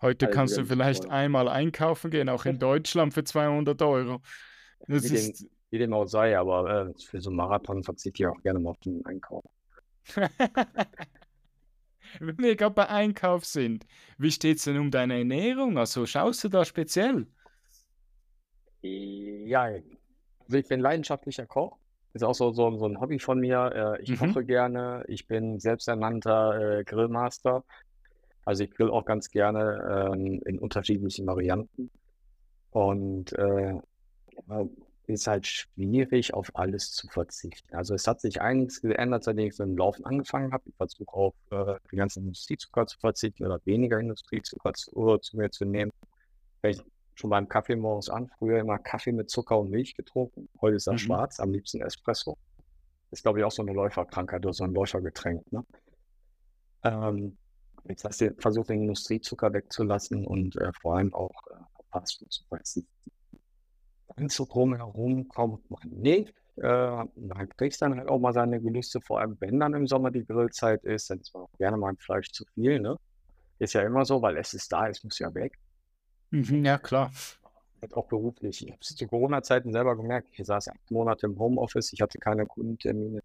Heute 0.02 0.26
also 0.26 0.36
kannst 0.36 0.58
du 0.58 0.66
vielleicht 0.66 1.10
einmal 1.10 1.48
einkaufen 1.48 2.12
gehen, 2.12 2.30
auch 2.30 2.46
in 2.46 2.60
Deutschland 2.60 3.14
für 3.14 3.24
200 3.24 3.82
Euro. 3.84 4.22
Das 4.88 5.06
ist, 5.06 5.48
wie 5.74 5.80
dem 5.80 5.92
auch 5.92 6.06
sei, 6.06 6.38
aber 6.38 6.88
äh, 6.88 6.94
für 7.02 7.20
so 7.20 7.32
einen 7.32 7.38
Marathon 7.38 7.84
verzichte 7.84 8.22
ich 8.22 8.28
auch 8.28 8.40
gerne 8.44 8.60
mal 8.60 8.70
auf 8.70 8.80
den 8.82 9.04
Einkauf. 9.08 9.44
Wenn 12.20 12.38
wir 12.38 12.56
gerade 12.56 12.76
bei 12.76 12.88
Einkauf 12.90 13.44
sind, 13.44 13.88
wie 14.20 14.30
steht 14.30 14.58
es 14.58 14.66
denn 14.66 14.78
um 14.78 14.92
deine 14.92 15.18
Ernährung? 15.18 15.80
Also 15.80 16.06
schaust 16.06 16.44
du 16.44 16.50
da 16.50 16.64
speziell? 16.64 17.26
Ja, 18.84 19.64
also 19.64 20.58
ich 20.58 20.68
bin 20.68 20.80
leidenschaftlicher 20.80 21.48
Koch. 21.48 21.76
Ist 22.14 22.24
auch 22.24 22.36
so, 22.36 22.52
so, 22.52 22.78
so 22.78 22.86
ein 22.86 23.02
Hobby 23.02 23.18
von 23.18 23.40
mir. 23.40 23.98
Äh, 23.98 24.04
ich 24.04 24.12
mhm. 24.12 24.18
koche 24.18 24.46
gerne. 24.46 25.04
Ich 25.08 25.26
bin 25.26 25.60
selbsternannter 25.60 26.82
äh, 26.82 26.84
Grillmaster. 26.84 27.64
Also 28.46 28.64
ich 28.66 28.70
grill 28.70 28.92
auch 28.92 29.06
ganz 29.06 29.32
gerne 29.32 30.12
ähm, 30.14 30.40
in 30.46 30.60
unterschiedlichen 30.60 31.26
Varianten. 31.26 31.90
Und 32.70 33.34
äh, 33.34 33.80
ist 35.08 35.28
halt 35.28 35.46
schwierig, 35.46 36.34
auf 36.34 36.50
alles 36.56 36.92
zu 36.92 37.08
verzichten. 37.08 37.76
Also 37.76 37.94
es 37.94 38.08
hat 38.08 38.22
sich 38.22 38.42
einiges 38.42 38.82
geändert, 38.82 39.24
seitdem 39.24 39.48
ich 39.48 39.56
so 39.56 39.64
im 39.64 39.78
Laufen 39.78 40.06
angefangen 40.06 40.54
habe. 40.54 40.64
Ich 40.68 40.76
versuche 40.76 41.14
auf 41.14 41.36
äh, 41.52 41.76
den 41.92 41.98
ganzen 41.98 42.24
Industriezucker 42.24 42.88
zu 42.88 42.98
verzichten 43.00 43.46
oder 43.46 43.60
weniger 43.66 44.00
Industriezucker 44.00 44.74
zu, 44.74 45.18
zu 45.18 45.38
mir 45.38 45.52
zu 45.52 45.66
nehmen. 45.66 45.92
Ich 46.64 46.82
schon 47.16 47.30
beim 47.30 47.48
Kaffee 47.48 47.76
morgens 47.76 48.10
an, 48.10 48.30
früher 48.40 48.60
immer 48.60 48.80
Kaffee 48.80 49.12
mit 49.12 49.30
Zucker 49.30 49.60
und 49.60 49.70
Milch 49.70 49.94
getrunken. 49.96 50.50
Heute 50.62 50.78
ist 50.78 50.88
das 50.88 50.94
Mhm. 50.94 50.98
schwarz, 51.00 51.40
am 51.40 51.52
liebsten 51.52 51.82
Espresso. 51.82 52.38
Ist, 53.12 53.22
glaube 53.24 53.40
ich, 53.40 53.46
auch 53.46 53.52
so 53.52 53.62
eine 53.62 53.74
Läuferkrankheit 53.74 54.44
oder 54.44 54.54
so 54.54 54.64
ein 54.64 54.74
Läufergetränk, 54.74 55.52
ne? 55.52 55.64
Ähm, 56.84 57.38
jetzt 57.88 58.04
hast 58.04 58.22
du 58.22 58.34
versucht, 58.40 58.70
den 58.70 58.82
Industriezucker 58.82 59.54
wegzulassen 59.54 60.26
und 60.26 60.56
äh, 60.56 60.72
vor 60.82 60.98
allem 60.98 61.14
auch 61.14 61.32
äh, 61.52 61.56
Fastfood 61.92 62.32
zu 62.32 62.44
fressen. 62.46 62.88
Ganz 64.16 64.36
so 64.36 64.46
drumherum 64.46 65.28
kommt 65.28 65.70
man 65.70 65.90
nicht. 65.90 66.34
Äh, 66.58 67.04
man 67.16 67.50
kriegt 67.58 67.82
dann 67.82 67.98
halt 67.98 68.10
auch 68.10 68.20
mal 68.20 68.34
seine 68.34 68.62
Gelüste, 68.62 69.02
vor 69.02 69.20
allem 69.20 69.38
wenn 69.40 69.60
dann 69.60 69.74
im 69.74 69.88
Sommer 69.88 70.12
die 70.12 70.26
Grillzeit 70.26 70.84
ist, 70.84 71.10
dann 71.10 71.20
ist 71.20 71.34
man 71.34 71.44
auch 71.44 71.58
gerne 71.58 71.78
mal 71.78 71.90
ein 71.90 71.98
Fleisch 71.98 72.32
zu 72.32 72.46
viel, 72.54 72.80
ne? 72.80 72.98
Ist 73.58 73.74
ja 73.74 73.82
immer 73.82 74.06
so, 74.06 74.22
weil 74.22 74.38
es 74.38 74.54
ist 74.54 74.72
da, 74.72 74.88
es 74.88 75.04
muss 75.04 75.20
ja 75.20 75.34
weg. 75.34 75.58
Mhm, 76.30 76.66
ja, 76.66 76.78
klar. 76.78 77.12
Halt 77.82 77.94
auch 77.96 78.08
beruflich. 78.08 78.66
Ich 78.66 78.72
habe 78.72 78.80
es 78.82 78.96
zu 78.96 79.08
Corona-Zeiten 79.08 79.72
selber 79.72 79.96
gemerkt. 79.96 80.28
Ich 80.32 80.46
saß 80.46 80.70
acht 80.70 80.92
Monate 80.92 81.26
im 81.26 81.40
Homeoffice, 81.40 81.92
ich 81.94 82.02
hatte 82.02 82.20
keine 82.20 82.46
Kundentermine, 82.46 83.22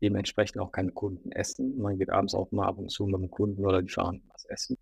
dementsprechend 0.00 0.60
auch 0.60 0.70
keine 0.70 0.92
Kundenessen. 0.92 1.78
Man 1.78 1.98
geht 1.98 2.10
abends 2.10 2.34
auch 2.34 2.50
mal 2.52 2.66
ab 2.66 2.78
und 2.78 2.90
zu 2.90 3.06
mit 3.06 3.20
dem 3.20 3.30
Kunden 3.30 3.64
oder 3.64 3.82
die 3.82 3.88
fahren 3.88 4.22
was 4.32 4.44
essen. 4.46 4.76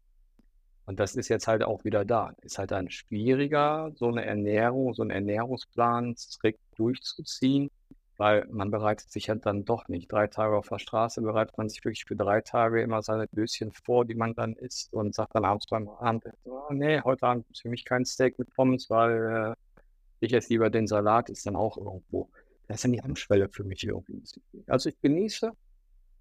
Und 0.87 1.01
das 1.01 1.17
ist 1.17 1.29
jetzt 1.29 1.49
halt 1.49 1.65
auch 1.65 1.85
wieder 1.85 2.05
da. 2.05 2.33
Ist 2.43 2.59
halt 2.59 2.71
dann 2.71 2.91
schwieriger, 2.91 3.91
so 3.97 4.07
eine 4.07 4.25
Ernährung, 4.25 4.95
so 4.95 5.03
einen 5.03 5.11
Ernährungsplan 5.11 6.17
strikt 6.17 6.61
durchzuziehen, 6.77 7.71
weil 8.17 8.47
man 8.51 8.71
bereitet 8.71 9.11
sich 9.11 9.29
halt 9.29 9.45
dann 9.47 9.65
doch 9.65 9.89
nicht. 9.89 10.11
Drei 10.11 10.29
Tage 10.29 10.57
auf 10.57 10.69
der 10.69 10.79
Straße 10.79 11.21
bereitet 11.23 11.59
man 11.59 11.69
sich 11.69 11.85
wirklich 11.85 12.05
für 12.05 12.15
drei 12.15 12.41
Tage 12.41 12.81
immer 12.83 13.03
seine 13.03 13.27
Döschen 13.27 13.73
vor, 13.73 14.05
die 14.05 14.15
man 14.15 14.35
dann 14.35 14.53
isst 14.55 14.93
und 14.93 15.13
sagt 15.13 15.35
dann 15.35 15.45
abends 15.45 15.67
beim 15.67 15.89
Abendessen, 15.89 16.39
oh, 16.45 16.73
nee, 16.73 17.01
heute 17.01 17.27
Abend 17.27 17.51
ist 17.51 17.63
für 17.63 17.69
mich 17.69 17.85
kein 17.85 18.05
Steak 18.05 18.39
mit 18.39 18.55
Pommes, 18.55 18.89
weil 18.89 19.55
äh, 19.55 19.77
ich 20.21 20.33
esse 20.33 20.51
lieber 20.51 20.71
den 20.71 20.87
Salat, 20.87 21.31
ist 21.31 21.47
dann 21.47 21.57
auch 21.57 21.77
irgendwo. 21.77 22.31
Das 22.69 22.77
ist 22.77 22.85
dann 22.85 22.93
die 22.93 23.03
Hemmschwelle 23.03 23.49
für 23.49 23.65
mich 23.65 23.85
irgendwie. 23.85 24.23
Also 24.69 24.89
ich 24.89 25.01
genieße, 25.01 25.51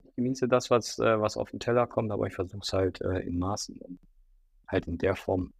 ich 0.05 0.15
genieße 0.15 0.47
das, 0.47 0.71
was, 0.71 0.97
äh, 0.97 1.21
was 1.21 1.37
auf 1.37 1.51
den 1.51 1.59
Teller 1.59 1.85
kommt, 1.85 2.11
aber 2.11 2.25
ich 2.25 2.33
versuche 2.33 2.61
es 2.63 2.73
halt 2.73 3.01
äh, 3.01 3.19
in 3.19 3.37
Maßen 3.37 3.79
halt 4.67 4.87
in 4.87 4.97
der 4.97 5.15
Form 5.15 5.53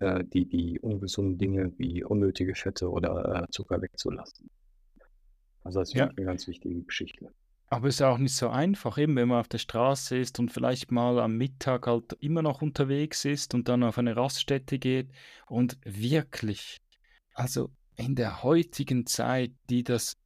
äh, 0.00 0.24
die, 0.24 0.46
die 0.46 0.80
ungesunden 0.80 1.38
Dinge 1.38 1.72
wie 1.78 2.04
unnötige 2.04 2.54
Fette 2.54 2.90
oder 2.90 3.44
äh, 3.44 3.50
Zucker 3.50 3.80
wegzulassen. 3.80 4.50
Also 5.64 5.80
das 5.80 5.88
ist 5.90 5.94
Ja. 5.94 6.06
eine 6.08 6.24
ganz 6.24 6.46
wichtige 6.46 6.82
Geschichte. 6.82 7.32
Aber 7.68 7.88
es 7.88 7.96
ist 7.96 8.02
auch 8.02 8.18
nicht 8.18 8.36
so 8.36 8.48
einfach, 8.48 8.96
eben 8.96 9.16
wenn 9.16 9.26
man 9.26 9.40
auf 9.40 9.48
der 9.48 9.58
Straße 9.58 10.16
ist 10.16 10.38
und 10.38 10.52
vielleicht 10.52 10.92
mal 10.92 11.18
am 11.18 11.36
Mittag 11.36 11.88
halt 11.88 12.12
immer 12.20 12.40
noch 12.42 12.62
unterwegs 12.62 13.24
ist 13.24 13.54
und 13.54 13.68
dann 13.68 13.82
auf 13.82 13.98
eine 13.98 14.16
Raststätte 14.16 14.78
geht 14.78 15.10
und 15.48 15.76
wirklich, 15.84 16.76
also 17.34 17.70
in 17.96 18.14
der 18.14 18.44
heutigen 18.44 19.06
Zeit, 19.06 19.52
die 19.68 19.82
das 19.82 20.16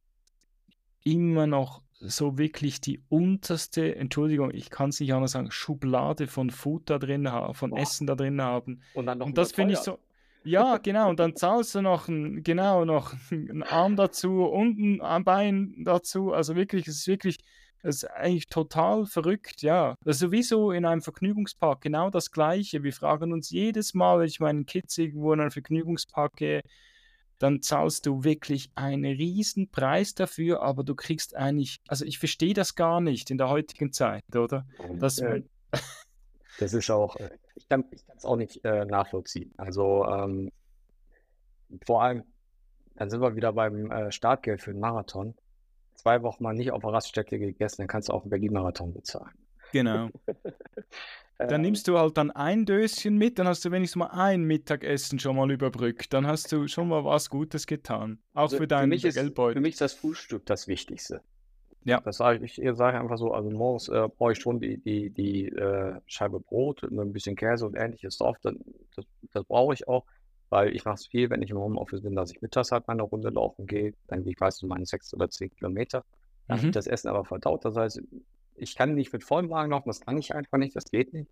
immer 1.03 1.47
noch 1.47 1.81
so 2.01 2.37
wirklich 2.37 2.81
die 2.81 3.01
unterste, 3.09 3.95
Entschuldigung, 3.95 4.51
ich 4.51 4.69
kann 4.69 4.89
es 4.89 4.99
nicht 4.99 5.13
anders 5.13 5.31
sagen, 5.31 5.51
Schublade 5.51 6.27
von 6.27 6.49
Food 6.49 6.89
da 6.89 6.97
drin 6.97 7.31
haben, 7.31 7.53
von 7.53 7.71
Boah. 7.71 7.79
Essen 7.79 8.07
da 8.07 8.15
drin 8.15 8.41
haben. 8.41 8.81
Und 8.93 9.05
dann 9.05 9.19
noch 9.19 9.27
Und 9.27 9.37
das 9.37 9.51
finde 9.51 9.75
ich 9.75 9.79
so, 9.79 9.99
ja, 10.43 10.77
genau, 10.83 11.09
und 11.09 11.19
dann 11.19 11.35
zahlst 11.35 11.75
du 11.75 11.81
noch 11.81 12.07
ein, 12.07 12.43
genau, 12.43 12.85
noch 12.85 13.13
einen 13.31 13.63
Arm 13.63 13.95
dazu 13.95 14.43
und 14.43 15.01
ein 15.01 15.23
Bein 15.23 15.75
dazu. 15.83 16.33
Also 16.33 16.55
wirklich, 16.55 16.87
es 16.87 16.97
ist 16.97 17.07
wirklich, 17.07 17.37
es 17.83 17.97
ist 17.97 18.05
eigentlich 18.05 18.47
total 18.47 19.05
verrückt, 19.05 19.61
ja. 19.61 19.95
Das 20.03 20.15
ist 20.15 20.21
sowieso 20.21 20.71
in 20.71 20.85
einem 20.85 21.01
Vergnügungspark 21.01 21.81
genau 21.81 22.09
das 22.09 22.31
Gleiche. 22.31 22.83
Wir 22.83 22.93
fragen 22.93 23.31
uns 23.31 23.51
jedes 23.51 23.93
Mal, 23.93 24.19
wenn 24.19 24.27
ich 24.27 24.39
meinen 24.39 24.65
Kids 24.65 24.97
irgendwo 24.97 25.33
in 25.33 25.39
einen 25.39 25.51
Vergnügungspark 25.51 26.35
gehe, 26.35 26.61
dann 27.41 27.61
zahlst 27.61 28.05
du 28.05 28.23
wirklich 28.23 28.71
einen 28.75 29.15
riesen 29.15 29.69
Preis 29.69 30.13
dafür, 30.13 30.61
aber 30.61 30.83
du 30.83 30.93
kriegst 30.95 31.35
eigentlich, 31.35 31.81
also 31.87 32.05
ich 32.05 32.19
verstehe 32.19 32.53
das 32.53 32.75
gar 32.75 33.01
nicht 33.01 33.31
in 33.31 33.37
der 33.37 33.49
heutigen 33.49 33.91
Zeit, 33.91 34.23
oder? 34.35 34.67
Dass 34.99 35.17
Äh, 35.19 35.43
Das 36.59 36.73
ist 36.73 36.91
auch, 36.91 37.15
äh, 37.15 37.31
ich 37.55 37.67
kann 37.67 37.85
es 38.15 38.25
auch 38.25 38.35
nicht 38.35 38.63
äh, 38.63 38.85
nachvollziehen. 38.85 39.51
Also 39.57 40.05
ähm, 40.05 40.51
vor 41.85 42.03
allem, 42.03 42.23
dann 42.95 43.09
sind 43.09 43.21
wir 43.21 43.35
wieder 43.35 43.53
beim 43.53 43.89
äh, 43.89 44.11
Startgeld 44.11 44.61
für 44.61 44.71
den 44.71 44.79
Marathon. 44.79 45.33
Zwei 45.95 46.21
Wochen 46.21 46.43
mal 46.43 46.53
nicht 46.53 46.71
auf 46.71 46.81
der 46.81 46.93
Raststätte 46.93 47.39
gegessen, 47.39 47.77
dann 47.81 47.87
kannst 47.87 48.09
du 48.09 48.13
auch 48.13 48.21
einen 48.21 48.29
Berlin-Marathon 48.29 48.93
bezahlen. 48.93 49.33
Genau. 49.71 50.09
Dann 51.47 51.61
Ähm, 51.61 51.61
nimmst 51.61 51.87
du 51.87 51.97
halt 51.97 52.17
dann 52.17 52.31
ein 52.31 52.65
Döschen 52.65 53.17
mit, 53.17 53.37
dann 53.39 53.47
hast 53.47 53.65
du 53.65 53.71
wenigstens 53.71 53.97
mal 53.99 54.07
ein 54.11 54.43
Mittagessen 54.43 55.19
schon 55.19 55.35
mal 55.35 55.51
überbrückt. 55.51 56.13
Dann 56.13 56.25
hast 56.27 56.51
du 56.51 56.67
schon 56.67 56.87
mal 56.89 57.03
was 57.03 57.29
Gutes 57.29 57.67
getan. 57.67 58.23
Auch 58.33 58.49
also 58.49 58.57
für 58.57 58.67
für 58.67 58.67
deinen 58.67 58.89
mich 58.89 59.05
ist, 59.05 59.31
für 59.53 59.59
Geldbeutel. 59.59 59.61
mich 59.61 59.73
ist 59.75 59.81
das 59.81 59.93
Frühstück 59.93 60.45
das 60.45 60.67
Wichtigste. 60.67 61.23
Ja. 61.83 62.03
Das 62.03 62.17
sage 62.17 62.43
ich, 62.45 62.59
ich 62.61 62.75
sage 62.75 62.99
einfach 62.99 63.17
so, 63.17 63.31
also 63.33 63.49
morgens 63.51 63.87
äh, 63.89 64.07
brauche 64.17 64.31
ich 64.33 64.39
schon 64.39 64.59
die, 64.59 64.77
die, 64.81 65.11
die 65.11 65.47
äh, 65.49 65.99
Scheibe 66.07 66.39
Brot 66.39 66.83
mit 66.83 66.99
ein 66.99 67.13
bisschen 67.13 67.35
Käse 67.35 67.65
und 67.65 67.75
ähnliches 67.75 68.17
drauf. 68.17 68.37
Dann, 68.41 68.59
das, 68.95 69.05
das 69.33 69.45
brauche 69.45 69.73
ich 69.75 69.87
auch, 69.87 70.05
weil 70.49 70.75
ich 70.75 70.85
mache 70.85 70.95
es 70.95 71.07
viel, 71.07 71.29
wenn 71.29 71.41
ich 71.43 71.51
im 71.51 71.57
Homeoffice 71.59 72.01
bin, 72.01 72.15
dass 72.15 72.31
ich 72.31 72.41
mittags 72.41 72.71
halt 72.71 72.87
meine 72.87 73.03
Runde 73.03 73.29
laufen 73.29 73.67
gehe. 73.67 73.93
Dann 74.07 74.23
gehe 74.23 74.33
ich 74.33 74.39
meistens 74.39 74.67
meine 74.69 74.85
sechs 74.85 75.13
oder 75.13 75.29
zehn 75.29 75.51
Kilometer. 75.51 76.05
Dann 76.47 76.57
habe 76.57 76.65
Mhm. 76.65 76.67
ich 76.67 76.71
das 76.71 76.87
Essen 76.87 77.09
aber 77.09 77.25
verdaut. 77.25 77.65
Das 77.65 77.75
heißt, 77.75 78.01
ich 78.55 78.75
kann 78.75 78.93
nicht 78.95 79.13
mit 79.13 79.23
vollem 79.23 79.49
Magen 79.49 79.71
laufen, 79.71 79.89
das 79.89 80.01
kann 80.01 80.17
ich 80.17 80.33
einfach 80.33 80.57
nicht, 80.57 80.75
das 80.75 80.85
geht 80.85 81.13
nicht. 81.13 81.29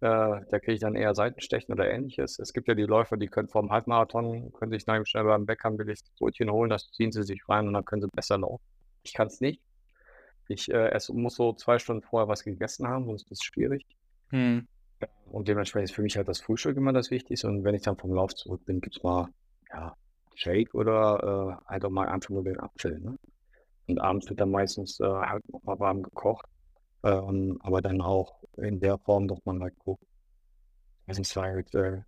Äh, 0.00 0.06
da 0.48 0.58
kriege 0.60 0.74
ich 0.74 0.80
dann 0.80 0.94
eher 0.94 1.14
Seitenstechen 1.14 1.72
oder 1.74 1.90
ähnliches. 1.90 2.38
Es 2.38 2.52
gibt 2.52 2.68
ja 2.68 2.74
die 2.74 2.84
Läufer, 2.84 3.16
die 3.16 3.26
können 3.26 3.48
vor 3.48 3.62
dem 3.62 3.70
Halbmarathon, 3.70 4.52
können 4.52 4.70
sich 4.70 4.84
dann 4.84 5.04
schnell 5.04 5.24
beim 5.24 5.46
Bäcker 5.46 5.68
ein 5.68 5.76
billiges 5.76 6.04
Brötchen 6.18 6.50
holen, 6.50 6.70
das 6.70 6.90
ziehen 6.92 7.10
sie 7.10 7.24
sich 7.24 7.48
rein 7.48 7.66
und 7.66 7.74
dann 7.74 7.84
können 7.84 8.02
sie 8.02 8.08
besser 8.08 8.38
laufen. 8.38 8.62
Ich 9.02 9.12
kann 9.12 9.26
es 9.26 9.40
nicht. 9.40 9.60
Ich 10.46 10.70
äh, 10.70 10.90
esse, 10.90 11.12
muss 11.12 11.34
so 11.34 11.52
zwei 11.52 11.78
Stunden 11.78 12.02
vorher 12.02 12.28
was 12.28 12.44
gegessen 12.44 12.86
haben, 12.86 13.06
sonst 13.06 13.30
ist 13.30 13.40
es 13.40 13.42
schwierig. 13.42 13.84
Hm. 14.30 14.66
Und 15.26 15.48
dementsprechend 15.48 15.90
ist 15.90 15.94
für 15.94 16.02
mich 16.02 16.16
halt 16.16 16.28
das 16.28 16.40
Frühstück 16.40 16.76
immer 16.76 16.92
das 16.92 17.10
Wichtigste. 17.10 17.48
Und 17.48 17.64
wenn 17.64 17.74
ich 17.74 17.82
dann 17.82 17.96
vom 17.96 18.14
Lauf 18.14 18.34
zurück 18.34 18.64
bin, 18.64 18.80
gibt 18.80 18.96
es 18.96 19.02
mal 19.02 19.28
ja, 19.70 19.94
Shake 20.34 20.74
oder 20.74 21.60
äh, 21.68 21.84
auch 21.84 21.90
mal 21.90 22.08
einfach 22.08 22.30
nur 22.30 22.44
den 22.44 22.58
Apfel. 22.58 22.98
Ne? 22.98 23.18
Und 23.88 23.98
abends 23.98 24.28
wird 24.28 24.40
dann 24.40 24.50
meistens 24.50 25.00
äh, 25.00 25.04
halt 25.04 25.48
nochmal 25.50 25.78
warm 25.80 26.02
gekocht. 26.02 26.46
Ähm, 27.02 27.58
aber 27.62 27.80
dann 27.80 28.00
auch 28.00 28.42
in 28.56 28.80
der 28.80 28.98
Form, 28.98 29.28
dass 29.28 29.44
man 29.44 29.62
halt 29.62 29.78
guckt. 29.78 30.04
Meistens 31.06 31.34
halt, 31.34 31.74
äh, 31.74 32.02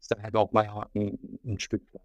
ist 0.00 0.10
dann 0.12 0.22
halt 0.22 0.36
auch 0.36 0.52
mal 0.52 0.86
ein, 0.94 1.18
ein 1.44 1.58
Stück 1.58 1.82
Fleisch. 1.90 2.04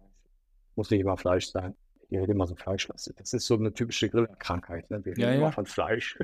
Muss 0.74 0.90
nicht 0.90 1.00
immer 1.00 1.16
Fleisch 1.16 1.46
sein. 1.46 1.76
Die 2.10 2.16
reden 2.16 2.32
immer 2.32 2.46
so 2.46 2.56
fleischlastig. 2.56 3.14
Das 3.16 3.32
ist 3.32 3.46
so 3.46 3.54
eine 3.54 3.72
typische 3.72 4.10
Grillkrankheit. 4.10 4.90
Ne? 4.90 5.04
Wir 5.04 5.12
reden 5.12 5.20
Ja, 5.20 5.32
immer 5.32 5.52
von 5.52 5.66
Fleisch. 5.66 6.18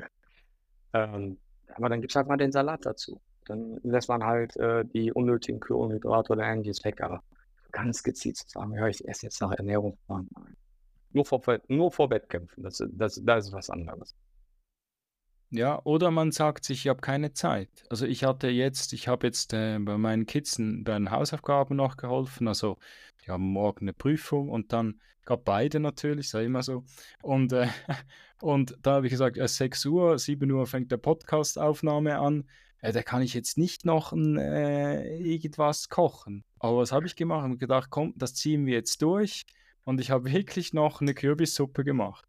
ähm, 0.93 1.37
aber 1.73 1.89
dann 1.89 2.01
gibt 2.01 2.11
es 2.11 2.15
halt 2.15 2.27
mal 2.27 2.37
den 2.37 2.51
Salat 2.51 2.85
dazu. 2.85 3.21
Dann 3.45 3.79
lässt 3.83 4.09
man 4.09 4.23
halt 4.23 4.57
äh, 4.57 4.83
die 4.85 5.13
unnötigen 5.13 5.59
Kohlenhydrate 5.59 6.33
oder 6.33 6.43
ähnliches 6.43 6.83
weg. 6.83 7.01
Aber 7.01 7.23
ganz 7.71 8.03
gezielt 8.03 8.37
zu 8.37 8.49
sagen, 8.49 8.73
ja, 8.73 8.87
ich 8.87 9.07
esse 9.07 9.27
jetzt 9.27 9.39
nach 9.39 9.51
Ernährungsplan. 9.51 10.27
Nein. 10.35 10.57
Nur 11.13 11.25
vor, 11.25 11.41
nur 11.67 11.91
vor 11.91 12.09
Wettkämpfen. 12.09 12.63
Das, 12.63 12.83
das, 12.91 13.21
das 13.23 13.47
ist 13.47 13.53
was 13.53 13.69
anderes. 13.69 14.15
Ja, 15.53 15.81
oder 15.83 16.11
man 16.11 16.31
sagt 16.31 16.63
sich, 16.63 16.85
ich 16.85 16.87
habe 16.87 17.01
keine 17.01 17.33
Zeit. 17.33 17.69
Also 17.89 18.05
ich 18.05 18.23
hatte 18.23 18.47
jetzt, 18.47 18.93
ich 18.93 19.09
habe 19.09 19.27
jetzt 19.27 19.51
äh, 19.51 19.77
bei 19.79 19.97
meinen 19.97 20.25
Kids 20.25 20.55
bei 20.57 20.93
den 20.93 21.11
Hausaufgaben 21.11 21.75
noch 21.75 21.97
geholfen. 21.97 22.47
Also 22.47 22.77
die 23.25 23.31
haben 23.31 23.51
morgen 23.51 23.85
eine 23.85 23.93
Prüfung 23.93 24.49
und 24.49 24.71
dann 24.71 25.01
gab 25.25 25.43
beide 25.43 25.81
natürlich, 25.81 26.29
sei 26.29 26.45
immer 26.45 26.63
so. 26.63 26.85
Und, 27.21 27.51
äh, 27.51 27.67
und 28.41 28.77
da 28.81 28.93
habe 28.93 29.07
ich 29.07 29.11
gesagt, 29.11 29.37
äh, 29.37 29.47
6 29.47 29.85
Uhr, 29.87 30.17
7 30.17 30.49
Uhr 30.49 30.65
fängt 30.67 30.89
der 30.89 30.97
Podcast-Aufnahme 30.97 32.17
an. 32.17 32.47
Äh, 32.79 32.93
da 32.93 33.03
kann 33.03 33.21
ich 33.21 33.33
jetzt 33.33 33.57
nicht 33.57 33.83
noch 33.83 34.13
ein, 34.13 34.37
äh, 34.37 35.17
irgendwas 35.17 35.89
kochen. 35.89 36.45
Aber 36.59 36.77
was 36.77 36.93
habe 36.93 37.07
ich 37.07 37.17
gemacht? 37.17 37.39
Ich 37.39 37.49
habe 37.49 37.57
gedacht, 37.57 37.89
komm, 37.89 38.13
das 38.15 38.35
ziehen 38.35 38.65
wir 38.65 38.75
jetzt 38.75 39.01
durch. 39.01 39.43
Und 39.83 39.99
ich 39.99 40.11
habe 40.11 40.31
wirklich 40.31 40.73
noch 40.73 41.01
eine 41.01 41.13
Kürbissuppe 41.13 41.83
gemacht. 41.83 42.25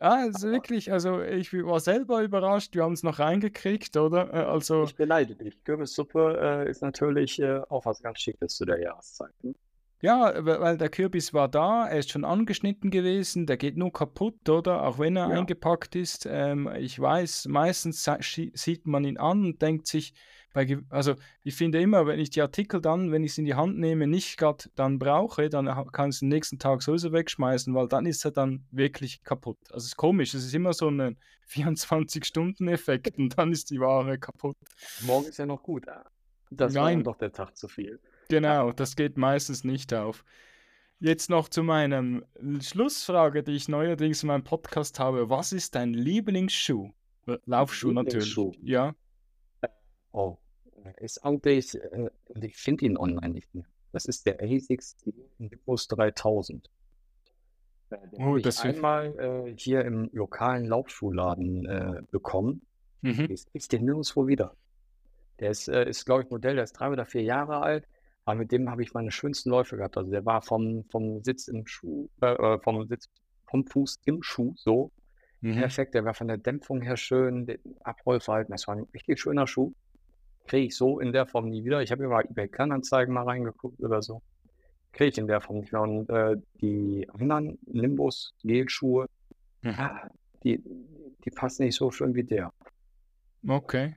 Ja, 0.00 0.10
also 0.26 0.48
wirklich, 0.50 0.92
also 0.92 1.20
ich 1.22 1.52
war 1.52 1.80
selber 1.80 2.22
überrascht, 2.22 2.74
wir 2.76 2.84
haben 2.84 2.92
es 2.92 3.02
noch 3.02 3.18
reingekriegt, 3.18 3.96
oder? 3.96 4.32
Äh, 4.32 4.36
Also, 4.44 4.84
Ich 4.84 4.94
beneide 4.94 5.34
dich. 5.34 5.62
Kürbissuppe 5.64 6.64
äh, 6.66 6.70
ist 6.70 6.82
natürlich 6.82 7.40
äh, 7.40 7.60
auch 7.68 7.84
was 7.84 8.00
ganz 8.00 8.20
Schickes 8.20 8.54
zu 8.56 8.64
der 8.64 8.80
Jahreszeit. 8.80 9.32
Ne? 9.42 9.54
ja, 10.00 10.32
we- 10.46 10.60
weil 10.60 10.78
der 10.78 10.88
Kürbis 10.90 11.34
war 11.34 11.48
da, 11.48 11.88
er 11.88 11.98
ist 11.98 12.12
schon 12.12 12.24
angeschnitten 12.24 12.92
gewesen, 12.92 13.46
der 13.46 13.56
geht 13.56 13.76
nur 13.76 13.92
kaputt, 13.92 14.48
oder? 14.48 14.84
Auch 14.86 15.00
wenn 15.00 15.16
er 15.16 15.30
Ja. 15.30 15.38
eingepackt 15.40 15.96
ist. 15.96 16.26
Ähm, 16.30 16.70
ich 16.78 17.00
weiß, 17.00 17.46
meistens 17.48 18.08
sieht 18.54 18.86
man 18.86 19.02
ihn 19.02 19.18
an 19.18 19.44
und 19.44 19.60
denkt 19.62 19.88
sich, 19.88 20.14
bei, 20.52 20.78
also 20.88 21.14
ich 21.42 21.54
finde 21.54 21.80
immer, 21.80 22.06
wenn 22.06 22.18
ich 22.18 22.30
die 22.30 22.40
Artikel 22.40 22.80
dann, 22.80 23.12
wenn 23.12 23.22
ich 23.22 23.32
es 23.32 23.38
in 23.38 23.44
die 23.44 23.54
Hand 23.54 23.78
nehme, 23.78 24.06
nicht 24.06 24.38
gerade 24.38 24.64
dann 24.74 24.98
brauche, 24.98 25.48
dann 25.48 25.66
kann 25.92 26.10
ich 26.10 26.16
es 26.16 26.22
am 26.22 26.28
nächsten 26.28 26.58
Tag 26.58 26.82
sowieso 26.82 27.12
wegschmeißen, 27.12 27.74
weil 27.74 27.88
dann 27.88 28.06
ist 28.06 28.24
er 28.24 28.30
dann 28.30 28.66
wirklich 28.70 29.22
kaputt. 29.22 29.58
Also 29.68 29.78
es 29.78 29.86
ist 29.88 29.96
komisch, 29.96 30.34
es 30.34 30.44
ist 30.44 30.54
immer 30.54 30.72
so 30.72 30.88
ein 30.88 31.18
24-Stunden-Effekt 31.48 33.18
und 33.18 33.38
dann 33.38 33.52
ist 33.52 33.70
die 33.70 33.80
Ware 33.80 34.18
kaputt. 34.18 34.56
Morgen 35.02 35.28
ist 35.28 35.38
ja 35.38 35.46
noch 35.46 35.62
gut. 35.62 35.86
äh. 35.86 35.92
Das 36.50 36.74
war 36.74 36.84
Nein, 36.84 37.04
doch 37.04 37.16
der 37.16 37.32
Tag 37.32 37.56
zu 37.56 37.68
viel. 37.68 38.00
Genau, 38.28 38.72
das 38.72 38.96
geht 38.96 39.16
meistens 39.16 39.64
nicht 39.64 39.92
auf. 39.92 40.24
Jetzt 41.00 41.30
noch 41.30 41.48
zu 41.48 41.62
meinem 41.62 42.24
Schlussfrage, 42.60 43.42
die 43.42 43.52
ich 43.52 43.68
neuerdings 43.68 44.22
in 44.22 44.28
meinem 44.28 44.44
Podcast 44.44 44.98
habe. 44.98 45.30
Was 45.30 45.52
ist 45.52 45.74
dein 45.74 45.94
Lieblingsschuh? 45.94 46.90
Äh, 47.26 47.38
Laufschuh 47.44 47.92
natürlich. 47.92 48.34
Lieblingsschuh? 48.34 48.52
Ja. 48.62 48.94
Oh, 50.12 50.38
ist 50.98 51.24
eigentlich, 51.24 51.74
äh, 51.74 52.10
ich 52.40 52.56
finde 52.56 52.84
ihn 52.86 52.96
online 52.96 53.30
nicht 53.30 53.54
mehr. 53.54 53.64
Das 53.92 54.04
ist 54.06 54.26
der 54.26 54.40
ASICS 54.42 54.96
Nimbus 55.38 55.88
3000. 55.88 56.70
Äh, 57.90 57.96
den 58.08 58.20
Oh, 58.22 58.26
habe 58.26 58.38
ich 58.38 58.44
das 58.44 58.64
wird. 58.64 58.76
einmal 58.76 59.18
äh, 59.18 59.54
hier 59.56 59.84
im 59.84 60.10
lokalen 60.12 60.66
Laufschuhladen 60.66 61.66
äh, 61.66 62.02
bekommen. 62.10 62.62
Mhm. 63.02 63.26
Ist, 63.26 63.48
ist 63.52 63.72
den 63.72 63.84
nirgendwo 63.84 64.26
wieder. 64.26 64.54
Der 65.40 65.50
ist, 65.50 65.68
äh, 65.68 65.88
ist 65.88 66.04
glaube 66.04 66.24
ich, 66.24 66.30
Modell, 66.30 66.54
der 66.56 66.64
ist 66.64 66.72
drei 66.72 66.90
oder 66.90 67.06
vier 67.06 67.22
Jahre 67.22 67.60
alt. 67.62 67.86
Aber 68.24 68.36
mit 68.38 68.52
dem 68.52 68.70
habe 68.70 68.82
ich 68.82 68.92
meine 68.92 69.10
schönsten 69.10 69.50
Läufe 69.50 69.76
gehabt. 69.76 69.96
Also 69.96 70.10
der 70.10 70.26
war 70.26 70.42
vom, 70.42 70.84
vom 70.90 71.22
Sitz 71.24 71.48
im 71.48 71.66
Schuh, 71.66 72.08
äh, 72.20 72.26
äh, 72.34 72.58
vom 72.60 72.86
Sitz, 72.86 73.08
vom 73.46 73.64
Fuß 73.66 74.00
im 74.04 74.22
Schuh 74.22 74.52
so 74.56 74.90
Mhm. 75.40 75.52
perfekt. 75.54 75.94
Der 75.94 76.04
war 76.04 76.14
von 76.14 76.26
der 76.26 76.36
Dämpfung 76.38 76.82
her 76.82 76.96
schön, 76.96 77.46
den 77.46 77.60
Abrollverhalten. 77.84 78.50
Das 78.50 78.66
war 78.66 78.74
ein 78.74 78.88
richtig 78.92 79.20
schöner 79.20 79.46
Schuh. 79.46 79.72
Kriege 80.48 80.66
ich 80.66 80.76
so 80.76 80.98
in 80.98 81.12
der 81.12 81.26
Form 81.26 81.48
nie 81.48 81.64
wieder. 81.64 81.82
Ich 81.82 81.92
habe 81.92 82.02
mir 82.02 82.08
mal 82.08 82.24
eBay 82.24 82.48
Kleinanzeigen 82.48 83.14
mal 83.14 83.22
reingeguckt 83.24 83.80
oder 83.80 84.02
so. 84.02 84.22
Kriege 84.92 85.10
ich 85.10 85.18
in 85.18 85.26
der 85.28 85.40
Form 85.40 85.58
nicht 85.60 85.72
mehr. 85.72 85.82
Und 85.82 86.10
äh, 86.10 86.36
die 86.60 87.08
anderen 87.10 87.58
Nimbus 87.66 88.34
Gelschuhe, 88.42 89.06
Mhm. 89.62 89.74
ah, 89.76 90.08
die, 90.44 90.62
die 91.24 91.30
passen 91.30 91.64
nicht 91.64 91.76
so 91.76 91.90
schön 91.90 92.14
wie 92.14 92.24
der. 92.24 92.52
Okay. 93.46 93.96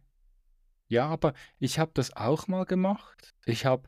Ja, 0.88 1.08
aber 1.08 1.34
ich 1.60 1.80
habe 1.80 1.92
das 1.94 2.16
auch 2.16 2.48
mal 2.48 2.66
gemacht. 2.66 3.34
Ich 3.46 3.66
habe, 3.66 3.88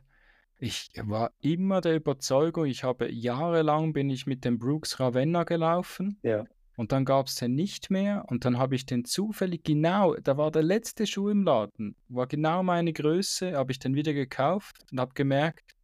ich 0.58 0.90
war 1.02 1.32
immer 1.40 1.80
der 1.80 1.96
Überzeugung, 1.96 2.66
ich 2.66 2.82
habe 2.84 3.10
jahrelang 3.12 3.92
bin 3.92 4.08
ich 4.08 4.26
mit 4.26 4.44
dem 4.44 4.58
Brooks 4.58 5.00
Ravenna 5.00 5.44
gelaufen 5.44 6.18
Ja. 6.22 6.44
Und 6.76 6.92
dann 6.92 7.04
gab 7.04 7.26
es 7.26 7.36
den 7.36 7.54
nicht 7.54 7.90
mehr 7.90 8.24
und 8.28 8.44
dann 8.44 8.58
habe 8.58 8.74
ich 8.74 8.86
den 8.86 9.04
zufällig 9.04 9.64
genau, 9.64 10.14
da 10.16 10.36
war 10.36 10.50
der 10.50 10.62
letzte 10.62 11.06
Schuh 11.06 11.28
im 11.28 11.44
Laden, 11.44 11.96
war 12.08 12.26
genau 12.26 12.62
meine 12.62 12.92
Größe, 12.92 13.56
habe 13.56 13.72
ich 13.72 13.78
den 13.78 13.94
wieder 13.94 14.12
gekauft 14.12 14.84
und 14.90 15.00
habe 15.00 15.14
gemerkt, 15.14 15.74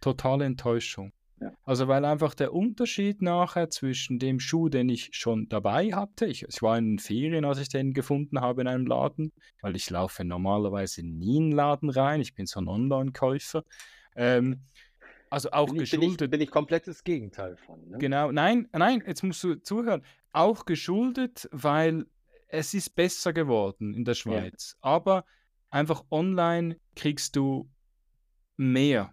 totale 0.00 0.44
Enttäuschung. 0.44 1.12
Ja. 1.40 1.52
Also 1.64 1.86
weil 1.86 2.04
einfach 2.06 2.34
der 2.34 2.54
Unterschied 2.54 3.20
nachher 3.20 3.68
zwischen 3.68 4.18
dem 4.18 4.40
Schuh, 4.40 4.70
den 4.70 4.88
ich 4.88 5.10
schon 5.12 5.48
dabei 5.48 5.92
hatte, 5.92 6.26
ich, 6.26 6.44
ich 6.44 6.62
war 6.62 6.78
in 6.78 6.92
den 6.92 6.98
Ferien, 6.98 7.44
als 7.44 7.58
ich 7.58 7.68
den 7.68 7.92
gefunden 7.92 8.40
habe 8.40 8.62
in 8.62 8.68
einem 8.68 8.86
Laden, 8.86 9.32
weil 9.60 9.76
ich 9.76 9.90
laufe 9.90 10.24
normalerweise 10.24 11.02
nie 11.06 11.36
in 11.36 11.42
einen 11.44 11.52
Laden 11.52 11.90
rein, 11.90 12.20
ich 12.20 12.34
bin 12.34 12.46
so 12.46 12.60
ein 12.60 12.68
Online-Käufer. 12.68 13.64
Ähm, 14.14 14.62
also 15.28 15.50
auch 15.50 15.66
Bin 15.66 15.82
ich, 15.82 15.90
bin, 15.90 16.00
ich, 16.00 16.06
geschuldet, 16.06 16.30
bin 16.30 16.40
ich 16.40 16.50
komplettes 16.50 17.04
Gegenteil 17.04 17.56
von. 17.56 17.86
Ne? 17.88 17.98
genau, 17.98 18.30
nein, 18.32 18.68
nein, 18.72 19.02
jetzt 19.06 19.22
musst 19.22 19.42
du 19.44 19.56
zuhören, 19.56 20.02
auch 20.36 20.64
geschuldet, 20.64 21.48
weil 21.52 22.06
es 22.48 22.74
ist 22.74 22.94
besser 22.94 23.32
geworden 23.32 23.94
in 23.94 24.04
der 24.04 24.14
Ja. 24.14 24.20
Schweiz, 24.20 24.76
aber 24.80 25.24
einfach 25.70 26.04
online 26.10 26.78
kriegst 26.94 27.36
du 27.36 27.68
mehr. 28.56 28.92
Ja. 28.92 29.12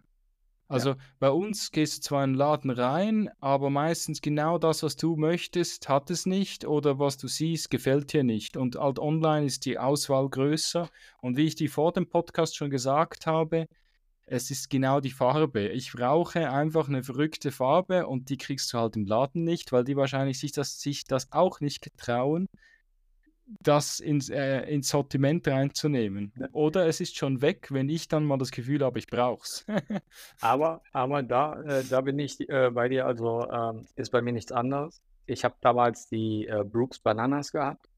Also 0.70 0.96
bei 1.20 1.30
uns 1.30 1.72
gehst 1.72 1.98
du 1.98 2.02
zwar 2.02 2.24
in 2.24 2.32
den 2.32 2.38
Laden 2.38 2.72
rein, 2.72 3.30
aber 3.40 3.70
meistens 3.70 4.22
genau 4.22 4.58
das, 4.58 4.82
was 4.82 4.96
du 4.96 5.16
möchtest, 5.16 5.88
hat 5.88 6.10
es 6.10 6.26
nicht 6.26 6.66
oder 6.66 6.98
was 6.98 7.18
du 7.18 7.28
siehst, 7.28 7.70
gefällt 7.70 8.12
dir 8.14 8.24
nicht. 8.24 8.58
Und 8.58 8.78
halt 8.78 8.98
online 8.98 9.46
ist 9.46 9.66
die 9.66 9.78
Auswahl 9.78 10.30
größer. 10.30 10.90
Und 11.22 11.38
wie 11.38 11.46
ich 11.46 11.56
dir 11.56 11.70
vor 11.70 11.92
dem 11.92 12.10
Podcast 12.10 12.56
schon 12.56 12.72
gesagt 12.72 13.28
habe, 13.28 13.68
es 14.26 14.52
ist 14.52 14.70
genau 14.70 15.00
die 15.02 15.12
Farbe. 15.12 15.68
Ich 15.70 15.92
brauche 15.94 16.50
einfach 16.50 16.88
eine 16.88 17.04
verrückte 17.04 17.52
Farbe 17.52 18.08
und 18.08 18.30
die 18.30 18.38
kriegst 18.38 18.72
du 18.74 18.78
halt 18.78 18.96
im 18.96 19.06
Laden 19.06 19.44
nicht, 19.44 19.72
weil 19.72 19.84
die 19.84 19.96
wahrscheinlich 19.98 20.40
sich 20.40 20.52
das, 20.52 20.80
sich 20.80 21.04
das 21.06 21.32
auch 21.32 21.60
nicht 21.60 21.82
getrauen, 21.82 22.48
das 23.62 24.00
ins, 24.00 24.30
äh, 24.30 24.62
ins 24.62 24.90
Sortiment 24.90 25.48
reinzunehmen. 25.48 26.34
Oder 26.54 26.88
es 26.88 27.02
ist 27.02 27.18
schon 27.18 27.42
weg, 27.42 27.68
wenn 27.72 27.90
ich 27.90 28.08
dann 28.08 28.24
mal 28.24 28.38
das 28.38 28.52
Gefühl 28.52 28.84
habe, 28.84 29.00
ich 29.00 29.08
brauch's. 29.08 29.66
Aber, 30.42 30.82
aber 30.94 31.24
da, 31.24 31.62
äh, 31.62 31.84
da 31.90 32.02
bin 32.02 32.18
ich 32.20 32.40
äh, 32.50 32.72
bei 32.72 32.88
dir, 32.90 33.06
also 33.06 33.48
ähm, 33.52 33.86
ist 33.96 34.12
bei 34.12 34.22
mir 34.22 34.32
nichts 34.34 34.52
anderes. 34.52 35.02
Ich 35.26 35.44
habe 35.46 35.56
damals 35.62 36.08
die 36.10 36.48
äh, 36.48 36.64
Brooks 36.64 37.00
Bananas 37.00 37.52
gehabt. 37.52 37.90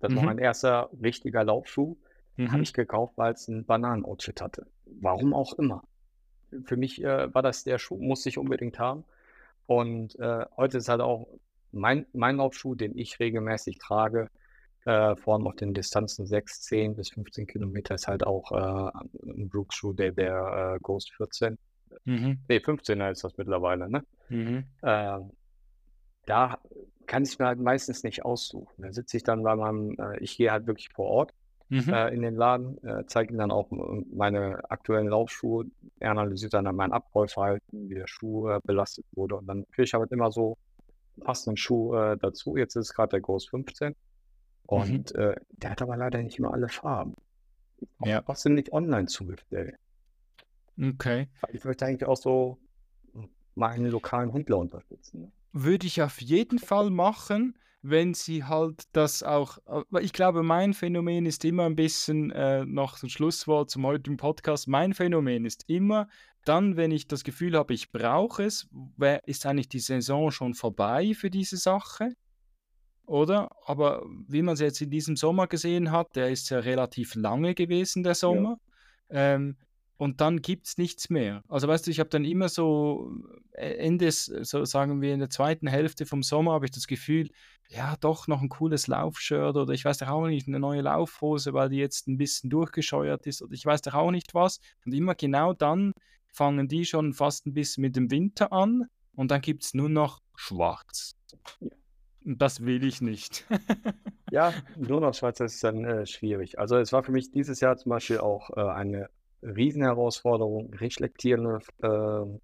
Das 0.00 0.14
war 0.14 0.22
Mhm. 0.22 0.26
mein 0.26 0.38
erster 0.38 0.90
richtiger 1.02 1.44
Laufschuh. 1.44 1.96
Habe 2.38 2.56
Mhm. 2.58 2.62
ich 2.62 2.72
gekauft, 2.74 3.14
weil 3.16 3.32
es 3.34 3.48
ein 3.48 3.64
Bananen-Outfit 3.64 4.40
hatte. 4.42 4.66
Warum 4.86 5.34
auch 5.34 5.54
immer. 5.54 5.82
Für 6.64 6.76
mich 6.76 7.02
äh, 7.02 7.32
war 7.34 7.42
das 7.42 7.64
der 7.64 7.78
Schuh, 7.78 7.98
musste 7.98 8.28
ich 8.28 8.38
unbedingt 8.38 8.78
haben. 8.78 9.04
Und 9.66 10.18
äh, 10.18 10.46
heute 10.56 10.78
ist 10.78 10.88
halt 10.88 11.00
auch 11.00 11.26
mein, 11.72 12.06
mein 12.12 12.36
Laufschuh, 12.36 12.74
den 12.74 12.96
ich 12.96 13.18
regelmäßig 13.18 13.78
trage, 13.78 14.30
äh, 14.84 15.16
vor 15.16 15.34
allem 15.34 15.46
auf 15.46 15.56
den 15.56 15.74
Distanzen 15.74 16.26
6, 16.26 16.62
10 16.62 16.94
bis 16.94 17.10
15 17.10 17.46
Kilometer, 17.46 17.96
ist 17.96 18.06
halt 18.06 18.24
auch 18.24 18.52
äh, 18.52 18.90
ein 19.28 19.48
Brooks-Schuh, 19.48 19.92
der, 19.92 20.12
der 20.12 20.76
äh, 20.76 20.78
Ghost 20.80 21.12
14. 21.14 21.58
Mhm. 22.04 22.38
Nee, 22.48 22.58
15er 22.58 23.10
ist 23.10 23.24
das 23.24 23.36
mittlerweile, 23.36 23.90
ne? 23.90 24.04
Mhm. 24.28 24.64
Ähm, 24.82 25.30
da 26.26 26.58
kann 27.06 27.24
ich 27.24 27.38
mir 27.38 27.46
halt 27.46 27.60
meistens 27.60 28.02
nicht 28.02 28.24
aussuchen. 28.24 28.82
Da 28.82 28.92
sitze 28.92 29.16
ich 29.16 29.22
dann 29.22 29.42
bei 29.42 29.54
meinem, 29.56 29.96
äh, 29.98 30.18
ich 30.18 30.36
gehe 30.36 30.50
halt 30.50 30.66
wirklich 30.66 30.88
vor 30.90 31.06
Ort 31.06 31.32
Mhm. 31.68 31.92
äh, 31.92 32.08
in 32.10 32.22
den 32.22 32.36
Laden, 32.36 32.82
äh, 32.84 33.04
zeige 33.06 33.32
ihm 33.34 33.38
dann 33.38 33.50
auch 33.50 33.68
meine 33.70 34.70
aktuellen 34.70 35.08
Laufschuhe. 35.08 35.66
Er 35.98 36.12
analysiert 36.12 36.54
dann 36.54 36.74
mein 36.76 36.92
Abrollverhalten, 36.92 37.88
wie 37.88 37.94
der 37.94 38.06
Schuh 38.06 38.48
äh, 38.48 38.60
belastet 38.62 39.04
wurde. 39.12 39.36
Und 39.36 39.46
dann 39.46 39.66
kriege 39.70 39.84
ich 39.84 39.94
halt 39.94 40.12
immer 40.12 40.30
so 40.30 40.56
passenden 41.20 41.56
Schuh 41.56 41.94
äh, 41.94 42.16
dazu. 42.18 42.56
Jetzt 42.56 42.76
ist 42.76 42.94
gerade 42.94 43.10
der 43.10 43.20
Ghost 43.20 43.50
15. 43.50 43.88
Mhm. 43.88 43.94
Und 44.64 45.14
äh, 45.16 45.34
der 45.50 45.70
hat 45.70 45.82
aber 45.82 45.96
leider 45.96 46.22
nicht 46.22 46.38
immer 46.38 46.52
alle 46.52 46.68
Farben. 46.68 47.14
Ja. 48.04 48.22
Was 48.26 48.42
sind 48.42 48.54
nicht 48.54 48.72
online 48.72 49.06
zugestellt? 49.06 49.76
Okay. 50.80 51.28
Ich 51.52 51.64
möchte 51.64 51.86
eigentlich 51.86 52.06
auch 52.06 52.16
so 52.16 52.58
meinen 53.54 53.86
lokalen 53.86 54.30
Händler 54.32 54.58
unterstützen. 54.58 55.22
Ne? 55.22 55.32
Würde 55.52 55.86
ich 55.86 56.02
auf 56.02 56.20
jeden 56.20 56.58
Fall 56.58 56.90
machen, 56.90 57.56
wenn 57.88 58.14
sie 58.14 58.44
halt 58.44 58.84
das 58.92 59.22
auch. 59.22 59.58
aber 59.64 60.02
Ich 60.02 60.12
glaube, 60.12 60.42
mein 60.42 60.74
Phänomen 60.74 61.24
ist 61.26 61.44
immer 61.44 61.64
ein 61.64 61.76
bisschen 61.76 62.30
äh, 62.32 62.64
noch 62.64 63.02
ein 63.02 63.08
Schlusswort 63.08 63.70
zum 63.70 63.86
heutigen 63.86 64.16
Podcast. 64.16 64.66
Mein 64.66 64.92
Phänomen 64.92 65.44
ist 65.44 65.64
immer, 65.68 66.08
dann, 66.44 66.76
wenn 66.76 66.90
ich 66.90 67.06
das 67.06 67.24
Gefühl 67.24 67.56
habe, 67.56 67.74
ich 67.74 67.92
brauche 67.92 68.44
es, 68.44 68.68
ist 69.26 69.46
eigentlich 69.46 69.68
die 69.68 69.80
Saison 69.80 70.30
schon 70.30 70.54
vorbei 70.54 71.14
für 71.14 71.30
diese 71.30 71.56
Sache. 71.56 72.14
Oder? 73.06 73.50
Aber 73.64 74.04
wie 74.26 74.42
man 74.42 74.54
es 74.54 74.60
jetzt 74.60 74.80
in 74.80 74.90
diesem 74.90 75.16
Sommer 75.16 75.46
gesehen 75.46 75.92
hat, 75.92 76.16
der 76.16 76.30
ist 76.30 76.50
ja 76.50 76.58
relativ 76.58 77.14
lange 77.14 77.54
gewesen, 77.54 78.02
der 78.02 78.12
Ja. 78.12 78.14
Sommer. 78.16 78.58
Ähm, 79.08 79.56
und 79.96 80.20
dann 80.20 80.42
gibt 80.42 80.66
es 80.66 80.78
nichts 80.78 81.10
mehr. 81.10 81.42
Also 81.48 81.68
weißt 81.68 81.86
du, 81.86 81.90
ich 81.90 82.00
habe 82.00 82.10
dann 82.10 82.24
immer 82.24 82.48
so 82.48 83.10
äh, 83.52 83.74
Ende, 83.76 84.06
s- 84.06 84.26
so 84.26 84.64
sagen 84.64 85.00
wir 85.00 85.14
in 85.14 85.20
der 85.20 85.30
zweiten 85.30 85.66
Hälfte 85.66 86.06
vom 86.06 86.22
Sommer, 86.22 86.52
habe 86.52 86.66
ich 86.66 86.70
das 86.70 86.86
Gefühl, 86.86 87.30
ja, 87.68 87.96
doch 88.00 88.28
noch 88.28 88.42
ein 88.42 88.48
cooles 88.48 88.86
Laufshirt 88.86 89.56
oder 89.56 89.72
ich 89.72 89.84
weiß 89.84 89.98
doch 89.98 90.08
auch 90.08 90.26
nicht, 90.26 90.46
eine 90.46 90.60
neue 90.60 90.82
Laufhose, 90.82 91.52
weil 91.52 91.68
die 91.68 91.78
jetzt 91.78 92.06
ein 92.06 92.18
bisschen 92.18 92.50
durchgescheuert 92.50 93.26
ist 93.26 93.42
oder 93.42 93.52
ich 93.54 93.64
weiß 93.66 93.82
doch 93.82 93.94
auch 93.94 94.10
nicht 94.10 94.34
was. 94.34 94.60
Und 94.84 94.92
immer 94.92 95.14
genau 95.14 95.52
dann 95.52 95.92
fangen 96.32 96.68
die 96.68 96.84
schon 96.84 97.12
fast 97.12 97.46
ein 97.46 97.54
bisschen 97.54 97.82
mit 97.82 97.96
dem 97.96 98.10
Winter 98.10 98.52
an 98.52 98.84
und 99.14 99.30
dann 99.30 99.40
gibt 99.40 99.64
es 99.64 99.74
nur 99.74 99.88
noch 99.88 100.20
schwarz. 100.36 101.16
Ja. 101.60 101.68
Und 102.24 102.42
das 102.42 102.64
will 102.64 102.84
ich 102.84 103.00
nicht. 103.00 103.46
Ja, 104.32 104.52
nur 104.76 105.00
noch 105.00 105.14
Schweizer 105.14 105.44
ist 105.44 105.62
dann 105.62 105.84
äh, 105.84 106.06
schwierig. 106.06 106.58
Also 106.58 106.76
es 106.76 106.92
war 106.92 107.04
für 107.04 107.12
mich 107.12 107.30
dieses 107.30 107.60
Jahr 107.60 107.76
zum 107.76 107.90
Beispiel 107.90 108.18
auch 108.18 108.50
äh, 108.56 108.60
eine 108.60 109.08
Riesenherausforderung, 109.42 110.72
reflektierende 110.74 111.60
äh, 111.82 112.38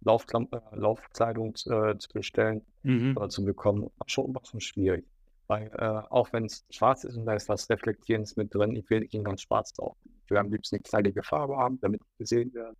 Laufklam 0.00 0.48
äh, 0.52 0.76
Laufkleidung 0.76 1.54
äh, 1.66 1.96
zu 1.98 2.08
bestellen 2.12 2.62
Mhm. 2.82 3.16
oder 3.16 3.28
zu 3.30 3.44
bekommen. 3.44 3.84
War 3.84 4.06
schon, 4.08 4.36
schon 4.44 4.60
schwierig. 4.60 5.06
Weil 5.46 5.70
äh, 5.78 6.02
auch 6.10 6.32
wenn 6.32 6.44
es 6.46 6.64
schwarz 6.70 7.04
ist 7.04 7.16
und 7.16 7.26
da 7.26 7.34
ist 7.34 7.48
was 7.48 7.68
Reflektierendes 7.70 8.36
mit 8.36 8.54
drin, 8.54 8.76
ich 8.76 8.88
will 8.90 9.00
nicht 9.00 9.12
ganz 9.24 9.42
schwarz 9.42 9.72
drauf. 9.72 9.96
Ich 10.24 10.30
will 10.30 10.38
am 10.38 10.50
liebsten 10.50 10.76
eine 10.76 10.82
knallige 10.82 11.22
Farbe 11.22 11.56
haben, 11.56 11.78
damit 11.80 12.00
ich 12.02 12.18
gesehen 12.18 12.52
werde. 12.54 12.76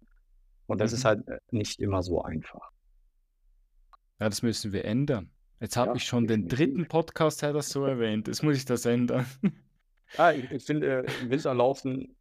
Und 0.67 0.81
das 0.81 0.93
ist 0.93 1.05
Mhm. 1.05 1.09
halt 1.09 1.29
äh, 1.29 1.39
nicht 1.51 1.81
immer 1.81 2.03
so 2.03 2.23
einfach. 2.23 2.71
Ja, 4.21 4.29
das 4.29 4.43
müssen 4.43 4.73
wir 4.73 4.85
ändern. 4.85 5.31
Jetzt 5.61 5.77
habe 5.77 5.91
Ja, 5.91 5.97
ich 5.97 6.05
schon 6.05 6.27
den 6.27 6.49
dritten 6.49 6.87
Podcast, 6.89 7.43
der 7.43 7.53
das 7.53 7.69
so 7.71 7.85
erwähnt. 7.85 8.29
Jetzt 8.29 8.43
muss 8.43 8.57
ich 8.57 8.65
das 8.65 8.85
ändern. 8.87 9.27
Ja, 10.19 10.33
ich, 10.33 10.51
ich 10.51 10.65
finde, 10.65 11.05
äh, 11.07 11.23
im 11.23 11.31
Winter 11.31 11.55
laufen, 11.55 12.15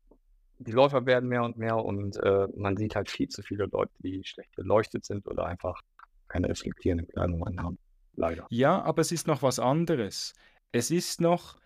die 0.64 0.72
Läufer 0.72 1.06
werden 1.06 1.30
mehr 1.30 1.44
und 1.44 1.58
mehr 1.58 1.78
und 1.78 2.18
äh, 2.18 2.48
man 2.56 2.78
sieht 2.78 2.96
halt 2.96 3.10
viel 3.10 3.28
zu 3.30 3.42
viele 3.42 3.66
Leute, 3.66 3.92
die 4.00 4.24
schlecht 4.24 4.56
beleuchtet 4.56 5.06
sind 5.06 5.28
oder 5.28 5.46
einfach 5.46 5.82
keine 6.28 6.50
reflektierende 6.50 7.06
Kleidung 7.06 7.46
anhaben. 7.46 7.78
Leider. 8.16 8.46
Ja, 8.50 8.82
aber 8.82 9.02
es 9.02 9.12
ist 9.12 9.28
noch 9.28 9.42
was 9.42 9.60
anderes. 9.60 10.34
Es 10.72 10.92
ist 10.92 11.22
noch 11.22 11.58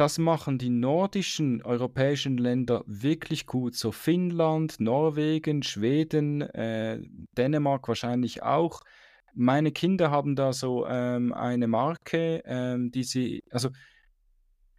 das 0.00 0.16
machen 0.16 0.56
die 0.56 0.70
nordischen 0.70 1.62
europäischen 1.62 2.38
Länder 2.38 2.82
wirklich 2.86 3.44
gut. 3.44 3.74
So 3.74 3.92
Finnland, 3.92 4.80
Norwegen, 4.80 5.62
Schweden, 5.62 6.40
äh, 6.40 7.02
Dänemark 7.36 7.86
wahrscheinlich 7.86 8.42
auch. 8.42 8.80
Meine 9.34 9.72
Kinder 9.72 10.10
haben 10.10 10.36
da 10.36 10.54
so 10.54 10.86
ähm, 10.86 11.34
eine 11.34 11.68
Marke, 11.68 12.42
ähm, 12.46 12.90
die 12.90 13.04
sie, 13.04 13.44
also 13.50 13.68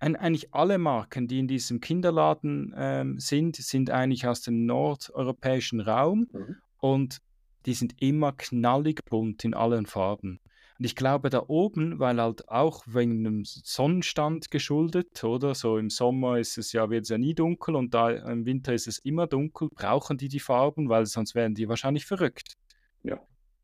ein, 0.02 0.16
eigentlich 0.16 0.54
alle 0.54 0.78
Marken, 0.78 1.28
die 1.28 1.40
in 1.40 1.48
diesem 1.48 1.80
Kinderladen 1.80 2.74
ähm, 2.76 3.20
sind, 3.20 3.56
sind 3.56 3.90
eigentlich 3.92 4.28
aus 4.28 4.42
dem 4.42 4.66
nordeuropäischen 4.66 5.80
Raum 5.80 6.28
Mhm. 6.32 6.56
und 6.80 7.18
die 7.66 7.74
sind 7.76 8.02
immer 8.02 8.32
knallig 8.32 9.06
bunt 9.06 9.44
in 9.44 9.54
allen 9.54 9.86
Farben. 9.86 10.40
Und 10.80 10.86
ich 10.86 10.96
glaube, 10.96 11.30
da 11.30 11.44
oben, 11.48 12.00
weil 12.00 12.20
halt 12.20 12.50
auch 12.50 12.84
wegen 12.88 13.24
dem 13.24 13.44
Sonnenstand 13.46 14.50
geschuldet, 14.50 15.24
oder? 15.24 15.54
So 15.54 15.78
im 15.78 15.92
Sommer 15.92 16.40
ist 16.40 16.58
es 16.58 16.72
ja, 16.72 16.90
wird 16.90 17.04
es 17.04 17.10
ja 17.10 17.20
nie 17.20 17.36
dunkel 17.36 17.76
und 17.76 17.94
da 17.94 18.10
im 18.10 18.48
Winter 18.48 18.74
ist 18.74 18.88
es 18.88 18.98
immer 18.98 19.28
dunkel, 19.28 19.70
brauchen 19.70 20.18
die 20.18 20.28
die 20.28 20.40
Farben, 20.40 20.90
weil 20.90 21.06
sonst 21.06 21.36
werden 21.36 21.54
die 21.54 21.70
wahrscheinlich 21.70 22.08
verrückt. 22.08 22.56
Ja. 23.04 23.20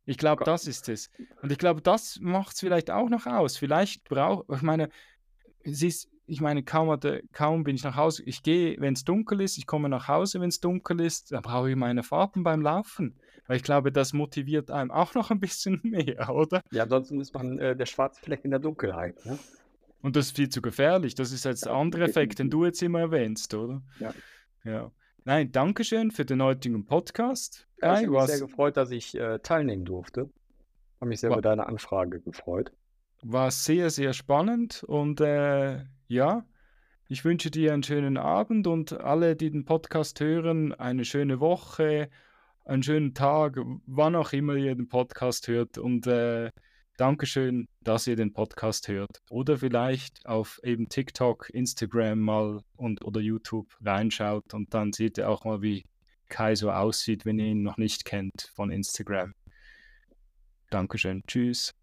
Ich 0.05 0.19
glaube, 0.19 0.43
das 0.43 0.67
ist 0.67 0.87
es. 0.89 1.09
Und 1.41 1.51
ich 1.51 1.57
glaube, 1.57 1.81
das 1.81 2.19
macht 2.21 2.53
es 2.53 2.59
vielleicht 2.59 2.91
auch 2.91 3.09
noch 3.09 3.25
aus. 3.25 3.57
Vielleicht 3.57 4.03
braucht, 4.03 4.45
ich 4.53 4.61
meine, 4.61 4.89
es 5.63 5.81
ist, 5.81 6.07
ich 6.27 6.41
meine, 6.41 6.61
kaum, 6.63 6.89
hatte, 6.91 7.23
kaum 7.31 7.63
bin 7.63 7.75
ich 7.75 7.83
nach 7.83 7.95
Hause. 7.95 8.21
Ich 8.25 8.43
gehe, 8.43 8.75
wenn 8.79 8.93
es 8.93 9.03
dunkel 9.05 9.41
ist, 9.41 9.57
ich 9.57 9.65
komme 9.65 9.89
nach 9.89 10.07
Hause, 10.07 10.39
wenn 10.41 10.49
es 10.49 10.59
dunkel 10.59 11.01
ist, 11.01 11.31
dann 11.31 11.41
brauche 11.41 11.69
ich 11.69 11.75
meine 11.75 12.03
Farben 12.03 12.43
beim 12.43 12.61
Laufen. 12.61 13.17
Weil 13.47 13.57
ich 13.57 13.63
glaube, 13.63 13.91
das 13.93 14.11
motiviert 14.13 14.69
einem 14.71 14.91
auch 14.91 15.13
noch 15.15 15.31
ein 15.31 15.39
bisschen 15.39 15.79
mehr, 15.83 16.29
oder? 16.29 16.61
Ja, 16.71 16.83
ansonsten 16.83 17.19
ist 17.21 17.33
man 17.33 17.57
äh, 17.59 17.75
der 17.75 17.85
schwarze 17.85 18.21
Fleck 18.21 18.43
in 18.43 18.51
der 18.51 18.59
Dunkelheit. 18.59 19.25
Ne? 19.25 19.39
Und 20.01 20.15
das 20.15 20.27
ist 20.27 20.35
viel 20.35 20.49
zu 20.49 20.61
gefährlich. 20.61 21.15
Das 21.15 21.31
ist 21.31 21.45
jetzt 21.45 21.65
der 21.65 21.73
andere 21.73 22.03
Effekt, 22.03 22.39
den 22.39 22.49
du 22.49 22.65
jetzt 22.65 22.83
immer 22.83 22.99
erwähnst, 22.99 23.53
oder? 23.53 23.81
Ja. 23.99 24.13
Ja. 24.63 24.91
Nein, 25.23 25.51
Dankeschön 25.51 26.11
für 26.11 26.25
den 26.25 26.41
heutigen 26.41 26.85
Podcast. 26.85 27.67
Ja, 27.81 27.99
ich 27.99 28.05
habe 28.07 28.11
mich 28.17 28.25
sehr 28.27 28.39
gefreut, 28.39 28.75
dass 28.77 28.91
ich 28.91 29.15
äh, 29.15 29.39
teilnehmen 29.39 29.85
durfte. 29.85 30.29
Habe 30.99 31.09
mich 31.09 31.19
sehr 31.21 31.29
wa- 31.29 31.35
über 31.35 31.41
deine 31.41 31.67
Anfrage 31.67 32.19
gefreut. 32.21 32.71
war 33.23 33.49
sehr, 33.51 33.89
sehr 33.89 34.13
spannend 34.13 34.83
und 34.83 35.19
äh, 35.21 35.83
ja, 36.07 36.45
ich 37.09 37.23
wünsche 37.23 37.51
dir 37.51 37.73
einen 37.73 37.83
schönen 37.83 38.17
Abend 38.17 38.67
und 38.67 38.93
alle, 38.93 39.35
die 39.35 39.49
den 39.49 39.65
Podcast 39.65 40.19
hören, 40.19 40.73
eine 40.73 41.05
schöne 41.05 41.39
Woche, 41.39 42.09
einen 42.65 42.83
schönen 42.83 43.13
Tag, 43.13 43.57
wann 43.85 44.15
auch 44.15 44.33
immer 44.33 44.55
ihr 44.55 44.75
den 44.75 44.89
Podcast 44.89 45.47
hört 45.47 45.77
und 45.77 46.05
äh, 46.07 46.51
Dankeschön, 46.97 47.67
dass 47.81 48.07
ihr 48.07 48.15
den 48.15 48.33
Podcast 48.33 48.87
hört 48.87 49.21
oder 49.29 49.57
vielleicht 49.57 50.25
auf 50.25 50.59
eben 50.63 50.89
TikTok, 50.89 51.49
Instagram 51.51 52.19
mal 52.19 52.61
und 52.75 53.05
oder 53.05 53.21
YouTube 53.21 53.67
reinschaut 53.85 54.53
und 54.55 54.73
dann 54.73 54.91
seht 54.93 55.19
ihr 55.19 55.29
auch 55.29 55.45
mal, 55.45 55.61
wie 55.61 55.85
Kai 56.27 56.55
so 56.55 56.71
aussieht, 56.71 57.23
wenn 57.25 57.39
ihr 57.39 57.47
ihn 57.47 57.61
noch 57.61 57.77
nicht 57.77 58.03
kennt 58.03 58.51
von 58.55 58.71
Instagram. 58.71 59.33
Dankeschön, 60.71 61.23
tschüss. 61.27 61.76